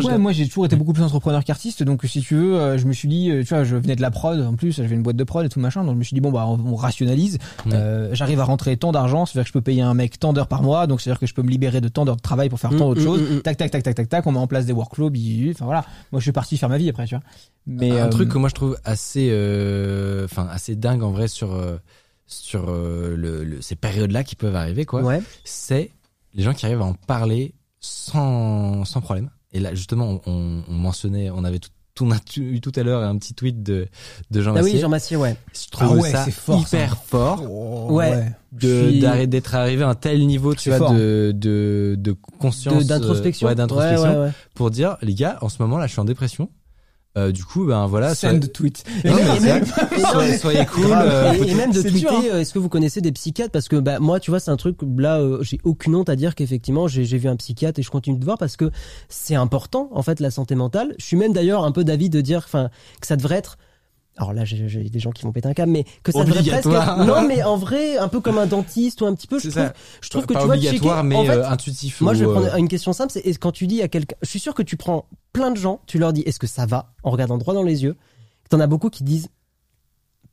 [0.02, 2.78] Moi, ouais, moi j'ai toujours été beaucoup plus entrepreneur qu'artiste donc si tu veux euh,
[2.78, 4.96] je me suis dit euh, tu vois je venais de la prod en plus j'avais
[4.96, 6.60] une boîte de prod et tout machin donc je me suis dit bon bah on,
[6.60, 7.74] on rationalise Ouais.
[7.74, 10.20] Euh, j'arrive à rentrer tant d'argent c'est à dire que je peux payer un mec
[10.20, 12.06] tant d'heures par mois donc c'est à dire que je peux me libérer de tant
[12.06, 13.42] d'heures de travail pour faire tant Mm, d'autres mm, choses mm, mm.
[13.42, 15.12] tac tac tac tac tac tac on met en place des workflows
[15.52, 17.24] enfin voilà moi je suis parti faire ma vie après tu vois
[17.66, 21.28] mais un euh, truc que moi je trouve assez, euh, enfin assez dingue en vrai
[21.30, 21.78] sur euh,
[22.28, 25.02] sur euh, le, le- ces périodes-là qui peuvent arriver, quoi.
[25.02, 25.22] Ouais.
[25.44, 25.92] C'est
[26.34, 29.30] les gens qui arrivent à en parler sans sans problème.
[29.54, 32.72] Et là justement, on, on, on mentionnait, on avait tout, tout, on a eu tout
[32.76, 33.88] à l'heure un petit tweet de
[34.32, 34.80] de Jean Ah oui, Massier.
[34.80, 35.38] Jean Massier, ouais.
[35.54, 36.96] Je trouve Ah ouais, ça c'est fort, hyper ça.
[37.06, 38.32] fort oh, Ouais.
[38.52, 40.94] de d'être arrivé à un tel niveau, tu vois, fort.
[40.94, 43.46] de de de conscience, De- D'introspection.
[43.48, 44.32] euh, ouais, d'introspection, Ouais, ouais, ouais.
[44.56, 46.50] pour dire les gars, en ce moment là, je suis en dépression.
[47.16, 48.84] Euh, du coup, ben voilà, send soyez- tweet
[50.12, 50.88] soyez, soyez cool.
[50.90, 52.22] Euh, et, et même de tweeter, hein.
[52.34, 53.52] euh, est-ce que vous connaissez des psychiatres?
[53.52, 56.16] Parce que bah, moi, tu vois, c'est un truc, là, euh, j'ai aucune honte à
[56.16, 58.72] dire qu'effectivement, j'ai j'ai vu un psychiatre et je continue de voir parce que
[59.10, 60.96] c'est important, en fait, la santé mentale.
[60.98, 63.58] Je suis même d'ailleurs un peu d'avis de dire enfin, que ça devrait être...
[64.18, 64.60] Alors là, j'ai
[64.90, 66.66] des gens qui vont péter un câble, mais que ça devrait presque...
[66.68, 69.54] Non, mais en vrai, un peu comme un dentiste ou un petit peu, je trouve,
[69.64, 69.74] ça.
[70.02, 72.00] je trouve pas que tu vois, obligatoire, checker- mais en fait, euh, intuitif.
[72.02, 74.30] moi, je vais prendre euh, une question simple, c'est quand tu dis à quelqu'un, je
[74.30, 76.94] suis sûr que tu prends plein de gens, tu leur dis est-ce que ça va
[77.02, 77.96] en regardant droit dans les yeux.
[78.50, 79.30] T'en as beaucoup qui disent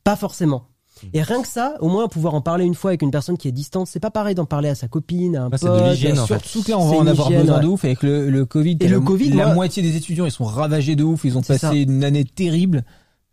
[0.03, 0.67] pas forcément.
[1.03, 1.07] Hmm.
[1.13, 3.47] Et rien que ça, au moins pouvoir en parler une fois avec une personne qui
[3.47, 5.89] est distante, c'est pas pareil d'en parler à sa copine, à un Ouais, c'est de
[5.89, 6.43] l'hygiène, en fait.
[6.45, 7.63] Surtout que là, on va en avoir besoin ouais.
[7.63, 8.77] de ouf avec le, le Covid.
[8.81, 11.25] Et le la, Covid, la moi- moitié des étudiants, ils sont ravagés de ouf.
[11.25, 11.73] Ils ont passé ça.
[11.73, 12.83] une année terrible.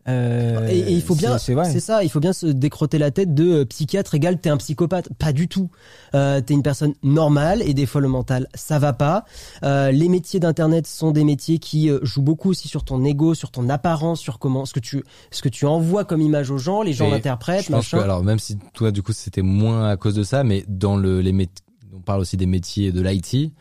[0.08, 3.34] Euh, Et, et il faut bien, c'est- ça, il faut bien se décrotter la tête
[3.34, 5.08] de euh, psychiatre égale t'es un psychopathe.
[5.18, 5.70] Pas du tout.
[6.14, 9.24] Euh, t'es une personne normale et des fois le mental ça va pas.
[9.64, 13.50] Euh, les métiers d'internet sont des métiers qui jouent beaucoup aussi sur ton ego, sur
[13.50, 16.82] ton apparence, sur comment ce que tu ce que tu envoies comme image aux gens,
[16.82, 18.00] les gens l'interprètent, que, machin.
[18.00, 21.20] alors même si toi du coup c'était moins à cause de ça, mais dans le
[21.20, 21.48] les mét-
[21.94, 23.52] on parle aussi des métiers de l'IT.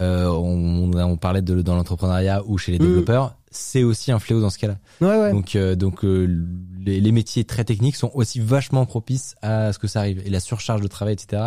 [0.00, 2.82] Euh, on, on, on parlait de dans l'entrepreneuriat ou chez les Mm.
[2.88, 4.78] développeurs, c'est aussi un fléau dans ce cas-là.
[5.00, 5.30] Ouais ouais.
[5.32, 6.26] Donc euh, donc euh,
[6.80, 10.30] les, les métiers très techniques sont aussi vachement propices à ce que ça arrive et
[10.30, 11.42] la surcharge de travail, etc.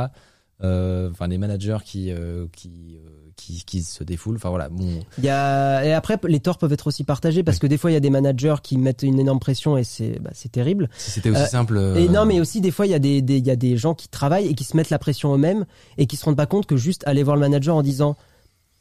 [0.64, 2.98] Euh, Enfin des managers qui euh, qui
[3.36, 4.38] qui qui se défoulent.
[4.38, 4.70] Enfin voilà.
[4.70, 7.78] Bon, Il y a et après les torts peuvent être aussi partagés parce que des
[7.78, 10.50] fois il y a des managers qui mettent une énorme pression et c'est bah, c'est
[10.52, 10.90] terrible.
[10.98, 11.78] si c'était aussi simple.
[11.98, 13.76] Et non, mais aussi des fois il y a des, des- il y a des
[13.76, 15.66] gens qui travaillent et qui se mettent la pression eux-mêmes
[15.98, 18.16] et qui se rendent pas compte que juste aller voir le manager en disant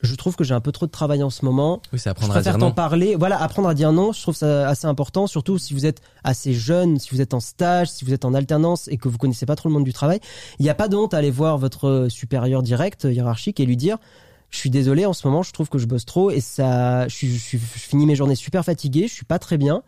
[0.02, 1.80] je trouve que j'ai un peu trop de travail en ce moment.
[1.92, 2.74] oui, c'est Je apprendre à préfère dire t'en non.
[2.74, 3.16] parler.
[3.16, 6.52] Voilà, apprendre à dire non, je trouve ça assez important, surtout si vous êtes assez
[6.52, 9.46] jeune, si vous êtes en stage, si vous êtes en alternance et que vous connaissez
[9.46, 10.20] pas trop le monde du travail.
[10.58, 13.76] Il n'y a pas de honte à aller voir votre supérieur direct, hiérarchique, et lui
[13.76, 13.98] dire
[14.50, 17.26] je suis désolé, en ce moment, je trouve que je bosse trop et ça, je,
[17.26, 19.82] je, je finis mes journées super fatigué, je suis pas très bien.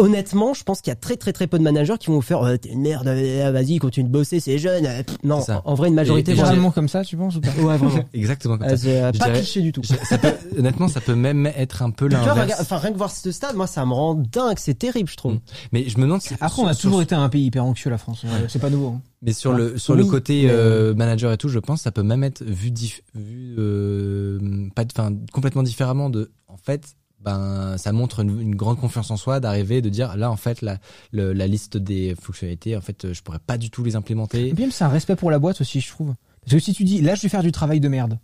[0.00, 2.20] Honnêtement, je pense qu'il y a très très très peu de managers qui vont vous
[2.22, 4.86] faire euh, t'es une merde, euh, vas-y continue de bosser, c'est jeune.
[4.86, 5.16] euh, pff.
[5.24, 5.62] Non, ça.
[5.64, 8.04] en vrai une majorité Et- et Vraiment comme ça, tu penses ou pas Ouais, vraiment.
[8.14, 8.88] Exactement comme Euh, ça.
[8.88, 9.82] euh, pas dirais- cliché du tout.
[9.82, 12.60] Ça peut, honnêtement, ça peut même être un peu l'inverse.
[12.60, 15.34] enfin, rien que voir ce stade, moi, ça me rend dingue, c'est terrible, je trouve.
[15.34, 15.40] Mm.
[15.72, 17.98] Mais je me demande si Après, on a toujours été un pays hyper anxieux, la
[17.98, 18.22] France.
[18.24, 18.88] Ouais, C'est pas nouveau.
[18.88, 19.02] hein.
[19.22, 19.58] Mais sur Ouais.
[19.58, 22.24] le sur Oui, le côté mais- euh, manager et tout, je pense, ça peut même
[22.24, 26.30] être vu dif- vu euh, pas, enfin complètement différemment de.
[26.48, 26.84] En fait,
[27.20, 30.78] ben ça montre une, grande confiance en soi d'arriver de dire là en fait la
[31.12, 34.48] la liste des fonctionnalités, en fait, je pourrais pas du tout les implémenter.
[34.48, 36.14] Et puis c'est un respect pour la boîte aussi, je trouve.
[36.42, 38.18] Parce que si tu dis, là, je vais faire du travail de merde.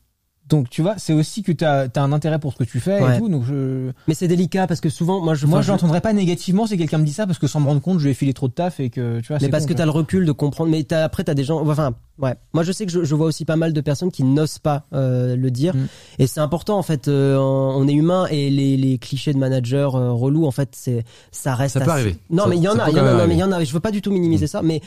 [0.48, 3.00] Donc tu vois, c'est aussi que t'as as un intérêt pour ce que tu fais
[3.02, 3.16] Ouais.
[3.16, 3.28] et tout.
[3.28, 6.66] Donc je, Mais c'est délicat parce que souvent, moi, je, moi, je l'entendrai pas négativement
[6.68, 8.46] si quelqu'un me dit ça parce que sans me rendre compte, je vais filer trop
[8.46, 9.38] de taf et que tu vois.
[9.38, 9.78] Mais c'est parce con, que quoi.
[9.78, 10.70] t'as le recul de comprendre.
[10.70, 11.68] Mais t'as, après, t'as des gens.
[11.68, 12.34] Enfin, ouais.
[12.52, 14.84] Moi, je sais que je, je vois aussi pas mal de personnes qui n'osent pas
[14.92, 15.74] euh, le dire.
[15.74, 15.86] Mm.
[16.20, 17.08] Et c'est important en fait.
[17.08, 21.04] euh, on est humain et les, les clichés de manager euh, relou, en fait, c'est
[21.32, 21.74] ça reste.
[21.74, 22.18] Ça peut assez- arriver.
[22.30, 22.88] Non, Ça- mais il y en a.
[22.88, 23.14] Il y en a.
[23.14, 23.64] Non, mais il y en a.
[23.64, 24.80] Je veux pas du tout minimiser ça, mais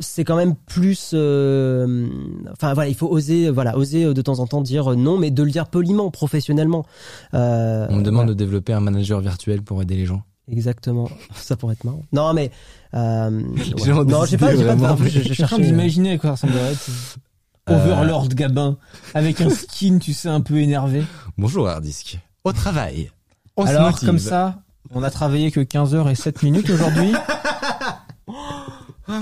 [0.00, 1.10] c'est quand même plus.
[1.14, 2.08] euh,
[2.52, 3.50] Enfin voilà, il faut oser.
[3.50, 6.10] Voilà, oser euh, de temps en temps dire euh, non, mais de le dire poliment,
[6.10, 6.86] professionnellement.
[7.34, 8.28] Euh, On me demande voilà.
[8.34, 10.22] de développer un manager virtuel pour aider les gens.
[10.50, 11.08] Exactement.
[11.34, 12.02] Ça pourrait être marrant.
[12.12, 12.50] Non, mais.
[12.94, 13.30] Euh,
[13.86, 14.04] ouais.
[14.04, 16.46] Non, j'ai pas, j'ai pas de je, je Je cherchais, euh, d'imaginer à quoi ça
[16.46, 16.74] ressemblerait.
[17.70, 18.78] Overlord Gabin
[19.12, 21.02] avec un skin, tu sais, un peu énervé.
[21.36, 22.18] Bonjour Hardisk.
[22.44, 23.10] Au travail.
[23.58, 24.62] On Alors comme ça,
[24.94, 27.12] on a travaillé que 15 heures et 7 minutes aujourd'hui.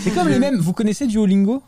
[0.00, 0.58] C'est comme les mêmes.
[0.58, 1.62] Vous connaissez Duolingo?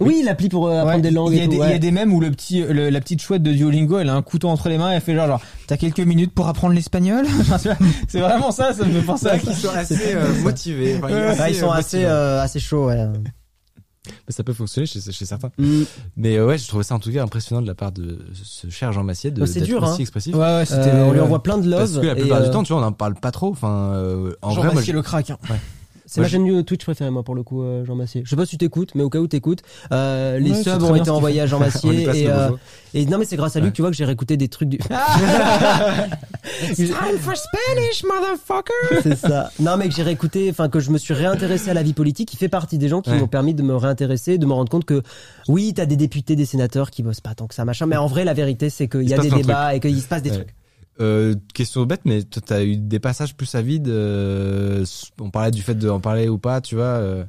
[0.00, 1.62] Oui, l'appli pour euh, apprendre Ouais, des langues Il y, a et des, tout.
[1.62, 1.78] il y a ouais.
[1.78, 4.48] des mêmes où le petit, le- la petite chouette de Duolingo, elle a un couteau
[4.48, 7.26] entre les mains, et elle fait genre, genre t'as quelques minutes pour apprendre l'espagnol?
[8.08, 9.52] C'est vraiment ça, ça me fait penser à ça.
[9.52, 10.96] sont assez euh, motivés.
[11.02, 13.06] Enfin, Ouais, ils sont assez, euh, assez chauds, ouais.
[14.06, 15.50] Mais ça peut fonctionner chez, chez certains.
[15.58, 15.82] Mm.
[16.16, 18.70] Mais euh, ouais, je trouvais ça en tout cas impressionnant de la part de ce
[18.70, 19.96] cher Jean Massier de c'est d'être dur, aussi hein.
[20.00, 20.34] expressif.
[20.34, 20.64] Ouais.
[20.72, 21.78] Euh, on lui envoie plein de love.
[21.80, 23.50] Parce que la plupart euh, du temps, tu vois, on n'en parle pas trop.
[23.50, 25.28] Enfin, euh, en Jean vrai, moi, Massier le crack.
[25.30, 25.36] Hein.
[26.12, 28.22] C'est Moi, ma chaîne Twitch préférée, moi, pour le coup, euh, Jean Massier.
[28.24, 29.60] Je sais pas si tu t'écoutes, mais au cas où t'écoutes,
[29.92, 32.02] euh, les Ouais, subs ont été envoyés à Jean Massier.
[32.02, 32.48] et, euh,
[32.94, 33.70] et non, mais c'est grâce à lui Ouais.
[33.70, 34.78] que tu vois que j'ai réécouté des trucs du.
[36.74, 39.02] Time for Spanish, motherfucker.
[39.04, 39.50] c'est ça.
[39.60, 42.28] Non, mais que j'ai réécouté, enfin, que je me suis réintéressé à la vie politique,
[42.28, 43.18] qui fait partie des gens qui Ouais.
[43.20, 45.02] m'ont permis de me réintéresser, de me rendre compte que,
[45.48, 48.06] oui, t'as des députés, des sénateurs qui bossent pas tant que ça, machin, mais en
[48.06, 50.36] vrai, la vérité, c'est qu'il y a des débats et qu'il se passe des Ouais.
[50.38, 50.54] trucs.
[51.00, 53.88] Euh, question bête, mais toi, t'as eu des passages plus à vide.
[53.88, 54.84] euh,
[55.20, 56.84] on parlait du fait d'en parler ou pas, tu vois.
[56.84, 57.24] euh,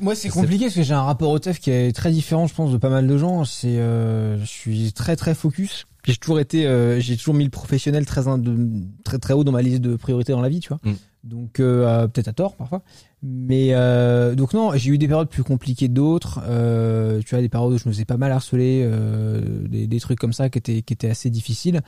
[0.00, 2.54] Moi, c'est compliqué parce que j'ai un rapport au TEF qui est très différent, je
[2.54, 3.44] pense, de pas mal de gens.
[3.44, 5.86] C'est, euh, je suis très très focus.
[6.04, 8.70] J'ai toujours été, euh, j'ai toujours mis le professionnel très, de-
[9.04, 10.80] très très haut dans ma liste de priorités dans la vie, tu vois.
[10.82, 10.94] Mm.
[11.22, 12.82] Donc euh, peut-être à tort parfois.
[13.24, 16.40] Mais euh, donc non, j'ai eu des périodes plus compliquées que d'autres.
[16.44, 20.00] Euh, tu vois, des périodes où je me faisais pas mal harceler, euh, des, des
[20.00, 21.82] trucs comme ça qui étaient qui étaient assez difficiles.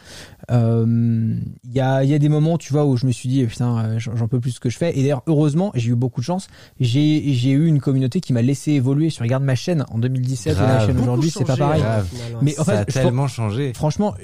[0.51, 3.28] Euh, Il y a il y a des moments, tu vois, où je me suis
[3.28, 4.97] dit eh, putain, euh, j'en peux plus ce que je fais.
[4.97, 6.47] Et d'ailleurs, heureusement, j'ai eu beaucoup de chance.
[6.78, 9.11] J'ai j'ai eu une communauté qui m'a laissé évoluer.
[9.11, 11.82] Si tu regardes ma chaîne en 2017 et la chaîne aujourd'hui, c'est pas pareil.
[11.82, 12.09] Grave.
[12.43, 13.72] Mais en ça fait, a je- tellement changé.
[13.74, 14.14] Franchement,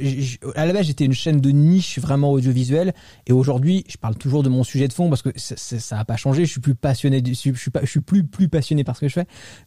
[0.55, 2.93] à la base, j'étais une chaîne de niche vraiment audiovisuelle,
[3.27, 5.99] et aujourd'hui, je parle toujours de mon sujet de fond parce que ça- ça ça
[5.99, 6.45] a pas changé.
[6.45, 8.85] Je suis plus passionné, du- je suis, je suis pas, je suis plus plus passionné
[8.85, 9.27] par ce que je fais,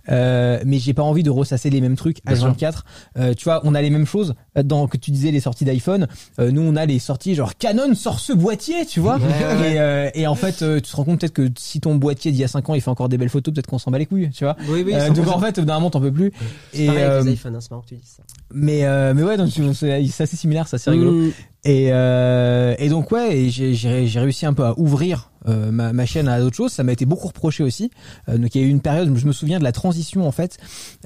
[0.10, 2.48] euh, mais j'ai pas envie de ressasser les mêmes trucs à Bien sûr.
[2.50, 2.86] 24.
[3.18, 5.66] Euh, tu vois, on a les mêmes choses euh, dans que tu disais les sorties
[5.66, 6.08] d'iPhone.
[6.40, 9.18] Euh, nous, on a les sorties genre Canon sort ce boîtier, tu vois.
[9.18, 10.12] Ouais.
[10.16, 12.44] Et, et en fait, tu te rends compte peut-être que si ton boîtier d'il y
[12.44, 14.30] a 5 ans, il fait encore des belles photos, peut-être qu'on s'en bat les couilles,
[14.32, 14.56] tu vois.
[14.70, 16.32] Oui, oui, c'est donc en fait, d'un moment, t'en peux plus.
[16.32, 18.24] pareil avec les iPhones, hein, c'est marrant que tu dises ça.
[18.54, 19.92] mais mais ouais, donc c'est
[20.24, 21.12] assez similaire, ça c'est rigolo.
[21.12, 21.32] Mm.
[21.66, 26.28] Et, et donc ouais, et j'ai réussi un peu à ouvrir euh, ma, ma chaîne
[26.28, 26.72] à d'autres choses.
[26.72, 27.92] Ça m'a été beaucoup reproché aussi.
[28.30, 30.32] Euh, donc il y a eu une période, je me souviens de la transition en
[30.32, 30.58] fait,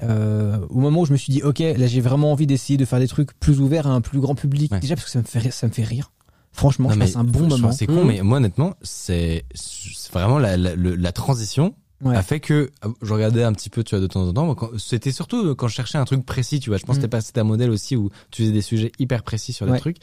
[0.02, 2.84] euh, au moment où je me suis dit ok, là j'ai vraiment envie d'essayer de
[2.84, 4.72] faire des trucs plus ouverts à un plus grand public.
[4.72, 4.80] Ouais.
[4.80, 6.12] Déjà parce que ça me fait rire- ça me fait rire.
[6.52, 7.68] Franchement, Non, je mais passe un bon moment.
[7.68, 8.08] que C'est con, Mm.
[8.08, 11.74] mais moi honnêtement, c'est c'est vraiment la, la, la transition
[12.04, 12.14] Ouais.
[12.16, 14.56] a fait que euh, je regardais un petit peu, tu vois, de temps en temps.
[14.78, 16.78] C'était surtout quand je cherchais un truc précis, tu vois.
[16.78, 17.02] Je pense que Mm.
[17.02, 19.72] c'était pas c'était un modèle aussi où tu faisais des sujets hyper précis sur les
[19.72, 19.80] Ouais.
[19.80, 19.98] trucs.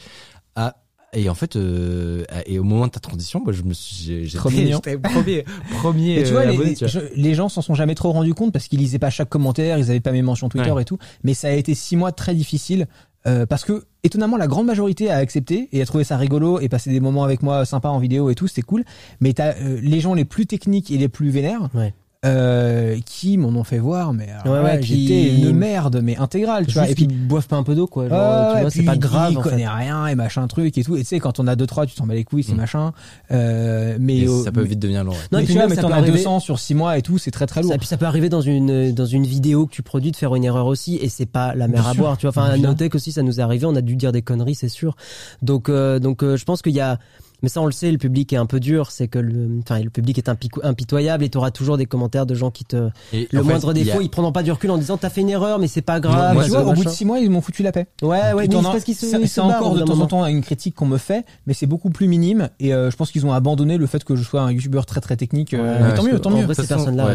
[1.16, 4.24] Et en fait, euh, et au moment de ta transition, moi, je me suis, j'ai-
[4.24, 5.44] j'étais premier,
[5.80, 6.88] premier Et tu vois, euh, les, abonné, les- tu vois.
[6.88, 9.78] je- les gens s'en sont jamais trop rendus compte parce qu'ils lisaient pas chaque commentaire,
[9.78, 10.82] ils avaient pas mes mentions Twitter Ouais.
[10.82, 10.98] et tout.
[11.24, 12.86] Mais ça a été six mois très difficiles
[13.26, 16.68] euh, parce que étonnamment la grande majorité a accepté et a trouvé ça rigolo et
[16.68, 18.84] passé des moments avec moi sympas en vidéo et tout, c'était cool.
[19.20, 21.68] Mais t'as euh, les gens les plus techniques et les plus vénères.
[21.74, 21.92] Ouais.
[22.24, 26.00] Euh, qui m'en ont fait voir mais alors Ouais, là, ouais, qui- j'étais une merde
[26.02, 28.08] mais intégrale tu vois et puis qu'ils boivent pas un peu d'eau, quoi.
[28.08, 29.32] Genre, Ouais, tu vois, c'est pas grave.
[29.32, 29.50] il en fait.
[29.50, 31.84] connaît rien et machin truc et tout et tu sais quand on a deux trois
[31.86, 32.56] tu t'en bats les couilles c'est Mm.
[32.56, 32.92] machin
[33.30, 35.12] euh, mais Et ça peut vite devenir long.
[35.12, 35.18] ouais.
[35.30, 36.96] Non, mais et puis tu vois même, mais t'en as arriver- 200 sur six mois
[36.98, 39.26] et tout c'est très très lourd Ça, puis ça peut arriver dans une dans une
[39.26, 41.90] vidéo que tu produis de faire une erreur aussi et c'est pas la mer Bien
[41.90, 42.02] à sûr.
[42.02, 42.56] boire tu vois enfin à.
[42.56, 44.96] Notech aussi ça nous est arrivé on a dû dire des conneries c'est sûr
[45.42, 46.98] donc euh, donc euh, je pense qu'il y a
[47.42, 49.80] mais ça on le sait le public est un peu dur c'est que le enfin
[49.82, 52.88] le public est impico- impitoyable et tu auras toujours des commentaires de gens qui te
[53.12, 54.96] Et le en fait, moindre y a- défaut ils prendront pas du recul en disant
[54.96, 57.04] t'as fait une erreur mais c'est pas grave Moi, tu vois, au bout de six
[57.04, 57.86] mois, ils m'ont foutu la paix.
[58.02, 60.86] ouais ouais mais as- parce qu'ils c'est encore de temps en temps une critique qu'on
[60.86, 62.48] me fait, mais c'est beaucoup plus minime.
[62.60, 65.00] Et euh, je pense qu'ils ont abandonné le fait que je sois un youtubeur très
[65.00, 65.54] très technique.
[65.54, 66.44] euh, Ouais, mais tant mieux, tant en mieux.
[66.44, 67.14] vrai, ces personnes-là,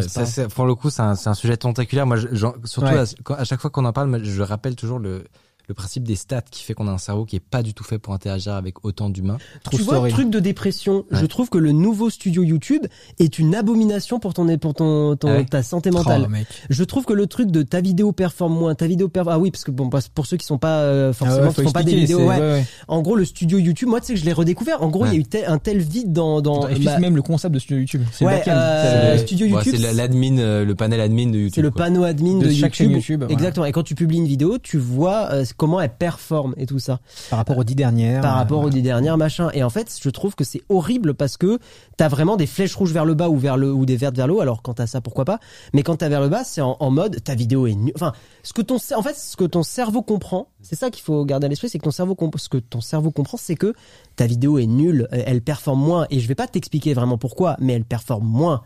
[0.54, 2.06] pour le coup, c'est un, sujet tentaculaire.
[2.06, 2.16] Moi,
[2.64, 2.94] surtout
[3.36, 5.24] à, chaque fois qu'on en parle, je rappelle toujours le,
[5.68, 7.84] le principe des stats qui fait qu'on a un cerveau qui est pas du tout
[7.84, 9.38] fait pour interagir avec autant d'humains.
[9.64, 10.12] True tu vois, story.
[10.12, 12.82] truc de dépression, je trouve que le nouveau studio YouTube
[13.18, 16.28] est une abomination pour ton, pour ton, ton- Ah ouais ta santé mentale.
[16.30, 16.36] Oh.
[16.70, 19.50] Je trouve que le truc de ta vidéo performe moins, ta vidéo performe, ah oui,
[19.50, 21.94] parce que bon, pour ceux qui sont pas euh, forcément, Ah ouais, qui pas des
[21.94, 22.36] vidéos, c'est- ouais.
[22.36, 22.64] ouais, ouais.
[22.88, 24.82] En gros, le studio YouTube, moi, tu sais que je l'ai redécouvert.
[24.82, 27.16] En gros, il y a eu tel- un tel vide dans, dans, Et puis même
[27.16, 28.02] le concept de studio YouTube.
[28.12, 31.52] C'est le euh, studio Ouais, YouTube, c'est la- l'admin, euh, le panel admin de YouTube.
[31.54, 33.24] c'est le panneau admin De de, chaque chaîne YouTube.
[33.28, 33.66] Exactement.
[33.66, 37.00] Et quand tu publies une vidéo, tu vois euh, comment elle performe et tout ça.
[37.30, 38.20] par rapport aux dix dernières.
[38.20, 39.50] par euh, rapport aux dix dernières machin.
[39.54, 41.58] Et en fait je trouve que c'est horrible parce que
[41.96, 44.26] t'as vraiment des flèches rouges vers le bas ou vers le ou des vertes vers
[44.26, 44.40] le haut.
[44.40, 45.38] Alors quand t'as ça pourquoi pas.
[45.72, 48.12] Mais quand t'as vers le bas c'est en, en mode ta vidéo est nulle enfin
[48.42, 51.46] ce que ton en fait ce que ton cerveau comprend c'est ça qu'il faut garder
[51.46, 53.74] à l'esprit c'est que ton cerveau ce que ton cerveau comprend c'est que
[54.16, 56.06] ta vidéo est nulle elle performe moins.
[56.10, 58.62] Et je vais pas t'expliquer vraiment pourquoi mais elle performe moins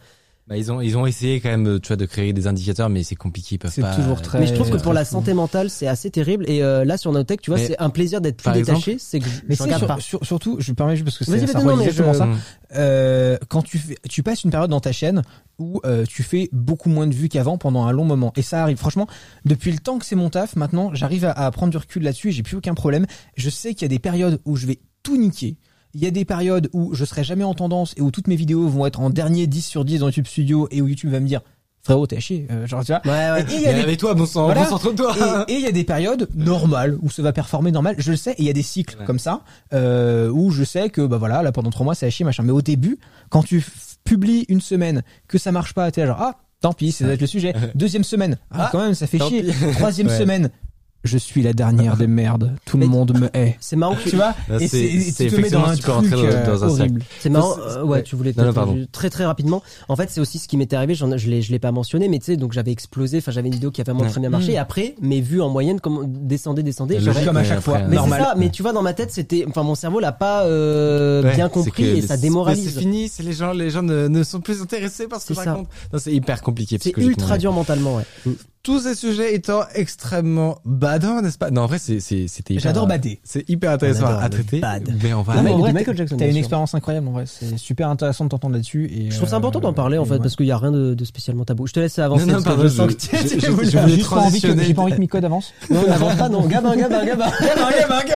[0.48, 3.02] Bah, ils ont ils ont essayé quand même, tu vois, de créer des indicateurs, mais
[3.02, 3.56] c'est compliqué.
[3.56, 3.96] Ils peuvent C'est pas.
[3.96, 6.84] toujours très- mais je trouve que pour la santé mentale c'est assez terrible et euh,
[6.84, 9.54] là sur Notech tu vois c'est un plaisir d'être plus détaché c'est que je, Mais
[9.54, 12.12] je c'est regarde sur- pas sur- surtout, je me permets juste parce que c'est exactement
[12.12, 12.28] je- ça.
[12.76, 15.22] Euh, quand tu fais, tu passes une période dans ta chaîne
[15.58, 18.62] où euh, tu fais beaucoup moins de vues qu'avant pendant un long moment et ça
[18.62, 19.08] arrive franchement
[19.44, 22.28] depuis le temps que c'est mon taf maintenant j'arrive à, à prendre du recul là-dessus
[22.28, 23.06] et j'ai plus aucun problème
[23.36, 25.56] je sais qu'il y a des périodes où je vais tout niquer
[25.96, 28.36] il y a des périodes où je serai jamais en tendance et où toutes mes
[28.36, 31.20] vidéos vont être en dernier 10 sur 10 dans YouTube Studio et où YouTube va
[31.20, 31.40] me dire
[31.82, 33.80] frérot t'es à chier euh, genre tu vois ouais ouais et il y a des
[33.80, 34.64] avec toi, bon sang, Voilà.
[34.66, 35.14] concentre-toi.
[35.48, 38.16] et et il y a des périodes normales où ça va performer normal, je le
[38.16, 39.04] sais, et il y a des cycles Ouais.
[39.06, 39.42] comme ça
[39.72, 42.42] euh, où je sais que bah voilà, là pendant trois mois c'est à chier machin.
[42.42, 42.98] Mais au début,
[43.30, 43.64] quand tu
[44.04, 47.54] publies une semaine que ça marche pas, t'es genre ah tant pis, c'est le sujet.
[47.74, 49.42] Deuxième semaine, ah, Ah, quand même ça fait chier.
[49.44, 49.52] pis.
[49.74, 50.50] Troisième semaine,
[51.06, 53.56] je suis la dernière des merdes, tout le monde me hait.
[53.60, 56.46] c'est marrant que Tu vois Là, Et c'est- tu dans effectivement un super truc euh,
[56.46, 56.80] dans un cercle.
[56.80, 57.02] horrible.
[57.20, 58.34] C'est marrant, euh, ouais, tu voulais
[58.92, 59.62] très très rapidement.
[59.88, 60.94] En fait, c'est aussi ce qui m'était arrivé.
[60.94, 63.18] Je l'ai, je l'ai pas mentionné, mais tu sais, donc j'avais explosé.
[63.18, 64.08] Enfin, j'avais une vidéo qui a vraiment Ouais.
[64.10, 64.52] très bien marché.
[64.52, 64.54] Mm.
[64.54, 66.94] Et après, mes vues en moyenne, comme descendaient, descendaient.
[66.96, 67.78] Le j'aurais- logique, comme à mais chaque fois.
[67.88, 68.20] Mais normal.
[68.20, 68.34] c'est ça.
[68.36, 71.48] Mais tu vois, dans ma tête, c'était, enfin, mon cerveau l'a pas euh, Ouais, bien
[71.48, 72.74] compris et ça démoralise.
[72.74, 75.40] C'est fini, c'est les gens, les gens ne, sont plus intéressés par ce que C'est
[75.40, 75.50] je ça.
[75.52, 75.68] raconte.
[75.92, 76.78] Non, c'est hyper compliqué.
[76.80, 78.32] C'est ultra dur mentalement, ouais.
[78.66, 81.52] Tous ces sujets étant extrêmement badants, n'est-ce pas?
[81.52, 83.20] Non, en vrai, c'est, c'est, c'était hyper- J'adore bader.
[83.22, 84.58] C'est hyper intéressant à traiter.
[84.58, 84.92] bad.
[85.04, 85.34] Mais on va.
[85.34, 87.56] Ah, Non, mais en vrai, Michael t'as- Jackson, T'as une expérience incroyable en vrai, c'est
[87.58, 88.90] super intéressant de t'entendre là-dessus.
[88.92, 90.18] Et Je trouve ça euh, important d'en parler en fait ouais.
[90.18, 91.68] parce qu'il y a rien de, de spécialement tabou.
[91.68, 92.26] Je te laisse avancer.
[92.26, 94.64] Non, non, pardon, je sens que tu- J'ai pas envie que- transitionner.
[94.64, 95.52] j'ai pas envie que Miko avance.
[95.70, 96.44] Non, on n'avance pas, non.
[96.48, 97.26] Gabin, gabin, gabin.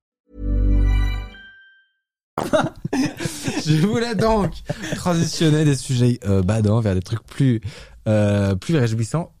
[3.65, 4.51] Je voulais donc
[4.95, 7.61] transitionner des sujets euh, badants vers des trucs plus
[8.07, 9.31] euh, plus réjouissants.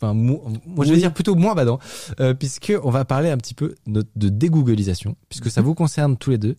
[0.00, 1.78] Enfin, mo- moi je vais dire plutôt moins badants,
[2.20, 6.16] euh, puisque on va parler un petit peu de, de dégooglisation, puisque ça vous concerne
[6.16, 6.56] tous les deux.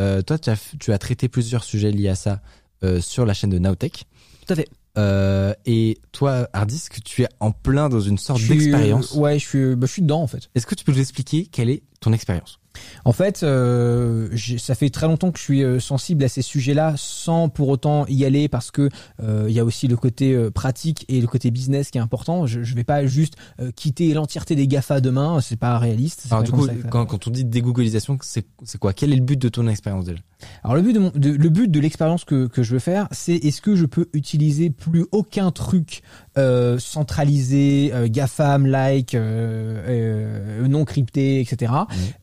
[0.00, 2.40] Euh, toi, tu as, f- tu as traité plusieurs sujets liés à ça
[2.82, 4.06] euh, sur la chaîne de Nowtech.
[4.46, 4.68] Tout à fait.
[4.98, 9.12] Euh, et toi, Hardisk, tu es en plein dans une sorte d'expérience.
[9.12, 10.48] Ouais, je suis, bah, je suis dedans en fait.
[10.56, 12.58] Est-ce que tu peux nous expliquer quelle est ton expérience?
[13.04, 14.28] En fait, euh,
[14.58, 18.06] ça fait très longtemps que je suis euh, sensible à ces sujets-là, sans pour autant
[18.08, 18.88] y aller, parce que
[19.22, 22.00] euh, il y a aussi le côté euh, pratique et le côté business qui est
[22.00, 22.46] important.
[22.46, 26.26] Je, je vais pas juste euh, quitter l'entièreté des Gafa demain, c'est pas réaliste.
[26.30, 28.92] Alors pas du coup, ça quand, quand on dit dégooglisation, c'est c'est quoi?
[28.92, 30.18] Quel est le but de ton expérience déjà?
[30.64, 33.08] Alors le but de, mon, de- le but de l'expérience que, que je veux faire,
[33.10, 36.02] c'est est-ce que je peux utiliser plus aucun truc
[36.38, 41.72] euh, centralisé, euh, GAFAM, like, euh, euh, non crypté, etc.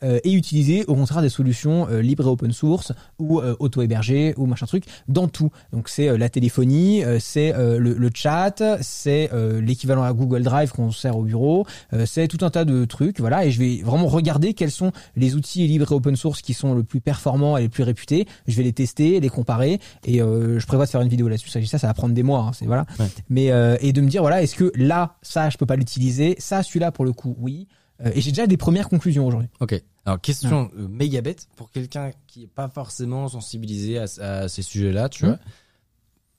[0.03, 4.33] euh, et utiliser au contraire des solutions euh, libres et open source ou euh, auto-hébergées
[4.37, 5.51] ou machin truc dans tout.
[5.73, 10.13] Donc c'est euh, la téléphonie, euh, c'est euh, le, le chat, c'est euh, l'équivalent à
[10.13, 13.19] Google Drive qu'on sert au bureau, euh, c'est tout un tas de trucs.
[13.19, 16.53] Voilà, et je vais vraiment regarder quels sont les outils libres et open source qui
[16.53, 18.27] sont le plus performants et les plus réputés.
[18.47, 21.49] Je vais les tester, les comparer et euh, je prévois de faire une vidéo là-dessus.
[21.49, 22.39] Ça, ça, va prendre des mois.
[22.39, 22.85] hein, c'est voilà.
[22.99, 23.07] Ouais.
[23.29, 26.35] Mais euh, et de me dire voilà, est-ce que là, ça, je peux pas l'utiliser,
[26.39, 27.67] ça, celui-là pour le coup, oui.
[28.05, 29.49] Euh, et j'ai déjà des premières conclusions aujourd'hui.
[29.59, 29.81] Ok.
[30.05, 34.61] Alors question euh, méga bête pour quelqu'un qui est pas forcément sensibilisé à, à ces
[34.61, 35.37] sujets-là, tu vois.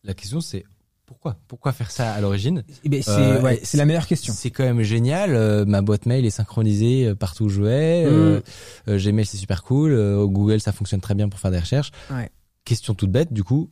[0.05, 0.65] La question c'est
[1.05, 1.37] pourquoi?
[1.49, 2.65] Pourquoi faire ça à l'origine?
[2.85, 4.33] Eh ben, c'est Euh, ouais, c'est la meilleure question.
[4.37, 5.35] C'est quand même génial.
[5.35, 8.05] euh, ma boîte mail est synchronisée partout où je vais.
[8.07, 8.41] euh,
[8.89, 9.95] euh, Gmail c'est super cool.
[10.27, 11.91] Google ça fonctionne très bien pour faire des recherches.
[12.11, 12.31] Ouais.
[12.65, 13.71] Question toute bête du coup.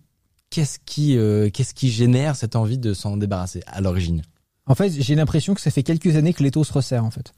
[0.51, 4.23] Qu'est-ce qui, euh, qu'est-ce qui génère cette envie de s'en débarrasser à l'origine?
[4.67, 7.33] En fait, j'ai l'impression que ça fait quelques années que l'étau se resserre en fait.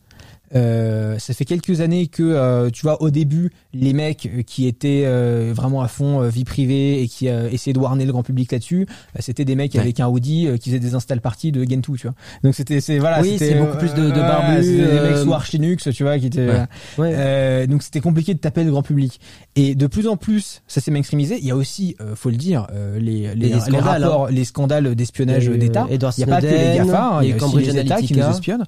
[0.54, 4.66] Euh, ça fait quelques années que euh, tu vois au début les mecs euh, qui
[4.66, 8.12] étaient euh, vraiment à fond euh, vie privée et qui euh, essayaient de warner le
[8.12, 9.80] grand public là-dessus, euh, c'était des mecs Ouais.
[9.80, 12.14] avec un Audi euh, qui faisaient des install parties de Gentoo, tu vois.
[12.42, 15.52] Donc c'était c'est voilà, Oui, c'était, beaucoup plus de- de barbus, des mecs sous Arch
[15.52, 16.64] Linux, tu vois, qui étaient Ouais.
[16.96, 17.12] Ouais.
[17.14, 19.20] euh, donc c'était compliqué de taper le grand public.
[19.54, 21.36] Et de plus en plus, ça s'est mainstreamisé.
[21.38, 24.28] Il y a aussi, euh, faut le dire, euh, les, les, les les scandales, rapports,
[24.30, 25.86] les scandales d'espionnage d'État.
[25.90, 28.14] Il n'y a pas que les GAFA, hein, il y a aussi les États qui
[28.14, 28.64] nous espionnent.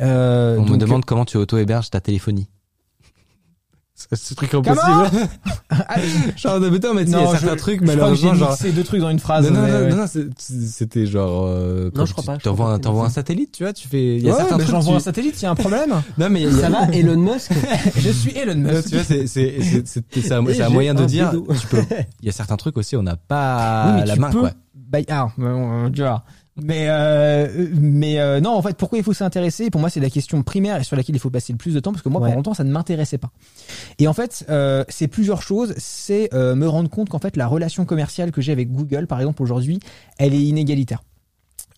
[0.00, 2.48] Euh, On me donc, demande comment tu auto-héberges ta téléphonie.
[3.94, 5.28] C'est ce truc impossible.
[6.36, 8.34] Genre, mais putain, mais tu sais, il y a non, certains je, trucs, je malheureusement,
[8.34, 8.50] genre.
[8.50, 9.48] mixé deux trucs dans une phrase.
[9.48, 9.90] Non, non, mais non, ouais.
[9.90, 11.44] non, non, c'est- c'était genre.
[11.46, 14.16] euh, Non, je crois pas, T'envoies un, un satellite, tu vois, tu fais.
[14.16, 14.74] Il y a Ouais, certains mais trucs.
[14.74, 15.90] j'envoie tu- un satellite, il y a un problème.
[16.18, 17.52] Non, mais il y a- Ça va, Elon Musk
[17.96, 18.88] je suis Elon Musk.
[18.88, 21.30] tu vois, c'est c'est c'est c'est c'est un, c'est moyen de dire.
[21.60, 21.82] Tu peux.
[22.20, 24.40] Il y a certains trucs aussi, on n'a pas Oui, mais la tu main, peux-
[24.40, 24.50] quoi.
[24.74, 26.24] Bah, ah, euh, tu vois.
[26.56, 29.70] Mais euh, mais euh, non, en fait, pourquoi il faut s'intéresser?
[29.70, 31.80] Pour moi, c'est la question primaire et sur laquelle il faut passer le plus de
[31.80, 32.28] temps, parce que moi, Ouais.
[32.28, 33.30] pendant longtemps, ça ne m'intéressait pas.
[33.98, 35.74] Et en fait, euh, c'est plusieurs choses.
[35.78, 39.18] C'est euh, me rendre compte qu'en fait, la relation commerciale que j'ai avec Google, par
[39.18, 39.80] exemple, aujourd'hui,
[40.18, 41.02] elle est inégalitaire.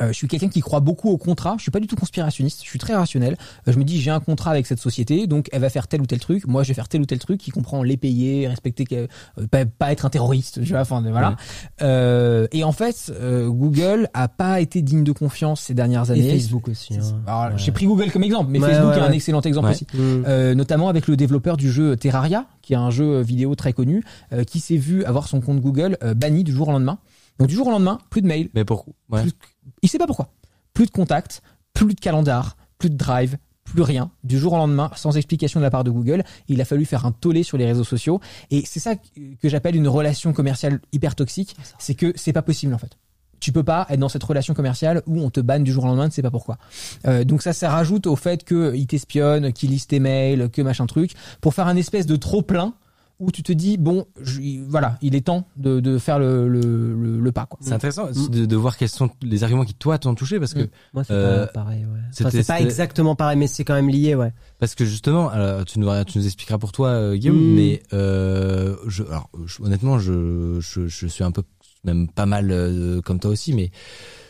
[0.02, 1.54] Euh, je suis quelqu'un qui croit beaucoup au contrat.
[1.56, 2.60] Je suis pas du tout conspirationniste.
[2.62, 3.36] Je suis très rationnel.
[3.66, 6.02] Euh, je me dis j'ai un contrat avec cette société, donc elle va faire tel
[6.02, 6.46] ou tel truc.
[6.46, 9.64] Moi, je vais faire tel ou tel truc qui comprend les payer, respecter, euh, pas,
[9.64, 10.62] pas être un terroriste.
[10.62, 11.30] Tu vois, enfin voilà.
[11.30, 11.34] Ouais.
[11.82, 16.12] Euh, et en fait, euh, Google a pas été digne de confiance ces dernières et
[16.14, 16.30] années.
[16.32, 16.94] Facebook aussi.
[16.96, 17.00] hein.
[17.26, 17.58] Alors, Ouais.
[17.58, 19.86] J'ai pris Google comme exemple, mais Ouais, Facebook est un excellent exemple aussi.
[19.94, 19.98] Mm.
[20.26, 24.02] Euh, notamment avec le développeur du jeu Terraria, qui est un jeu vidéo très connu,
[24.32, 26.98] euh, qui s'est vu avoir son compte Google banni du jour au lendemain.
[27.38, 28.92] Donc du jour au lendemain, plus de mails, Mais pourquoi?
[29.10, 29.22] Ouais.
[29.22, 29.32] plus-
[29.82, 30.32] il sait pas pourquoi.
[30.74, 34.10] Plus de contacts, plus de calendar, plus de drive, plus rien.
[34.24, 37.04] Du jour au lendemain, sans explication de la part de Google, il a fallu faire
[37.04, 38.20] un tollé sur les réseaux sociaux.
[38.50, 41.56] Et c'est ça que j'appelle une relation commerciale hyper toxique.
[41.78, 42.96] C'est que c'est pas possible en fait.
[43.38, 45.88] Tu peux pas être dans cette relation commerciale où on te banne du jour au
[45.88, 46.56] lendemain, tu sais pas pourquoi.
[47.06, 50.86] Euh, donc ça, ça rajoute au fait qu'il t'espionne, qu'il lise tes mails, que machin
[50.86, 51.12] truc,
[51.42, 52.72] pour faire un espèce de trop plein
[53.18, 56.60] où tu te dis bon, je- voilà, il est temps de, de faire le, le,
[56.94, 57.58] le, le pas quoi.
[57.62, 60.60] C'est intéressant de, de voir quels sont les arguments qui toi t'ont touché parce que
[60.64, 60.68] Mm.
[60.94, 62.00] Moi, c'est Euh, pas pareil, ouais.
[62.20, 64.32] Enfin, c'est pas exactement pareil, mais c'est quand même lié, ouais.
[64.58, 67.54] parce que justement alors, tu nous tu nous expliqueras pour toi euh, Guillaume Mm.
[67.54, 71.42] mais euh, je alors je- honnêtement je, je je suis un peu
[71.84, 73.70] même pas mal euh, comme toi aussi mais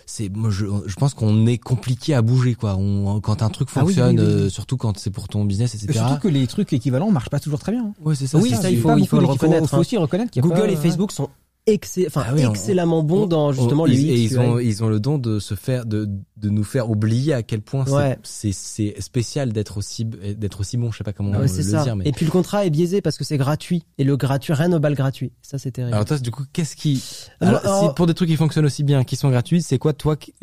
[0.08, 3.68] c'est moi je, je pense qu'on est compliqué à bouger quoi on, quand un truc
[3.74, 4.42] Ah oui, fonctionne oui, oui, oui.
[4.44, 7.40] euh, surtout quand c'est pour ton business etc Surtout que les trucs équivalents marchent pas
[7.40, 7.84] toujours très bien.
[7.86, 7.92] hein.
[8.04, 9.80] ouais c'est ça Oui, c'est- ça, il faut- il faut le reconnaître, faut hein.
[9.80, 11.28] aussi reconnaître qu'il y a Google pas- et Facebook sont
[11.66, 14.38] excell- enfin, Ah oui, on- excellemment bons on- dans justement on- les ils, et ils
[14.38, 17.60] ont ils ont le don de se faire de de nous faire oublier à quel
[17.62, 18.18] point c'est- Ouais.
[18.22, 21.82] c'est spécial d'être aussi d'être aussi bon je sais pas comment Ah ouais, le ça.
[21.82, 24.52] dire mais Et puis le contrat est biaisé parce que c'est gratuit et le gratuit
[24.52, 25.32] rien au bal gratuit.
[25.42, 25.94] Ça c'est terrible.
[25.94, 27.02] Alors toi, du coup, qu'est-ce qui,
[27.40, 29.78] Alors, alors, si alors- pour des trucs qui fonctionnent aussi bien, qui sont gratuits, c'est
[29.78, 30.34] quoi toi qui,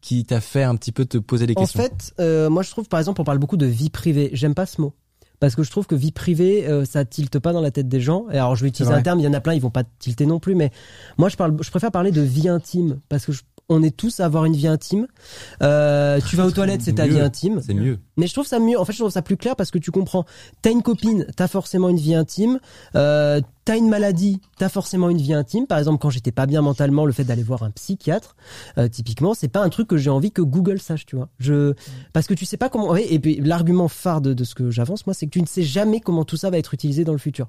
[0.00, 2.70] qui t'a fait un petit peu te poser des En questions fait, euh, moi je
[2.70, 4.30] trouve par exemple on parle beaucoup de vie privée.
[4.32, 4.94] J'aime pas ce mot.
[5.42, 8.00] Parce que je trouve que vie privée, euh, ça tilte pas dans la tête des
[8.00, 8.26] gens.
[8.30, 9.82] Et alors je vais utiliser un terme, il y en a plein, ils vont pas
[9.98, 10.70] tilter non plus, mais
[11.18, 14.20] moi je parle, je préfère parler de vie intime parce que je- on est tous
[14.20, 15.06] à avoir une vie intime.
[15.62, 17.14] Euh, tu vas aux toilettes, c'est ta mieux.
[17.14, 17.60] vie intime.
[17.64, 17.98] C'est mieux.
[18.16, 18.78] Mais je trouve ça mieux.
[18.78, 20.24] En fait, je trouve ça plus clair parce que tu comprends.
[20.60, 22.60] T'as une copine, t'as forcément une vie intime.
[22.96, 25.66] Euh, t'as une maladie, t'as forcément une vie intime.
[25.66, 28.36] Par exemple, quand j'étais pas bien mentalement, le fait d'aller voir un psychiatre,
[28.78, 31.28] euh, typiquement, c'est pas un truc que j'ai envie que Google sache, tu vois.
[31.38, 31.74] Je
[32.12, 32.94] parce que tu sais pas comment.
[32.96, 35.62] et puis l'argument phare de, de ce que j'avance, moi, c'est que tu ne sais
[35.62, 37.46] jamais comment tout ça va être utilisé dans le futur.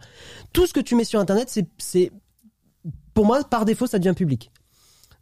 [0.54, 2.12] Tout ce que tu mets sur Internet, c'est c'est
[3.14, 4.52] pour moi par défaut, ça devient public.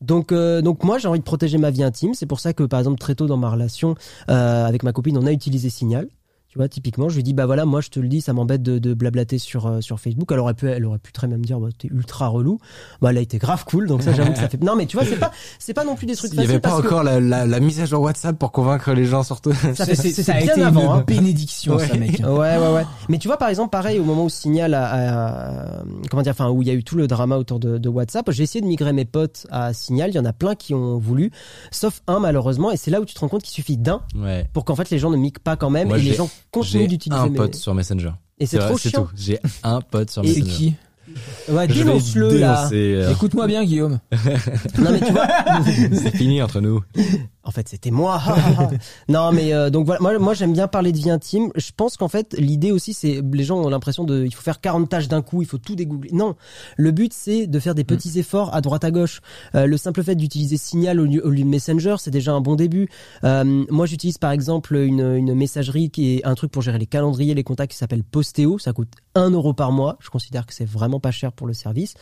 [0.02, 2.14] Donc, euh, donc moi j'ai envie de protéger ma vie intime.
[2.14, 3.96] C'est pour ça que par exemple très tôt dans ma relation
[4.30, 6.08] euh, avec ma copine, on a utilisé Signal.
[6.52, 8.62] Tu vois, typiquement, je lui dis bah voilà, moi je te le dis, ça m'embête
[8.62, 10.28] de, de blablater sur euh, sur Facebook.
[10.34, 12.60] Elle aurait pu, elle aurait pu très bien me dire bah t'es ultra relou.
[13.02, 14.62] Bah elle a été grave cool, donc ça j'avoue que ça fait.
[14.62, 16.60] Non mais tu vois, c'est pas c'est pas non plus des trucs Il y avait
[16.60, 19.24] pas parce que encore la, la, la mise à jour WhatsApp pour convaincre les gens
[19.24, 19.54] surtout.
[19.54, 20.82] ça fait C'est- c'est ça a bien été avant.
[20.96, 21.04] une hein.
[21.08, 21.98] bénédiction, ça, Ouais.
[21.98, 22.20] mec.
[22.20, 22.86] Ouais, ouais, ouais.
[23.08, 24.88] Mais tu vois, par exemple, pareil, au moment où Signal a,
[25.80, 27.88] a- comment dire, enfin, où il y a eu tout le drama autour de, de
[27.90, 30.10] WhatsApp, j'ai essayé de migrer mes potes à Signal.
[30.12, 31.32] Il y en a plein qui ont voulu,
[31.72, 32.72] sauf un, malheureusement.
[32.72, 34.50] Et c'est là où tu te rends compte qu'il suffit d'un Ouais.
[34.52, 36.18] pour qu'en fait les gens ne migrent pas quand même Moi, et les j'ai-
[36.50, 38.12] continuent J'ai d'utiliser un mes- pote sur Messenger.
[38.40, 39.04] Et c'est trop chiant.
[39.04, 39.10] tout.
[39.16, 40.50] J'ai un pote sur Et Messenger.
[40.52, 40.74] qui
[41.50, 42.70] Ouais, Je vais dénonce-le là.
[42.72, 44.00] euh, Écoute-moi bien, Guillaume.
[44.80, 45.28] Non mais tu vois.
[45.94, 46.82] C'est fini entre nous.
[47.44, 48.22] En fait, c'était moi.
[49.10, 51.52] non, mais euh, donc voilà, moi, moi j'aime bien parler de vie intime.
[51.56, 54.62] Je pense qu'en fait, l'idée aussi, c'est les gens ont l'impression de, il faut faire
[54.62, 56.12] 40 tâches d'un coup, il faut tout dégoogler.
[56.14, 56.36] Non,
[56.78, 59.22] le but c'est de faire des petits efforts à droite à gauche.
[59.56, 62.42] Euh, le simple fait d'utiliser Signal au lieu, au lieu de Messenger, c'est déjà un
[62.42, 62.90] bon début.
[63.24, 66.86] Euh, moi, j'utilise par exemple une, une messagerie qui est un truc pour gérer les
[66.86, 68.60] calendriers, les contacts qui s'appelle Postéo.
[68.60, 69.98] Ça coûte 1 euro par mois.
[70.00, 71.96] Je considère que c'est vraiment pas cher pour le service.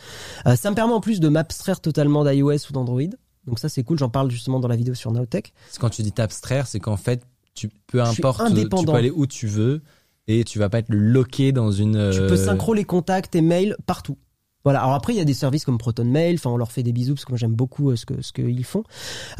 [0.46, 3.00] Euh, ça me permet en plus de m'abstraire totalement d'iOS ou d'Android.
[3.46, 5.52] Donc ça c'est cool, j'en parle justement dans la vidéo sur Nowtech.
[5.78, 7.22] Quand tu dis t'abstraire, c'est qu'en fait,
[7.54, 8.92] tu peu importe, tu indépendant.
[8.92, 9.82] peux aller où tu veux
[10.28, 11.92] et tu vas pas être loqué dans une.
[12.12, 14.16] Tu euh, peux synchro les contacts et mails partout.
[14.64, 14.80] Voilà.
[14.80, 16.34] Alors après, il y a des services comme Proton Mail.
[16.34, 18.32] Enfin, on leur fait des bisous parce que moi j'aime beaucoup euh, ce que ce
[18.32, 18.84] qu'ils font.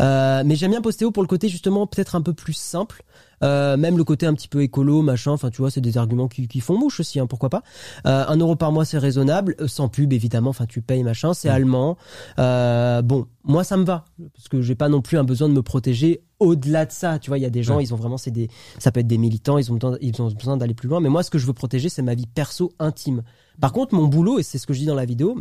[0.01, 3.03] Euh, mais j'aime bien Postéo pour le côté justement peut-être un peu plus simple.
[3.43, 5.33] Euh, même le côté un petit peu écolo, machin.
[5.33, 7.19] Enfin, tu vois, c'est des arguments qui, qui font mouche aussi.
[7.21, 7.63] Hein, pourquoi pas
[8.07, 9.55] euh, Un euro par mois, c'est raisonnable.
[9.61, 10.51] Euh, Sans pub, évidemment.
[10.51, 11.33] Enfin, tu payes, machin.
[11.35, 11.53] C'est Mm.
[11.53, 11.97] allemand.
[12.39, 14.05] Euh, bon, moi ça me va
[14.35, 17.19] parce que j'ai pas non plus un besoin de me protéger au-delà de ça.
[17.19, 17.85] Tu vois, il y a des gens, Ouais.
[17.85, 18.49] ils ont vraiment, c'est des,
[18.79, 19.59] ça peut être des militants.
[19.59, 21.01] Ils ont besoin, ils ont besoin d'aller plus loin.
[21.01, 23.23] Mais moi, ce que je veux protéger, c'est ma vie perso intime.
[23.61, 25.39] Par contre, mon boulot, et c'est ce que je dis dans la vidéo,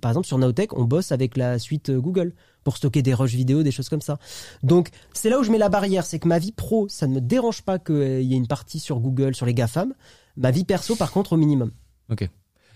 [0.00, 2.34] par exemple sur Nowtech, on bosse avec la suite euh, Google
[2.64, 4.18] pour stocker des rushs vidéo, des choses comme ça.
[4.62, 7.14] Donc, c'est là où je mets la barrière, c'est que ma vie pro, ça ne
[7.14, 9.94] me dérange pas qu'il y ait une partie sur Google, sur les GAFAM.
[10.36, 11.72] Ma vie perso, par contre, au minimum.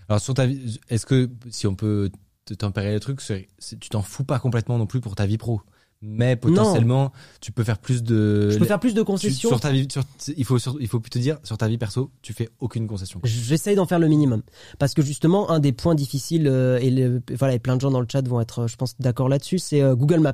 [0.09, 2.09] Alors sur ta vie, est-ce que si on peut
[2.45, 5.61] te tempérer le truc, tu t'en fous pas complètement non plus pour ta vie pro,
[6.01, 7.11] mais potentiellement
[7.41, 8.49] tu peux faire plus de.
[8.51, 9.49] Je peux faire plus de tu- concessions.
[9.49, 10.03] sur ta vie, sur-
[10.35, 13.19] il faut sur- il faut te dire sur ta vie perso, tu fais aucune concession.
[13.23, 14.41] J'essaye d'en faire le minimum
[14.79, 17.91] parce que justement un des points difficiles euh, et le- voilà et plein de gens
[17.91, 20.33] dans le chat vont être euh, je pense d'accord là-dessus c'est euh, Google Maps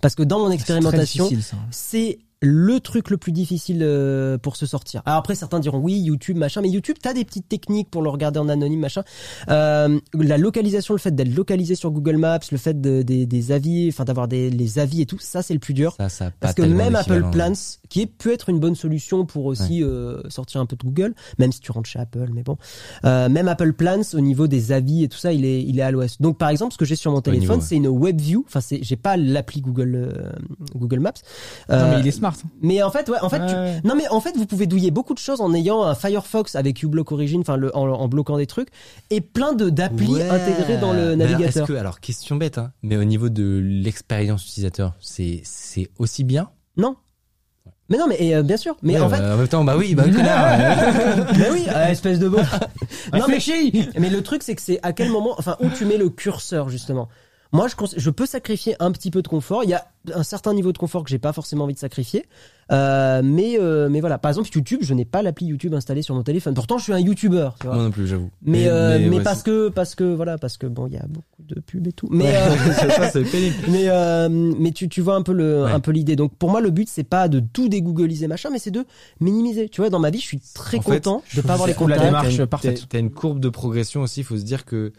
[0.00, 1.28] parce que dans mon expérimentation
[1.70, 5.02] c'est le truc le plus difficile euh, pour se sortir.
[5.06, 8.10] Alors après certains diront oui YouTube machin mais YouTube t'as des petites techniques pour le
[8.10, 9.02] regarder en anonyme machin.
[9.48, 13.52] Euh, la localisation le fait d'être localisé sur Google Maps le fait de, des, des
[13.52, 15.94] avis enfin d'avoir des les avis et tout ça c'est le plus dur.
[15.96, 17.30] Ça, ça Parce que même Apple d'équivalent.
[17.30, 17.52] Plans,
[17.88, 21.14] qui est, peut être une bonne solution pour aussi euh, sortir un peu de Google,
[21.38, 22.56] même si tu rentres chez Apple, mais bon,
[23.04, 25.82] euh, même Apple Plans au niveau des avis et tout ça, il est, il est
[25.82, 26.20] à l'ouest.
[26.20, 28.44] Donc par exemple, ce que j'ai sur mon téléphone, c'est une Web View.
[28.46, 30.32] Enfin, c'est, j'ai pas l'appli Google euh,
[30.74, 31.12] Google Maps.
[31.68, 32.33] Non, Euh, mais il est smart.
[32.62, 35.14] Mais en fait, ouais, en fait, tu- non mais en fait, vous pouvez douiller beaucoup
[35.14, 38.68] de choses en ayant un Firefox avec uBlock Origin, enfin en, en bloquant des trucs,
[39.10, 40.28] et plein de d'applis Ouais.
[40.28, 41.66] intégrées dans le alors, navigateur.
[41.66, 46.50] que, alors question bête, hein, mais au niveau de l'expérience utilisateur, c'est c'est aussi bien?
[46.76, 46.96] Non.
[47.90, 48.76] Mais non, mais euh, bien sûr.
[48.82, 50.58] Mais Ouais, en bah, fait, en même temps, bah oui, bah connard.
[51.36, 52.38] mais oui, euh, espèce de beau.
[53.12, 56.08] non Mais le truc, c'est que c'est à quel moment, enfin, où tu mets le
[56.08, 57.08] curseur, justement?
[57.54, 59.62] Moi, je, peux sacrifier un petit peu de confort.
[59.64, 62.26] Il y a un certain niveau de confort que j'ai pas forcément envie de sacrifier.
[62.72, 64.18] Euh, mais, euh, mais voilà.
[64.18, 66.54] Par exemple, YouTube, je n'ai pas l'appli YouTube installée sur mon téléphone.
[66.54, 67.76] Pourtant, je suis un YouTuber, tu vois.
[67.76, 68.30] Moi non plus, j'avoue.
[68.42, 71.06] Mais, euh, mais, ouais, parce que, parce que, voilà, parce que bon, il y a
[71.08, 72.08] beaucoup de pubs et tout.
[72.10, 73.54] Mais, Ouais, euh, ça, c'est pénible.
[73.68, 75.70] mais, euh, mais tu, tu vois un peu le, Ouais.
[75.70, 76.16] un peu l'idée.
[76.16, 78.84] Donc, pour moi, le but, c'est pas de tout dégoogliser, machin, mais c'est de
[79.20, 79.68] minimiser.
[79.68, 81.74] Tu vois, dans ma vie, je suis très En fait, content de pas avoir les
[81.74, 82.08] trouve la contacts.
[82.10, 82.86] démarche T'as une- parfaite.
[82.88, 84.20] T'as une courbe de progression aussi.
[84.20, 84.92] Il faut se dire que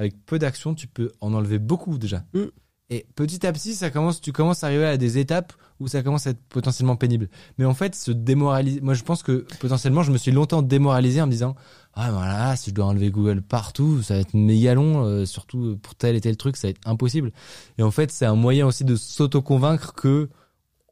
[0.00, 2.24] avec peu d'action, tu peux en enlever beaucoup déjà.
[2.34, 2.44] Mm.
[2.92, 6.02] Et petit à petit, ça commence, tu commences à arriver à des étapes où ça
[6.02, 7.28] commence à être potentiellement pénible.
[7.56, 8.80] Mais en fait, se démoraliser.
[8.80, 11.54] Moi, je pense que potentiellement, je me suis longtemps démoralisé en me disant,
[11.94, 15.78] ah voilà, si je dois enlever Google partout, ça va être méga long, euh, surtout
[15.80, 17.30] pour tel et tel truc, ça va être impossible.
[17.78, 20.28] Et en fait, c'est un moyen aussi de s'auto-convaincre que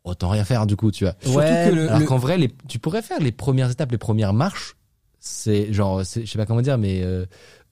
[0.05, 1.15] autant rien faire du coup, tu vois.
[1.21, 3.91] Surtout Ouais, que le, Alors le- qu'en vrai, les, tu pourrais faire les premières étapes,
[3.91, 4.77] les premières marches.
[5.21, 7.27] C'est genre, je sais pas comment dire, mais euh,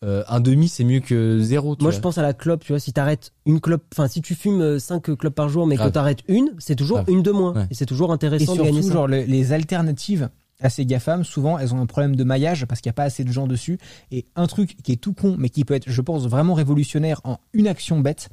[0.04, 1.74] euh, un demi, c'est mieux que zéro.
[1.76, 1.96] Tu Moi, vois.
[1.96, 4.78] je pense à la clope, tu vois, si t'arrêtes une clope, enfin, si tu fumes
[4.78, 5.88] 5 clopes par jour, mais Grave.
[5.88, 7.10] que t'arrêtes une, c'est toujours Grave.
[7.10, 7.54] une de moins.
[7.54, 7.66] Ouais.
[7.70, 8.92] Et c'est toujours et intéressant de gagner ça.
[8.92, 10.28] genre, le- les alternatives
[10.60, 13.04] à ces GAFAM, souvent, elles ont un problème de maillage parce qu'il n'y a pas
[13.04, 13.78] assez de gens dessus.
[14.10, 17.20] Et un truc qui est tout con, mais qui peut être, je pense, vraiment révolutionnaire
[17.24, 18.28] en une action bête.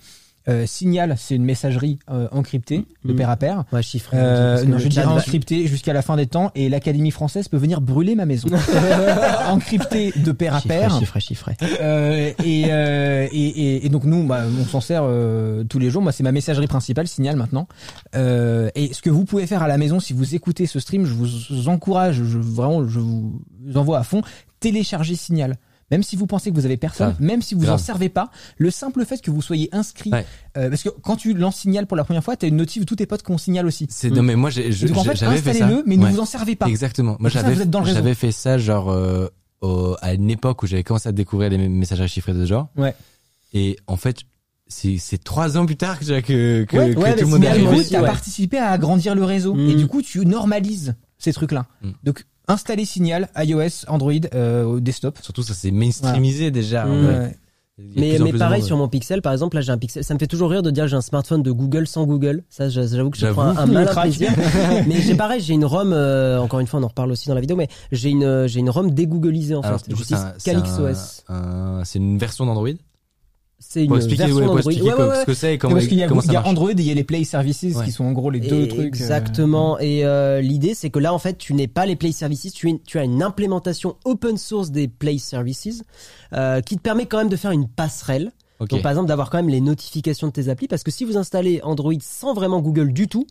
[0.49, 3.17] Euh, Signal, c'est une messagerie euh, encryptée de Mhm.
[3.17, 3.63] pair à pair.
[3.71, 4.11] Ouais, chiffre.
[4.13, 7.47] Euh, que non, je dirais va- encrypté jusqu'à la fin des temps et l'Académie française
[7.47, 8.49] peut venir brûler ma maison.
[9.49, 10.99] encrypté de pair à Chiffré, pair.
[10.99, 11.57] chiffré, chiffré.
[11.81, 15.89] Euh, et, euh, et, et, et donc nous, bah, on s'en sert euh, tous les
[15.89, 16.01] jours.
[16.01, 17.67] Moi, c'est ma messagerie principale, Signal maintenant.
[18.15, 21.05] Euh, et ce que vous pouvez faire à la maison, si vous écoutez ce stream,
[21.05, 23.41] je vous encourage, je, vraiment, je vous
[23.75, 24.21] envoie à fond,
[24.59, 25.55] téléchargez Signal.
[25.93, 27.75] Même si vous pensez que vous avez personne, même si vous Grave.
[27.75, 30.25] en servez pas, le simple fait que vous soyez inscrit, Ouais.
[30.57, 32.85] euh, parce que quand tu lances Signal pour la première fois, t'as une notif de
[32.87, 33.85] tous tes potes qu'on signale aussi.
[33.89, 35.65] C'est non mais moi j'ai donc en fait, j'avais fait ça.
[35.65, 36.67] installez-le, mais ne vous en servez pas.
[36.67, 37.15] Exactement.
[37.19, 37.97] Moi j'avais vous êtes dans le réseau.
[37.97, 39.27] j'avais fait ça genre euh,
[39.61, 42.67] au- à une époque où j'avais commencé à découvrir les messageries chiffrées de ce genre.
[42.75, 42.95] Ouais.
[43.53, 44.17] Et en fait,
[44.67, 47.21] c'est c'est trois ans plus tard que j'ai- que que, Ouais, que ouais, tout mais
[47.21, 47.67] le monde est arrivé.
[47.67, 48.07] aussi, t'as ouais.
[48.07, 49.69] participé à agrandir le réseau Mm.
[49.69, 51.65] et du coup, tu normalises ces trucs-là.
[51.81, 51.89] Mm.
[52.03, 55.19] Donc, installer Signal, iOS, Android, euh, au desktop.
[55.21, 56.87] Surtout ça s'est mainstreamisé déjà.
[56.87, 57.35] Ouais.
[57.79, 60.03] Mais, mais pareil sur mon Pixel, par exemple, là j'ai un Pixel.
[60.03, 62.43] Ça me fait toujours rire de dire que j'ai un smartphone de Google sans Google.
[62.47, 64.29] Ça, j'a- j'avoue que je prends un, un malin plaisir.
[64.87, 65.91] mais j'ai pareil, j'ai une ROM.
[65.91, 68.47] euh, encore une fois, on en reparle aussi dans la vidéo, mais j'ai une euh,
[68.47, 69.87] j'ai une ROM dégooglisée en Alors, fait.
[69.89, 70.33] J'utilise un-
[71.29, 72.69] un- C'est une version d'Android?
[73.65, 74.71] C'est une Pour expliquer, version ouais, pour d'Android.
[74.71, 76.31] expliquer Ouais, quoi- ouais, ce que c'est et comment, parce qu'il y a, comment il
[76.31, 76.45] y a.
[76.47, 77.85] Android et il y a les Play Services Ouais.
[77.85, 78.81] qui sont en gros les deux trucs.
[78.81, 79.79] euh, Exactement.
[79.79, 82.69] Et euh, l'idée, c'est que là, en fait, tu n'es pas les Play Services, tu,
[82.69, 85.83] es- tu as une implémentation open source des Play Services
[86.33, 88.31] euh, qui te permet quand même de faire une passerelle.
[88.69, 91.17] Donc par exemple d'avoir quand même les notifications de tes applis parce que si vous
[91.17, 93.25] installez Android sans vraiment Google du tout,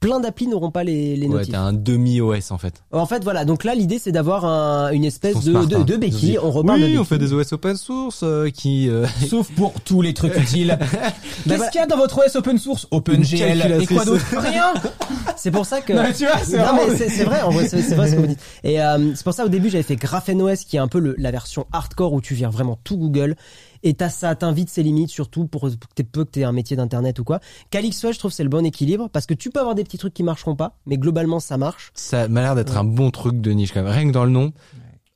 [0.00, 1.52] plein d'applis n'auront pas les, les Ouais, notifs.
[1.52, 2.82] t'as un demi OS en fait.
[2.90, 5.84] En fait voilà, donc là l'idée c'est d'avoir un- une espèce de, smart, de, hein.
[5.84, 6.38] de béquille.
[6.42, 8.88] On reparle de oui, on fait des OS open source euh, qui.
[8.88, 10.76] euh, Sauf pour tous les trucs utiles.
[10.80, 11.68] Qu'est-ce voilà.
[11.70, 12.86] qu'il y a dans votre OS open source?
[12.90, 14.24] OpenGL et quoi d'autre?
[14.36, 14.72] Rien.
[15.36, 15.92] C'est pour ça que.
[15.92, 18.20] Non, mais tu vois, c'est mais c'est vrai, en vrai, c'est c'est vrai ce que
[18.20, 18.38] vous dites.
[18.62, 21.16] Et euh, c'est pour ça au début j'avais fait GraphenOS qui est un peu le-
[21.18, 23.34] la version hardcore où tu vires vraiment tout Google.
[23.82, 27.18] Et t'as ça t'invite ses limites surtout pour que peu que t'aies un métier d'internet
[27.18, 27.40] ou quoi.
[27.70, 30.14] CalyxOS je trouve c'est le bon équilibre parce que tu peux avoir des petits trucs
[30.14, 31.90] qui marcheront pas, mais globalement ça marche.
[31.94, 33.92] Ça m'a l'air d'être un bon truc de niche quand même.
[33.92, 34.52] Rien que dans le nom.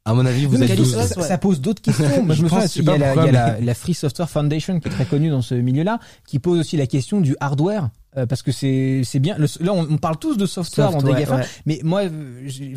[0.06, 1.09] À mon avis, vous mais êtes Calypso, 12.
[1.09, 2.22] ça, ça pose d'autres questions.
[2.24, 4.30] Moi, je me pense, il y a, pas la, il y a la Free Software
[4.30, 5.98] Foundation qui est très connue dans ce milieu-là,
[6.28, 7.90] qui pose aussi la question du hardware.
[8.16, 9.36] Euh, parce que c'est c'est bien.
[9.38, 11.44] Le- là, on, on parle tous de software, dans des GAFA, ouais.
[11.66, 12.02] mais moi,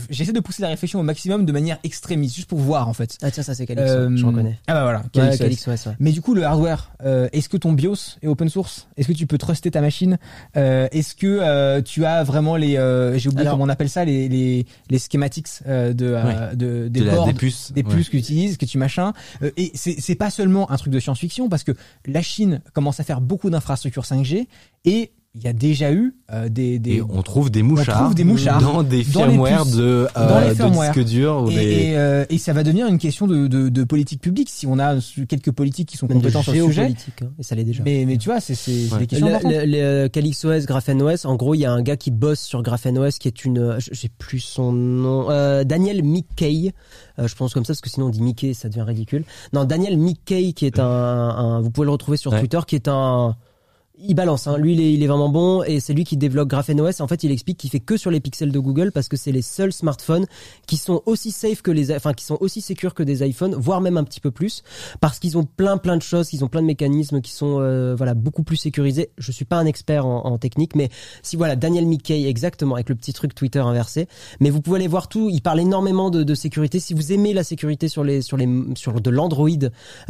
[0.10, 3.18] j'essaie de pousser la réflexion au maximum de manière extrémiste, juste pour voir en fait.
[3.22, 4.60] Ah tiens ça c'est Calyxo, Euh, je reconnais.
[4.68, 5.04] Ah bah voilà.
[5.16, 5.94] Ouais, ouais.
[6.00, 8.88] Mais du coup, le hardware, euh, est-ce que ton BIOS est open source?
[8.98, 10.18] Est-ce que tu peux truster ta machine?
[10.58, 13.90] Euh, Est-ce que euh, tu as vraiment les, euh, j'ai oublié Alors- comment on appelle
[13.90, 17.72] ça, les les, les schematics euh, de, euh, de des De la- boards, des puces.
[17.74, 17.96] des ouais.
[17.96, 19.14] puces que tu utilises, que tu machin.
[19.44, 21.72] Euh, et c'est c'est pas seulement un truc de science-fiction parce que
[22.06, 24.48] la Chine commence à faire beaucoup d'infrastructures 5G
[24.86, 28.16] et il y a déjà eu euh, des, des Et on trouve des mouchards, trouve
[28.16, 30.92] des mouchards dans des firmware de, dans euh, les de firmware.
[30.92, 31.62] disques durs ou et, des.
[31.62, 34.80] et, euh, et ça va devenir une question de, de, de politique publique si on
[34.80, 34.96] a
[35.30, 36.74] quelques politiques qui sont compétents sur le sujet.
[36.74, 37.84] géopolitique, hein, et ça l'est déjà.
[37.84, 38.54] Mais, mais tu vois, c'est
[38.92, 39.00] Ouais.
[39.00, 42.10] des questions Le, le, le CalyxOS, GraphenOS, en gros, il y a un gars qui
[42.10, 46.74] bosse sur GraphenOS qui est une, euh, j'ai plus son nom, euh, Daniel Mickey.
[47.20, 49.24] Euh, je pense comme ça parce que sinon on dit Mickey, ça devient ridicule.
[49.54, 52.40] Non, Daniel Mickey qui est un, un vous pouvez le retrouver sur Ouais.
[52.40, 53.36] Twitter, qui est un
[54.02, 54.58] il balance, hein.
[54.58, 57.02] lui il est, il est vraiment bon et c'est lui qui développe GraphenOS.
[57.02, 59.32] En fait, il explique qu'il fait que sur les pixels de Google parce que c'est
[59.32, 60.26] les seuls smartphones
[60.68, 63.82] qui sont aussi safe que les, enfin qui sont aussi sécures que des iPhones, voire
[63.82, 64.64] même un petit peu plus,
[65.02, 67.96] parce qu'ils ont plein plein de choses, qu'ils ont plein de mécanismes qui sont euh,
[67.96, 69.10] voilà beaucoup plus sécurisés.
[69.18, 70.90] Je suis pas un expert en, en technique, mais
[71.22, 74.08] si voilà Daniel Mickey exactement avec le petit truc Twitter inversé,
[74.40, 75.30] mais vous pouvez aller voir tout.
[75.30, 76.80] Il parle énormément de, de sécurité.
[76.80, 79.50] Si vous aimez la sécurité sur les sur les sur de l'Android,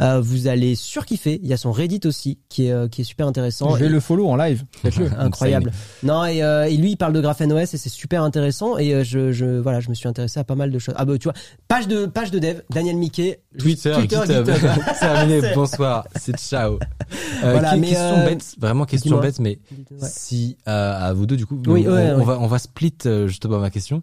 [0.00, 1.40] euh, vous allez surkiffer.
[1.42, 3.79] Il y a son Reddit aussi qui est euh, qui est super intéressant.
[3.80, 4.64] Vais le follow en live.
[4.82, 5.08] Faites-le.
[5.18, 5.72] Incroyable.
[6.02, 9.04] Non et, euh, et lui il parle de GraphenOS et c'est super intéressant et euh,
[9.04, 10.94] je, je voilà je me suis intéressé à pas mal de choses.
[10.98, 11.34] Ah bah tu vois
[11.68, 14.46] page de page de dev Daniel Mickey Twitter, Twitter, GitHub.
[14.46, 14.68] GitHub.
[15.00, 16.74] Terminé, bonsoir, c'est ciao.
[16.74, 19.22] Euh, Voilà, mais, question euh, bête, vraiment question dis-moi.
[19.22, 19.58] bête, mais
[19.90, 20.08] Ouais.
[20.10, 22.24] si euh, à vous deux du coup, Oui, on, ouais, on ouais.
[22.24, 22.94] va on va split
[23.26, 24.02] justement ma question.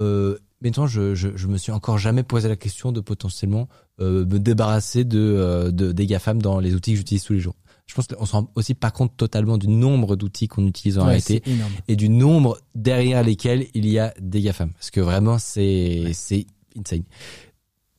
[0.00, 3.68] Euh, maintenant, je, je je me suis encore jamais posé la question de potentiellement
[4.00, 7.40] euh, me débarrasser de, euh, de des GAFAM dans les outils que j'utilise tous les
[7.40, 7.54] jours.
[7.86, 11.02] Je pense qu'on se rend aussi pas compte totalement du nombre d'outils qu'on utilise en
[11.02, 11.42] Ouais, réalité
[11.86, 14.72] et du nombre derrière lesquels il y a des GAFAM.
[14.72, 16.46] Parce que vraiment, c'est c'est
[16.78, 17.04] insane.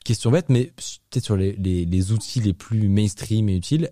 [0.03, 0.66] Question bête, mais
[1.10, 3.90] peut-être sur les, les, les outils les plus mainstream et utiles,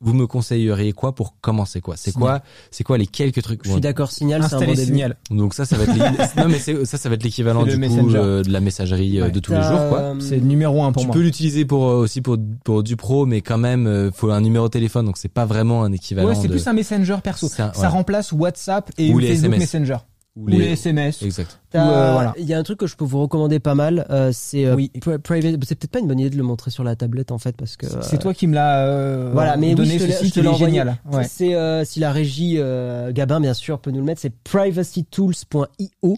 [0.00, 1.96] vous me conseilleriez quoi pour commencer quoi?
[1.96, 4.76] C'est quoi C'est quoi les quelques trucs Je suis d'accord Signal c'est un bon.
[4.76, 5.16] Signal.
[5.30, 8.14] Donc ça, ça va être non mais c'est- ça, ça va être l'équivalent du coup
[8.14, 9.30] euh, de la messagerie euh, Ouais.
[9.32, 9.98] de tous les jours quoi.
[10.00, 11.14] euh, C'est le numéro un pour tu moi.
[11.14, 14.40] peux l'utiliser pour euh, aussi pour pour du pro, mais quand même, euh, faut un
[14.40, 16.28] numéro de téléphone, donc c'est pas vraiment un équivalent.
[16.28, 16.52] Ouais, c'est de...
[16.52, 17.48] plus un messenger perso.
[17.48, 19.60] Ça remplace WhatsApp et Ou les Facebook SMS.
[19.60, 19.96] Messenger.
[20.38, 21.22] Ou Ou les SMS.
[21.22, 21.58] Exact.
[21.74, 22.34] Euh, voilà.
[22.38, 24.74] Il y a un truc que je peux vous recommander pas mal, euh, c'est euh,
[24.74, 24.90] Oui.
[25.00, 25.56] pri- private.
[25.66, 27.76] C'est peut-être pas une bonne idée de le montrer sur la tablette en fait parce
[27.76, 27.86] que.
[28.02, 30.46] C'est toi qui me l'as euh, Voilà, mais oui, donné je te ce site, il
[30.46, 30.96] est génial.
[31.12, 31.24] Ouais.
[31.28, 36.16] C'est euh, si la régie euh, Gabin bien sûr peut nous le mettre, c'est privacytools.io.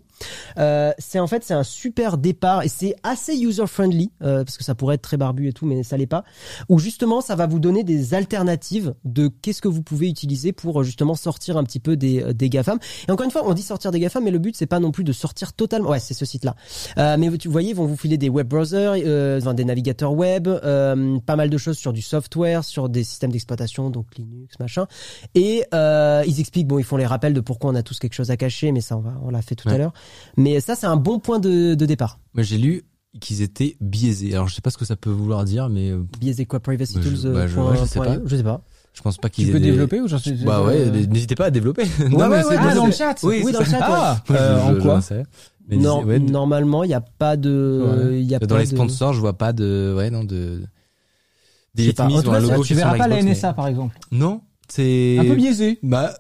[0.59, 4.59] Euh, c'est en fait c'est un super départ et c'est assez user friendly euh, parce
[4.59, 6.25] que ça pourrait être très barbu et tout, mais ça l'est pas.
[6.69, 10.83] Où justement ça va vous donner des alternatives de qu'est-ce que vous pouvez utiliser pour
[10.85, 12.79] justement sortir un petit peu des des gafam.
[13.09, 14.91] Et encore une fois, on dit sortir des gafam, mais le but c'est pas non
[14.91, 15.91] plus de sortir totalement.
[15.91, 16.57] Ouais, c'est ce site-là.
[16.99, 20.15] Euh, mais vous voyez, ils vont vous filer des web browsers, euh, enfin, des navigateurs
[20.15, 24.59] web, euh, pas mal de choses sur du software, sur des systèmes d'exploitation, donc Linux,
[24.59, 24.87] machin.
[25.35, 28.31] Et ils expliquent, bon, ils font les rappels de pourquoi on a tous quelque chose
[28.31, 29.93] à cacher, mais ça, on, va, on l'a fait tout à l'heure.
[30.37, 32.19] Mais ça, c'est un bon point de, de départ.
[32.35, 32.85] Moi, j'ai lu
[33.21, 34.33] qu'ils étaient biaisés.
[34.35, 37.01] Alors, je sais pas ce que ça peut vouloir dire, mais Biaisé quoi, privacy Bah,
[37.05, 38.15] je- tools, bah, je- point- ouais, je sais point pas.
[38.15, 38.63] io, je sais pas.
[38.93, 41.35] Je pense pas qu'ils Tu peux des- développer ou j'en sais Bah ouais, euh, n'hésitez
[41.35, 41.83] pas à développer.
[42.01, 43.17] Ouais, ouais, ouais, Ah, dans le chat.
[43.23, 43.79] Oui, Oui, dans le chat.
[43.83, 45.01] Ah, euh, en quoi.
[45.69, 49.13] Mais Non, normalement, il n'y a pas de, y a dans pas les de- sponsors,
[49.13, 50.63] je vois pas de, ouais, non, de,
[51.77, 52.07] sais pas.
[52.07, 53.97] En tout cas, logo Tu verras pas la NSA par exemple.
[54.11, 55.17] mais- Non, c'est.
[55.21, 55.79] Un peu biaisé.
[55.83, 56.15] Bah,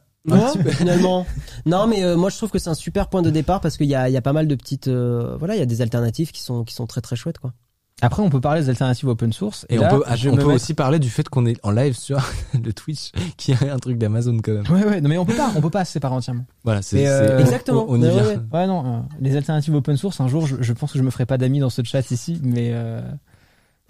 [0.62, 0.70] peu.
[0.70, 1.26] finalement.
[1.66, 3.86] Non, mais euh, moi je trouve que c'est un super point de départ parce qu'il
[3.88, 6.30] y a, y a pas mal de petites, euh, voilà, il y a des alternatives
[6.30, 7.52] qui sont qui sont très très chouettes quoi.
[8.02, 9.66] Après, on peut parler des alternatives open source.
[9.68, 11.94] Et, là, on peut, je on peut aussi parler du fait qu'on est en live
[11.97, 12.18] sur
[12.64, 14.64] le Twitch, qui est un truc d'Amazon quand même.
[14.70, 16.44] Ouais, ouais, non, mais on peut pas, on peut pas se séparer entièrement.
[16.64, 17.86] Voilà, c'est, euh, Exactement.
[17.89, 18.22] On, on y Ouais, vient.
[18.22, 18.40] ouais, ouais.
[18.52, 21.10] Ouais, non, euh, les alternatives open source, un jour, je, je pense que je me
[21.10, 23.01] ferai pas d'amis dans ce chat ici, mais euh,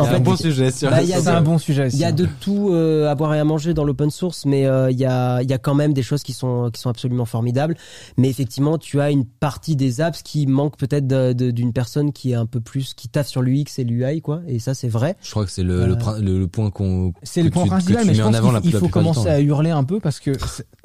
[0.00, 1.86] En C'est un bon sujet sur bah, il y a C'est de- un bon sujet
[1.86, 1.96] aussi.
[1.96, 4.66] Il y a de tout euh, à boire et à manger dans l'open source, mais
[4.66, 6.90] euh, il y a il y a quand même des choses qui sont qui sont
[6.90, 7.76] absolument formidables.
[8.16, 12.34] Mais effectivement, tu as une partie des apps qui manque peut-être d'une personne qui est
[12.34, 14.40] un peu plus qui taffe sur l'UX et l'UI quoi.
[14.48, 15.16] Et ça c'est vrai.
[15.22, 17.12] Je crois que c'est le, le, Euh, prin- le, le point qu'on.
[17.22, 19.30] C'est le point tu- principal, mais je pense avant qu'il il faut commencer temps.
[19.30, 20.30] à hurler un peu parce que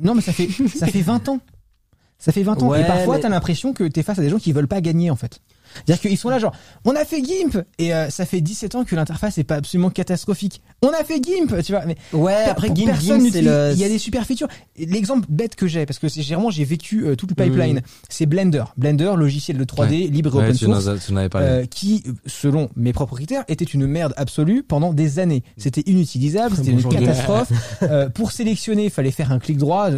[0.01, 1.39] non, mais ça fait ça fait 20 ans.
[2.17, 4.29] Ça fait 20 ans Ouais, et parfois mais- t'as l'impression que t'es face à des
[4.29, 5.39] gens qui veulent pas gagner en fait.
[5.85, 6.53] C'est-à-dire qu'ils sont là genre
[6.85, 9.89] on a fait GIMP et euh, ça fait 17 ans que l'interface est pas absolument
[9.89, 10.61] catastrophique.
[10.81, 12.45] On a fait GIMP, tu vois, mais Ouais.
[12.45, 14.47] Après Gimp, Gimp, c'est le il y a des super features.
[14.77, 17.81] L'exemple bête que j'ai parce que c'est vraiment j'ai vécu euh, tout le pipeline, Mm.
[18.10, 18.64] c'est Blender.
[18.77, 20.85] Blender, logiciel de 3D libre et Ouais, open source.
[21.43, 25.43] Euh, qui, selon mes propres critères, était une merde absolue pendant des années.
[25.57, 27.52] C'était inutilisable, c'était une catastrophe.
[27.84, 29.89] Euh, pour sélectionner, il fallait faire un clic droit.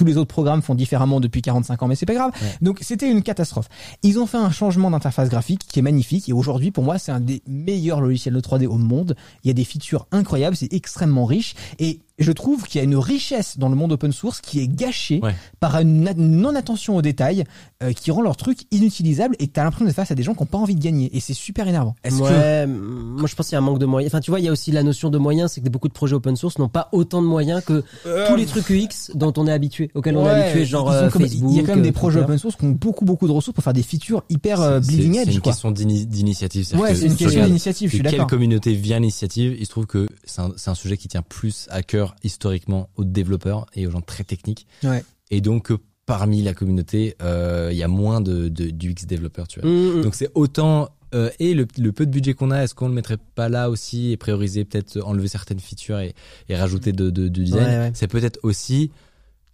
[0.00, 2.30] Tous les autres programmes font différemment depuis 45 ans, mais c'est pas grave.
[2.62, 3.68] Donc c'était une catastrophe.
[4.02, 7.12] Ils ont fait un changement d'interface graphique qui est magnifique et aujourd'hui pour moi c'est
[7.12, 9.14] un des meilleurs logiciels de 3D au monde.
[9.44, 12.84] Il y a des features incroyables, c'est extrêmement riche et je trouve qu'il y a
[12.84, 15.34] une richesse dans le monde open source qui est gâchée Ouais.
[15.58, 17.44] par une na- non attention aux détails
[17.82, 20.42] euh, qui rend leur truc inutilisable et t'as l'impression d'être face à des gens qui
[20.42, 21.94] ont pas envie de gagner et c'est super énervant.
[22.04, 22.30] Est-ce ouais,
[22.64, 22.78] m-
[23.18, 24.12] moi je pense qu'il y a un manque de moyens.
[24.12, 25.92] Enfin, tu vois, il y a aussi la notion de moyens, c'est que beaucoup de
[25.92, 27.82] projets open source n'ont pas autant de moyens que
[28.28, 31.22] tous les trucs UX dont on est habitué, auxquels on est habitué, genre euh, comme-
[31.22, 31.50] Facebook.
[31.52, 33.32] Il y a quand même des euh, projets open source qui ont beaucoup beaucoup de
[33.32, 35.52] ressources pour faire des features hyper euh, C'est- bleeding c'est edge une quoi.
[35.52, 36.66] question d'ini- d'initiative.
[36.78, 38.26] Ouais, que c'est une question d'initiative, je suis Quelle d'accord.
[38.28, 41.66] communauté vient l'initiative Il se trouve que c'est un, c'est un sujet qui tient plus
[41.70, 44.66] à cœur historiquement aux développeurs et aux gens très techniques.
[44.82, 45.04] Ouais.
[45.30, 45.74] Et donc que
[46.06, 49.68] parmi la communauté, euh, il y a moins de, de d'UX développeurs, tu vois.
[49.70, 50.02] Mm, mm.
[50.02, 52.94] Donc c'est autant euh, et le, le peu de budget qu'on a, est-ce qu'on le
[52.94, 56.14] mettrait pas là aussi et prioriser peut-être enlever certaines features et,
[56.48, 57.90] et rajouter de, de, de design Ouais, ouais.
[57.94, 58.90] C'est peut-être aussi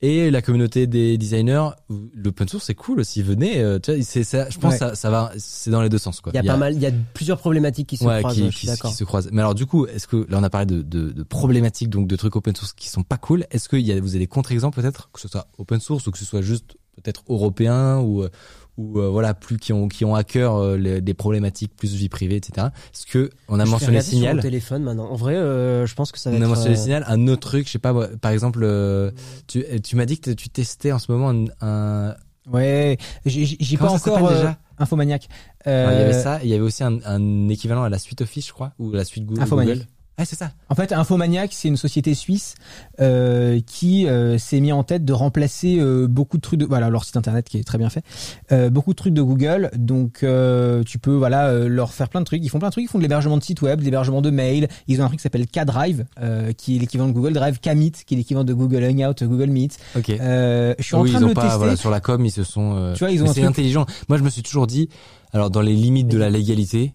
[0.02, 1.70] et la communauté des designers,
[2.14, 3.22] l'open source c'est cool aussi.
[3.22, 4.48] Venez, euh, tu vois, c'est ça.
[4.50, 4.78] Je pense Ouais.
[4.78, 6.32] ça, ça va, c'est dans les deux sens quoi.
[6.34, 8.36] Il y a pas mal, il y a plusieurs problématiques qui se ouais, croisent.
[8.36, 9.30] qui, je suis qui, qui se croisent.
[9.32, 12.08] Mais alors du coup, est-ce que là on a parlé de, de, de problématiques donc
[12.08, 13.46] de trucs open source qui sont pas cool.
[13.50, 16.10] Est-ce que y a, vous avez des contre-exemples peut-être que ce soit open source ou
[16.10, 18.28] que ce soit juste peut-être européen ou euh,
[18.78, 21.94] ou euh, voilà plus qui ont qui ont à cœur euh, les, des problématiques plus
[21.94, 22.68] vie privée etc.
[22.94, 25.10] Est-ce que on a Je mentionné regarder sur Signal téléphone maintenant.
[25.10, 27.04] En vrai, euh, je pense que ça va on a mentionné euh, Signal.
[27.08, 29.10] Un autre truc, je sais pas, par exemple, euh,
[29.46, 32.14] tu, tu m'as dit que tu testais en ce moment un, un-
[32.52, 34.56] Ouais, j'ai pas encore euh, déjà?
[34.78, 35.28] Infomaniac.
[35.64, 38.20] Il y Euh, avait ça, il y avait aussi un, un équivalent à la suite
[38.22, 39.42] Office, je crois, ou la suite Google.
[39.42, 39.78] Infomaniac.
[40.18, 40.52] Ah, c'est ça.
[40.70, 42.54] En fait, Infomaniac, c'est une société suisse
[43.00, 46.88] euh, qui euh, s'est mis en tête de remplacer euh, beaucoup de trucs de voilà
[46.88, 48.02] leur site internet qui est très bien fait,
[48.50, 49.70] euh, beaucoup de trucs de Google.
[49.76, 52.42] Donc euh, tu peux voilà euh, leur faire plein de trucs.
[52.42, 52.84] Ils font plein de trucs.
[52.84, 54.68] Ils font de l'hébergement de sites web, de l'hébergement de mails.
[54.88, 58.04] Ils ont un truc qui s'appelle K-Drive, euh, qui est l'équivalent de Google Drive, K-Meet,
[58.06, 59.76] qui est l'équivalent de Google Hangout, Google Meet.
[59.96, 60.08] Ok.
[60.08, 61.58] Euh, je suis en train ils de ont le pas, tester.
[61.58, 62.74] voilà, sur la com, ils se sont.
[62.74, 63.84] euh, Tu vois, ils ont c'est truc- intelligent.
[64.08, 64.88] Moi, je me suis toujours dit,
[65.34, 66.94] alors dans les limites de la légalité,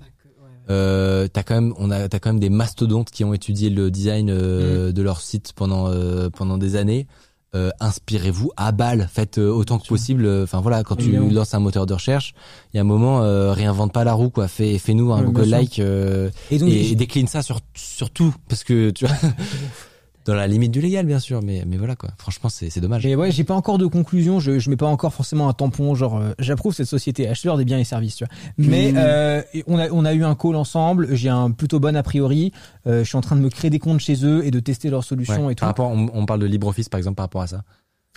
[0.69, 3.89] euh, t'as quand même, on a, t'as quand même des mastodontes qui ont étudié le
[3.91, 4.93] design euh, Mm.
[4.93, 7.07] de leur site pendant euh, pendant des années.
[7.53, 10.25] Euh, inspirez-vous à balle, faites euh, autant que possible.
[10.25, 12.33] euh, Enfin voilà, quand tu lances un moteur de recherche,
[12.73, 14.47] il y a un moment, euh, réinvente pas la roue, quoi.
[14.47, 18.33] Fais, fais-nous un Google like euh, Et donc et, et décline ça sur sur tout,
[18.47, 19.15] parce que tu vois,
[20.25, 22.11] dans la limite du légal, bien sûr, mais mais voilà quoi.
[22.17, 23.05] Franchement, c'est c'est dommage.
[23.05, 24.39] Mais ouais, j'ai pas encore de conclusion.
[24.39, 25.95] Je, je mets pas encore forcément un tampon.
[25.95, 28.15] Genre, euh, j'approuve cette société acheteur des biens et services.
[28.17, 28.33] Tu vois.
[28.57, 28.95] Mais Mmh.
[28.97, 31.07] euh, on a on a eu un call ensemble.
[31.15, 32.51] J'ai un plutôt bon a priori.
[32.87, 34.89] Euh, je suis en train de me créer des comptes chez eux et de tester
[34.89, 35.53] leurs solutions Ouais.
[35.53, 35.61] et tout.
[35.61, 37.63] Par rapport, on, on parle de LibreOffice par exemple par rapport à ça.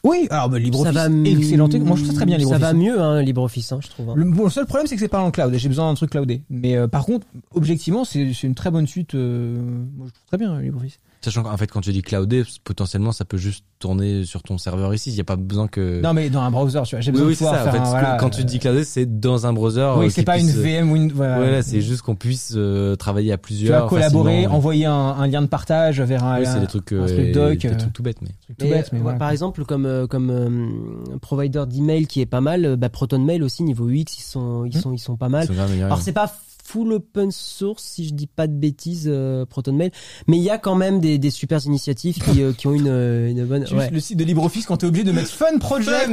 [0.06, 1.66] Oui, alors bah, LibreOffice, ça excellent.
[1.66, 2.60] Moi, je trouve ça très bien Ça LibreOffice.
[2.62, 4.10] va mieux, hein, LibreOffice, hein, je trouve.
[4.10, 4.14] hein.
[4.16, 5.54] Le, bon, le seul problème, c'est que c'est pas en cloud.
[5.56, 6.42] J'ai besoin d'un truc cloudé.
[6.50, 9.14] Mais euh, par contre, objectivement, c'est c'est une très bonne suite.
[9.14, 9.56] euh,
[9.96, 10.98] moi, je trouve très bien LibreOffice.
[11.24, 14.92] Sachant qu'en fait, quand tu dis cloudé, potentiellement, ça peut juste tourner sur ton serveur
[14.92, 15.10] ici.
[15.10, 16.00] Il n'y a pas besoin que.
[16.02, 17.00] Non, mais dans un browser, tu vois.
[17.00, 17.68] J'ai oui, besoin oui, de pouvoir ça.
[17.68, 19.90] En fait, un, voilà, quand tu euh, dis cloudé, c'est dans un browser.
[19.96, 21.12] Oui, euh, c'est pas une puisse, euh, VM ou une.
[21.12, 23.84] Voilà, Voilà, c'est juste qu'on puisse euh, travailler à Tu plusieurs.
[23.84, 24.54] vas collaborer, facilement.
[24.56, 27.56] envoyer un, un lien de partage vers un, Oui, c'est des trucs, un truc doc,
[27.58, 28.28] des trucs tout bêtes, mais.
[28.58, 29.00] tout bête, mais.
[29.18, 33.88] Par exemple, comme comme euh, provider d'email qui est pas mal, bah, ProtonMail aussi niveau
[33.88, 34.80] UX, ils sont ils Hmm.
[34.80, 35.48] sont ils sont pas mal.
[35.82, 36.30] Alors c'est pas
[36.66, 39.90] full open source si je dis pas de bêtises euh, ProtonMail,
[40.26, 42.88] mais il y a quand même des, des super initiatives qui, euh, qui ont une,
[42.88, 43.64] euh, une bonne.
[43.72, 43.90] Ouais.
[43.90, 46.10] le site de LibreOffice quand t'es obligé de mettre Fun Project.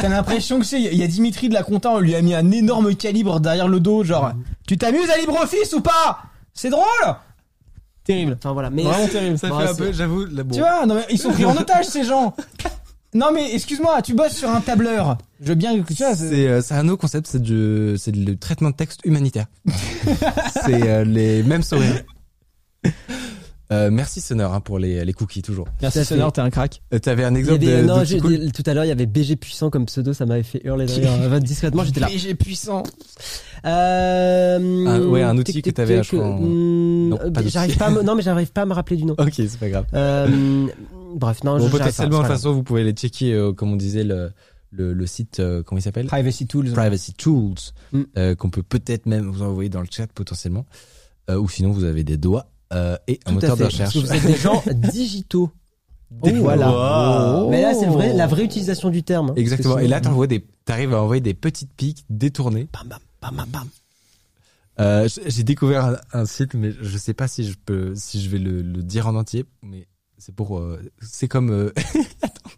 [0.00, 2.34] T'as l'impression que c'est, il y a Dimitri de la compta, on lui a mis
[2.34, 4.32] un énorme calibre derrière le dos, genre,
[4.66, 6.18] tu t'amuses à LibreOffice ou pas?
[6.52, 6.84] C'est drôle!
[8.04, 8.36] Terrible.
[8.38, 9.36] Enfin voilà, mais Vraiment terrible.
[9.38, 10.44] Ça Bon, fait un peu, j'avoue, bon.
[10.52, 12.34] Tu vois, non mais ils sont pris en otage ces gens.
[13.14, 15.16] Non mais excuse-moi, tu bosses sur un tableur.
[15.40, 16.14] Je veux bien que tu vois.
[16.14, 19.46] c'est- C'est euh, c'est un nouveau concept, c'est du c'est le traitement de texte humanitaire.
[20.64, 22.02] c'est euh, les mêmes sourires.
[23.72, 25.66] Euh, merci Sonor hein, pour les, les cookies toujours.
[25.82, 26.04] Merci.
[26.04, 26.82] Sonor, t'es un crack.
[26.94, 28.50] Euh, T'avais un Il y a exemple des- de, non, de j'ai- petit cool des-
[28.52, 31.14] tout à l'heure, il y avait BG puissant comme pseudo, ça m'avait fait hurler d'ailleurs.
[31.32, 32.06] Euh, discrètement, j'étais là.
[32.06, 32.84] BG puissant.
[33.64, 37.30] Euh, Un- ouais, un outil tic, que tic, t'avais, tic, je crois, en- Non, euh,
[37.32, 37.52] pas d'outil.
[37.52, 39.16] j'arrive pas à me, non, mais j'arrive pas à me rappeler du nom.
[39.18, 39.86] Ok, c'est pas grave.
[39.94, 40.66] Euh,
[41.14, 43.76] bref, non, Bon, je potentiellement, de toute façon, vous pouvez les checker, euh, comme on
[43.76, 44.32] disait, le,
[44.70, 46.06] le, le site, euh, comment il s'appelle?
[46.06, 46.72] Privacy Tools.
[46.72, 47.54] Privacy Tools,
[47.92, 48.02] Mm.
[48.18, 50.66] euh, qu'on peut peut-être même vous envoyer dans le chat potentiellement.
[51.30, 53.94] Euh, ou sinon, vous avez des doigts euh, et un Tout moteur de recherche.
[53.94, 55.50] Parce que vous êtes des gens digitaux.
[56.10, 56.70] Des- voilà.
[57.42, 57.50] Wow.
[57.50, 59.30] Mais là, c'est vrai, la vraie utilisation du terme.
[59.30, 59.34] hein.
[59.36, 59.78] Exactement.
[59.78, 62.68] Et là, t'envoies des, t'arrives à envoyer des petites piques détournées.
[62.72, 63.68] Bam, bam, bam, bam, bam.
[64.78, 68.28] Euh, j'ai découvert un, un site, mais je sais pas si je peux, si je
[68.28, 69.86] vais le, le dire en entier, mais
[70.18, 71.72] c'est pour, euh, c'est comme, euh,
[72.22, 72.50] attends.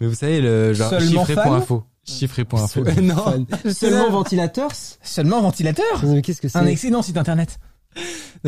[0.00, 1.84] Mais vous savez, le genre Seulement chiffré.info.
[2.04, 2.84] Chiffré.info.
[3.02, 3.46] non.
[3.72, 4.70] Seulement ventilateurs
[5.02, 7.58] Seulement ventilateur Mais Qu'est-ce que c'est Un excellent site internet.
[7.96, 8.02] Non,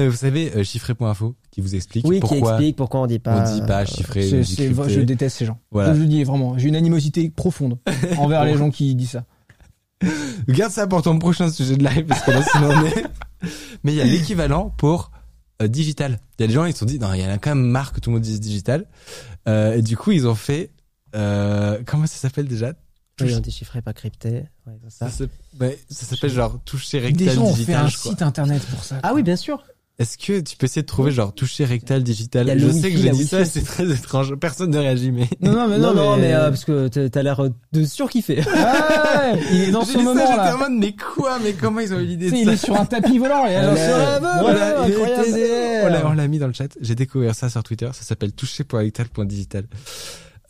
[0.04, 3.18] mais vous savez, euh, chiffré.info, qui vous explique Oui, qui pourquoi explique pourquoi on dit
[3.18, 3.42] pas.
[3.50, 4.90] on dit pas chiffré, C'est- on dit c'est- crypté.
[4.90, 5.58] je déteste ces gens.
[5.72, 5.94] Voilà.
[5.94, 6.56] Je le dis vraiment.
[6.58, 7.78] J'ai une animosité profonde
[8.18, 9.24] envers les gens qui disent ça.
[10.48, 13.04] Garde ça pour ton prochain sujet de live, parce que là, sinon on est...
[13.82, 15.10] Mais il y a l'équivalent pour
[15.60, 16.18] euh, digital.
[16.38, 17.54] Il y a des gens, ils se sont dit, non, il y en a quand
[17.54, 18.86] même marre que tout le monde dise digital.
[19.48, 20.70] Euh, et du coup, ils ont fait,
[21.14, 22.72] euh, comment ça s'appelle déjà?
[23.20, 24.44] Oui, on dit chiffré, pas crypté.
[24.66, 25.10] Ouais, ça.
[25.10, 25.28] Ça s'appelle-
[25.60, 28.82] ouais, ça s'appelle genre toucher Des rectal gens ont fait digital, un site internet pour
[28.82, 28.98] ça.
[29.02, 29.62] Ah oui, bien sûr.
[30.00, 32.48] Est-ce que tu peux essayer de trouver genre toucher rectal digital?
[32.48, 34.34] Il Je sais que j'ai dit ça, c'est très étrange.
[34.36, 35.28] Personne ne réagit, mais.
[35.42, 38.42] Non, non, mais non, non, mais, euh, parce que t'as- l'air de surkiffer.
[38.56, 40.54] Ah il est dans J'ai ce dit ça, moment j'étais là.
[40.56, 41.38] en mode, mais quoi?
[41.44, 42.52] Mais comment ils ont eu l'idée de il ça?
[42.52, 43.44] est sur un tapis volant.
[43.46, 44.94] Et alors, Voilà, voilà, il
[45.84, 46.68] on l'a- on l'a mis dans le chat.
[46.80, 47.90] J'ai découvert ça sur Twitter.
[47.92, 49.64] Ça s'appelle toucher.rectal.digital.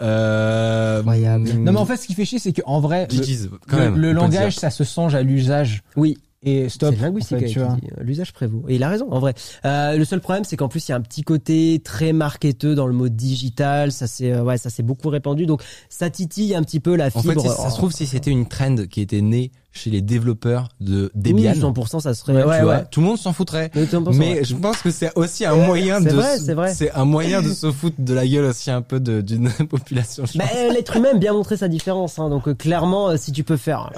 [0.02, 1.50] Euh, Incroyable.
[1.58, 4.70] Non, mais en fait, ce qui fait chier, c'est qu'en vrai, le, le- langage, ça
[4.70, 5.82] se change à l'usage.
[5.96, 6.16] Oui.
[6.42, 6.94] Et stop.
[6.94, 7.72] C'est linguistique, en fait, avec tu vois.
[7.98, 8.64] euh, l'usage prévaut.
[8.68, 9.34] Et il a raison, en vrai.
[9.66, 12.74] Euh, le seul problème, c'est qu'en plus, il y a un petit côté très marketeux
[12.74, 13.92] dans le mot digital.
[13.92, 15.44] Ça s'est, euh, ouais, ça s'est beaucoup répandu.
[15.44, 17.42] Donc, ça titille un petit peu la En fait, fibre.
[17.42, 21.12] si ça se trouve, si c'était une trend qui était née chez les développeurs de
[21.14, 22.32] Debian, oui, 100%, ça serait.
[22.42, 22.74] Ouais, vois.
[22.74, 22.84] ouais.
[22.90, 23.70] tout le monde s'en foutrait.
[23.74, 24.44] Mais 100%, Mais ouais.
[24.44, 26.74] je pense que c'est aussi un moyen C'est de, vrai, c'est vrai.
[26.74, 30.24] c'est un moyen de se foutre de la gueule aussi un peu d'une population.
[30.34, 32.18] Bah, euh, l'être humain bien montrer sa différence.
[32.18, 33.92] Hein, donc, euh, clairement, euh, si tu peux faire.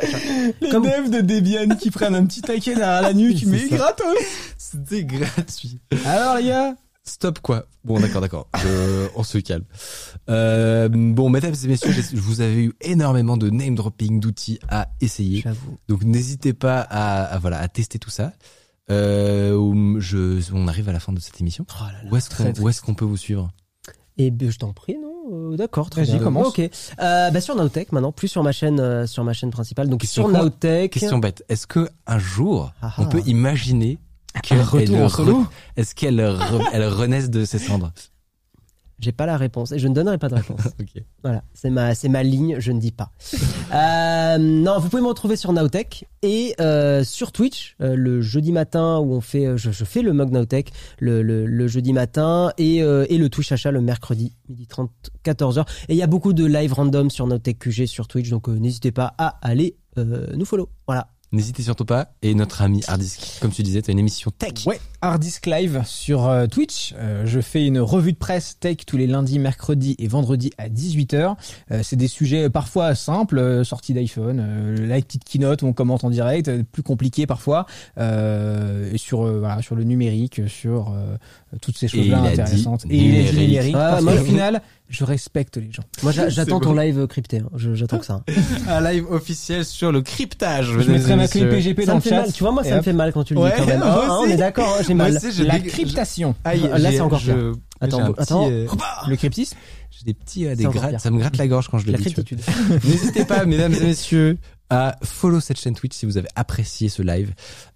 [0.61, 3.69] Les Comme- devs de Debian qui prennent un petit taquet derrière la nuque, C'est mais
[3.69, 4.07] gratos.
[4.59, 5.81] C'était gratuit.
[6.05, 7.67] Alors les gars, Stop quoi.
[7.85, 8.49] Bon d'accord d'accord.
[8.63, 9.65] Je- on se calme.
[10.29, 14.89] Euh, bon mesdames et messieurs, j'ai- vous avez eu énormément de name dropping d'outils à
[15.01, 15.41] essayer.
[15.41, 15.79] J'avoue.
[15.89, 18.33] Donc n'hésitez pas à, à, voilà à tester tout ça.
[18.91, 21.67] Euh, je, on arrive à la fin de cette émission.
[21.71, 22.11] Oh là là.
[22.61, 23.51] Où est-ce qu'on peut vous suivre?
[24.19, 25.09] Et ben, je t'en prie, non?
[25.33, 26.19] Euh, D'accord, très bien.
[26.19, 26.49] commence.
[26.49, 26.71] Ok.
[26.99, 29.89] Bah, sur Nowtech maintenant, plus sur ma chaîne, sur ma chaîne principale.
[29.89, 30.93] Donc Question sur Nowtech.
[30.93, 31.45] Question bête.
[31.49, 33.07] Est-ce que un jour Ah on ah.
[33.07, 33.99] peut imaginer
[34.35, 35.47] retour en solo
[35.77, 37.93] Est-ce qu'elle re- elle renaisse de ses cendres
[38.99, 40.61] J'ai pas la réponse et je ne donnerai pas de réponse.
[40.81, 41.03] Ok.
[41.23, 43.11] voilà, c'est ma, c'est ma ligne, je ne dis pas.
[43.75, 48.53] Euh, non, vous pouvez me retrouver sur Nowtech et euh, sur Twitch euh, le jeudi
[48.53, 52.53] matin où on fait, je, je fais le mug Nowtech le, le, le jeudi matin
[52.59, 54.91] et, et le Twitch achat le mercredi midi 30
[55.25, 55.67] 14h.
[55.89, 58.93] Et il y a beaucoup de live random sur Nowtech QG sur Twitch, donc n'hésitez
[58.93, 60.69] pas à aller nous follow.
[60.87, 61.09] Voilà.
[61.33, 62.09] N'hésitez surtout pas.
[62.23, 64.67] Et notre ami Hardisk, comme tu disais, tu as une émission tech.
[64.67, 66.95] Ouais, Hardisk Live sur euh, Twitch.
[66.99, 70.69] Euh, je fais une revue de presse tech tous les lundis, mercredis et vendredis à
[70.69, 71.37] 18h.
[71.71, 75.73] Euh, c'est des sujets parfois simples, euh, sortis d'iPhone, euh, la petite keynote où on
[75.73, 77.67] commente en direct, euh, plus compliqué parfois,
[77.99, 81.17] euh, et sur euh, voilà, sur le numérique, sur euh,
[81.61, 82.85] toutes ces choses-là il a dit intéressantes.
[82.91, 83.75] Et il est numérique.
[83.77, 84.63] Ah, parce moi, qu'au je- final,
[84.93, 85.83] je respecte les gens.
[86.03, 87.49] Moi j'a- j'attends ton live crypté, hein.
[87.57, 88.23] J'attends que ça.
[88.69, 90.67] Un live officiel sur le cryptage.
[90.79, 92.11] Je mettrai ma clé PGP dans le chat.
[92.21, 93.79] mal, tu vois, moi ça me fait mal quand tu le dis Ouais, quand même.
[93.81, 95.17] moi Hein, hein, on est d'accord, hein, j'ai mal.
[95.17, 96.35] aussi, La cryptation.
[96.45, 97.53] Aïe, Là, c'est encore je- pire.
[97.81, 98.45] Attends, attends.
[98.45, 98.67] petit, euh,
[99.09, 99.57] Le cryptisme
[99.91, 101.01] J'ai des petits, euh, des grattes.
[101.01, 102.05] Ça me gratte la gorge quand je le La dis.
[102.05, 102.41] cryptitude.
[102.85, 104.39] N'hésitez pas, mesdames et messieurs,
[104.71, 107.33] à follow cette chaîne Twitch si vous avez apprécié ce live.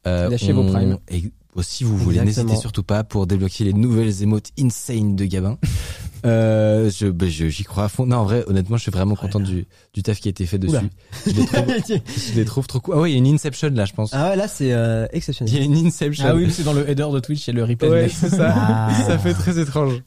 [0.07, 0.99] Euh, Lâchez vos primes.
[1.11, 1.25] Et
[1.63, 5.59] si vous voulez, n'hésitez surtout pas pour débloquer les nouvelles émotes insane de Gabin.
[6.27, 8.07] euh, je, bah, je- j'y crois à fond.
[8.07, 10.59] Non, en vrai, honnêtement, je suis vraiment content du, du taf qui a été fait
[10.59, 10.77] dessus.
[10.77, 10.83] Oula.
[11.27, 11.67] Je les, trouve,
[12.31, 12.95] je les trouve trop cool.
[12.97, 14.11] Ah ouais, il y a une Inception là, je pense.
[14.13, 15.55] Ah ouais, là c'est euh, Il exceptionnel.
[15.55, 16.25] y a une Inception.
[16.29, 17.89] Ah oui, c'est dans le header de Twitch, il y a le replay.
[17.89, 18.53] Ouais, c'est ça.
[18.57, 19.05] Ah.
[19.07, 20.03] Ça fait très étrange.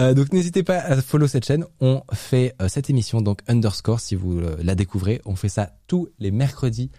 [0.00, 1.64] Euh, donc n'hésitez pas à follow cette chaîne.
[1.80, 5.20] On fait euh, cette émission donc underscore si vous euh, la découvrez.
[5.26, 6.90] On fait ça tous les mercredis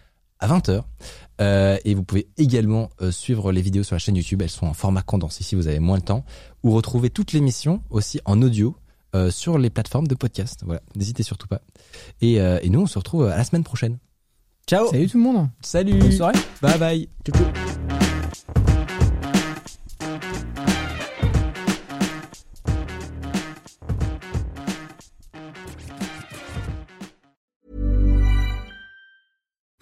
[0.41, 0.83] à 20h.
[1.39, 4.41] Euh, et vous pouvez également euh, suivre les vidéos sur la chaîne YouTube.
[4.41, 6.25] Elles sont en format condensé si vous avez moins le temps.
[6.63, 8.75] Ou retrouver toute l'émission aussi en audio
[9.15, 10.61] euh, sur les plateformes de podcast.
[10.65, 11.61] Voilà, n'hésitez surtout pas.
[12.21, 13.97] Et, euh, et nous on se retrouve à la semaine prochaine.
[14.67, 14.89] Ciao.
[14.89, 15.49] Salut tout le monde.
[15.61, 15.97] Salut.
[15.97, 16.39] Bonne soirée.
[16.61, 17.09] Bye bye.
[17.25, 18.70] Ciao, ciao.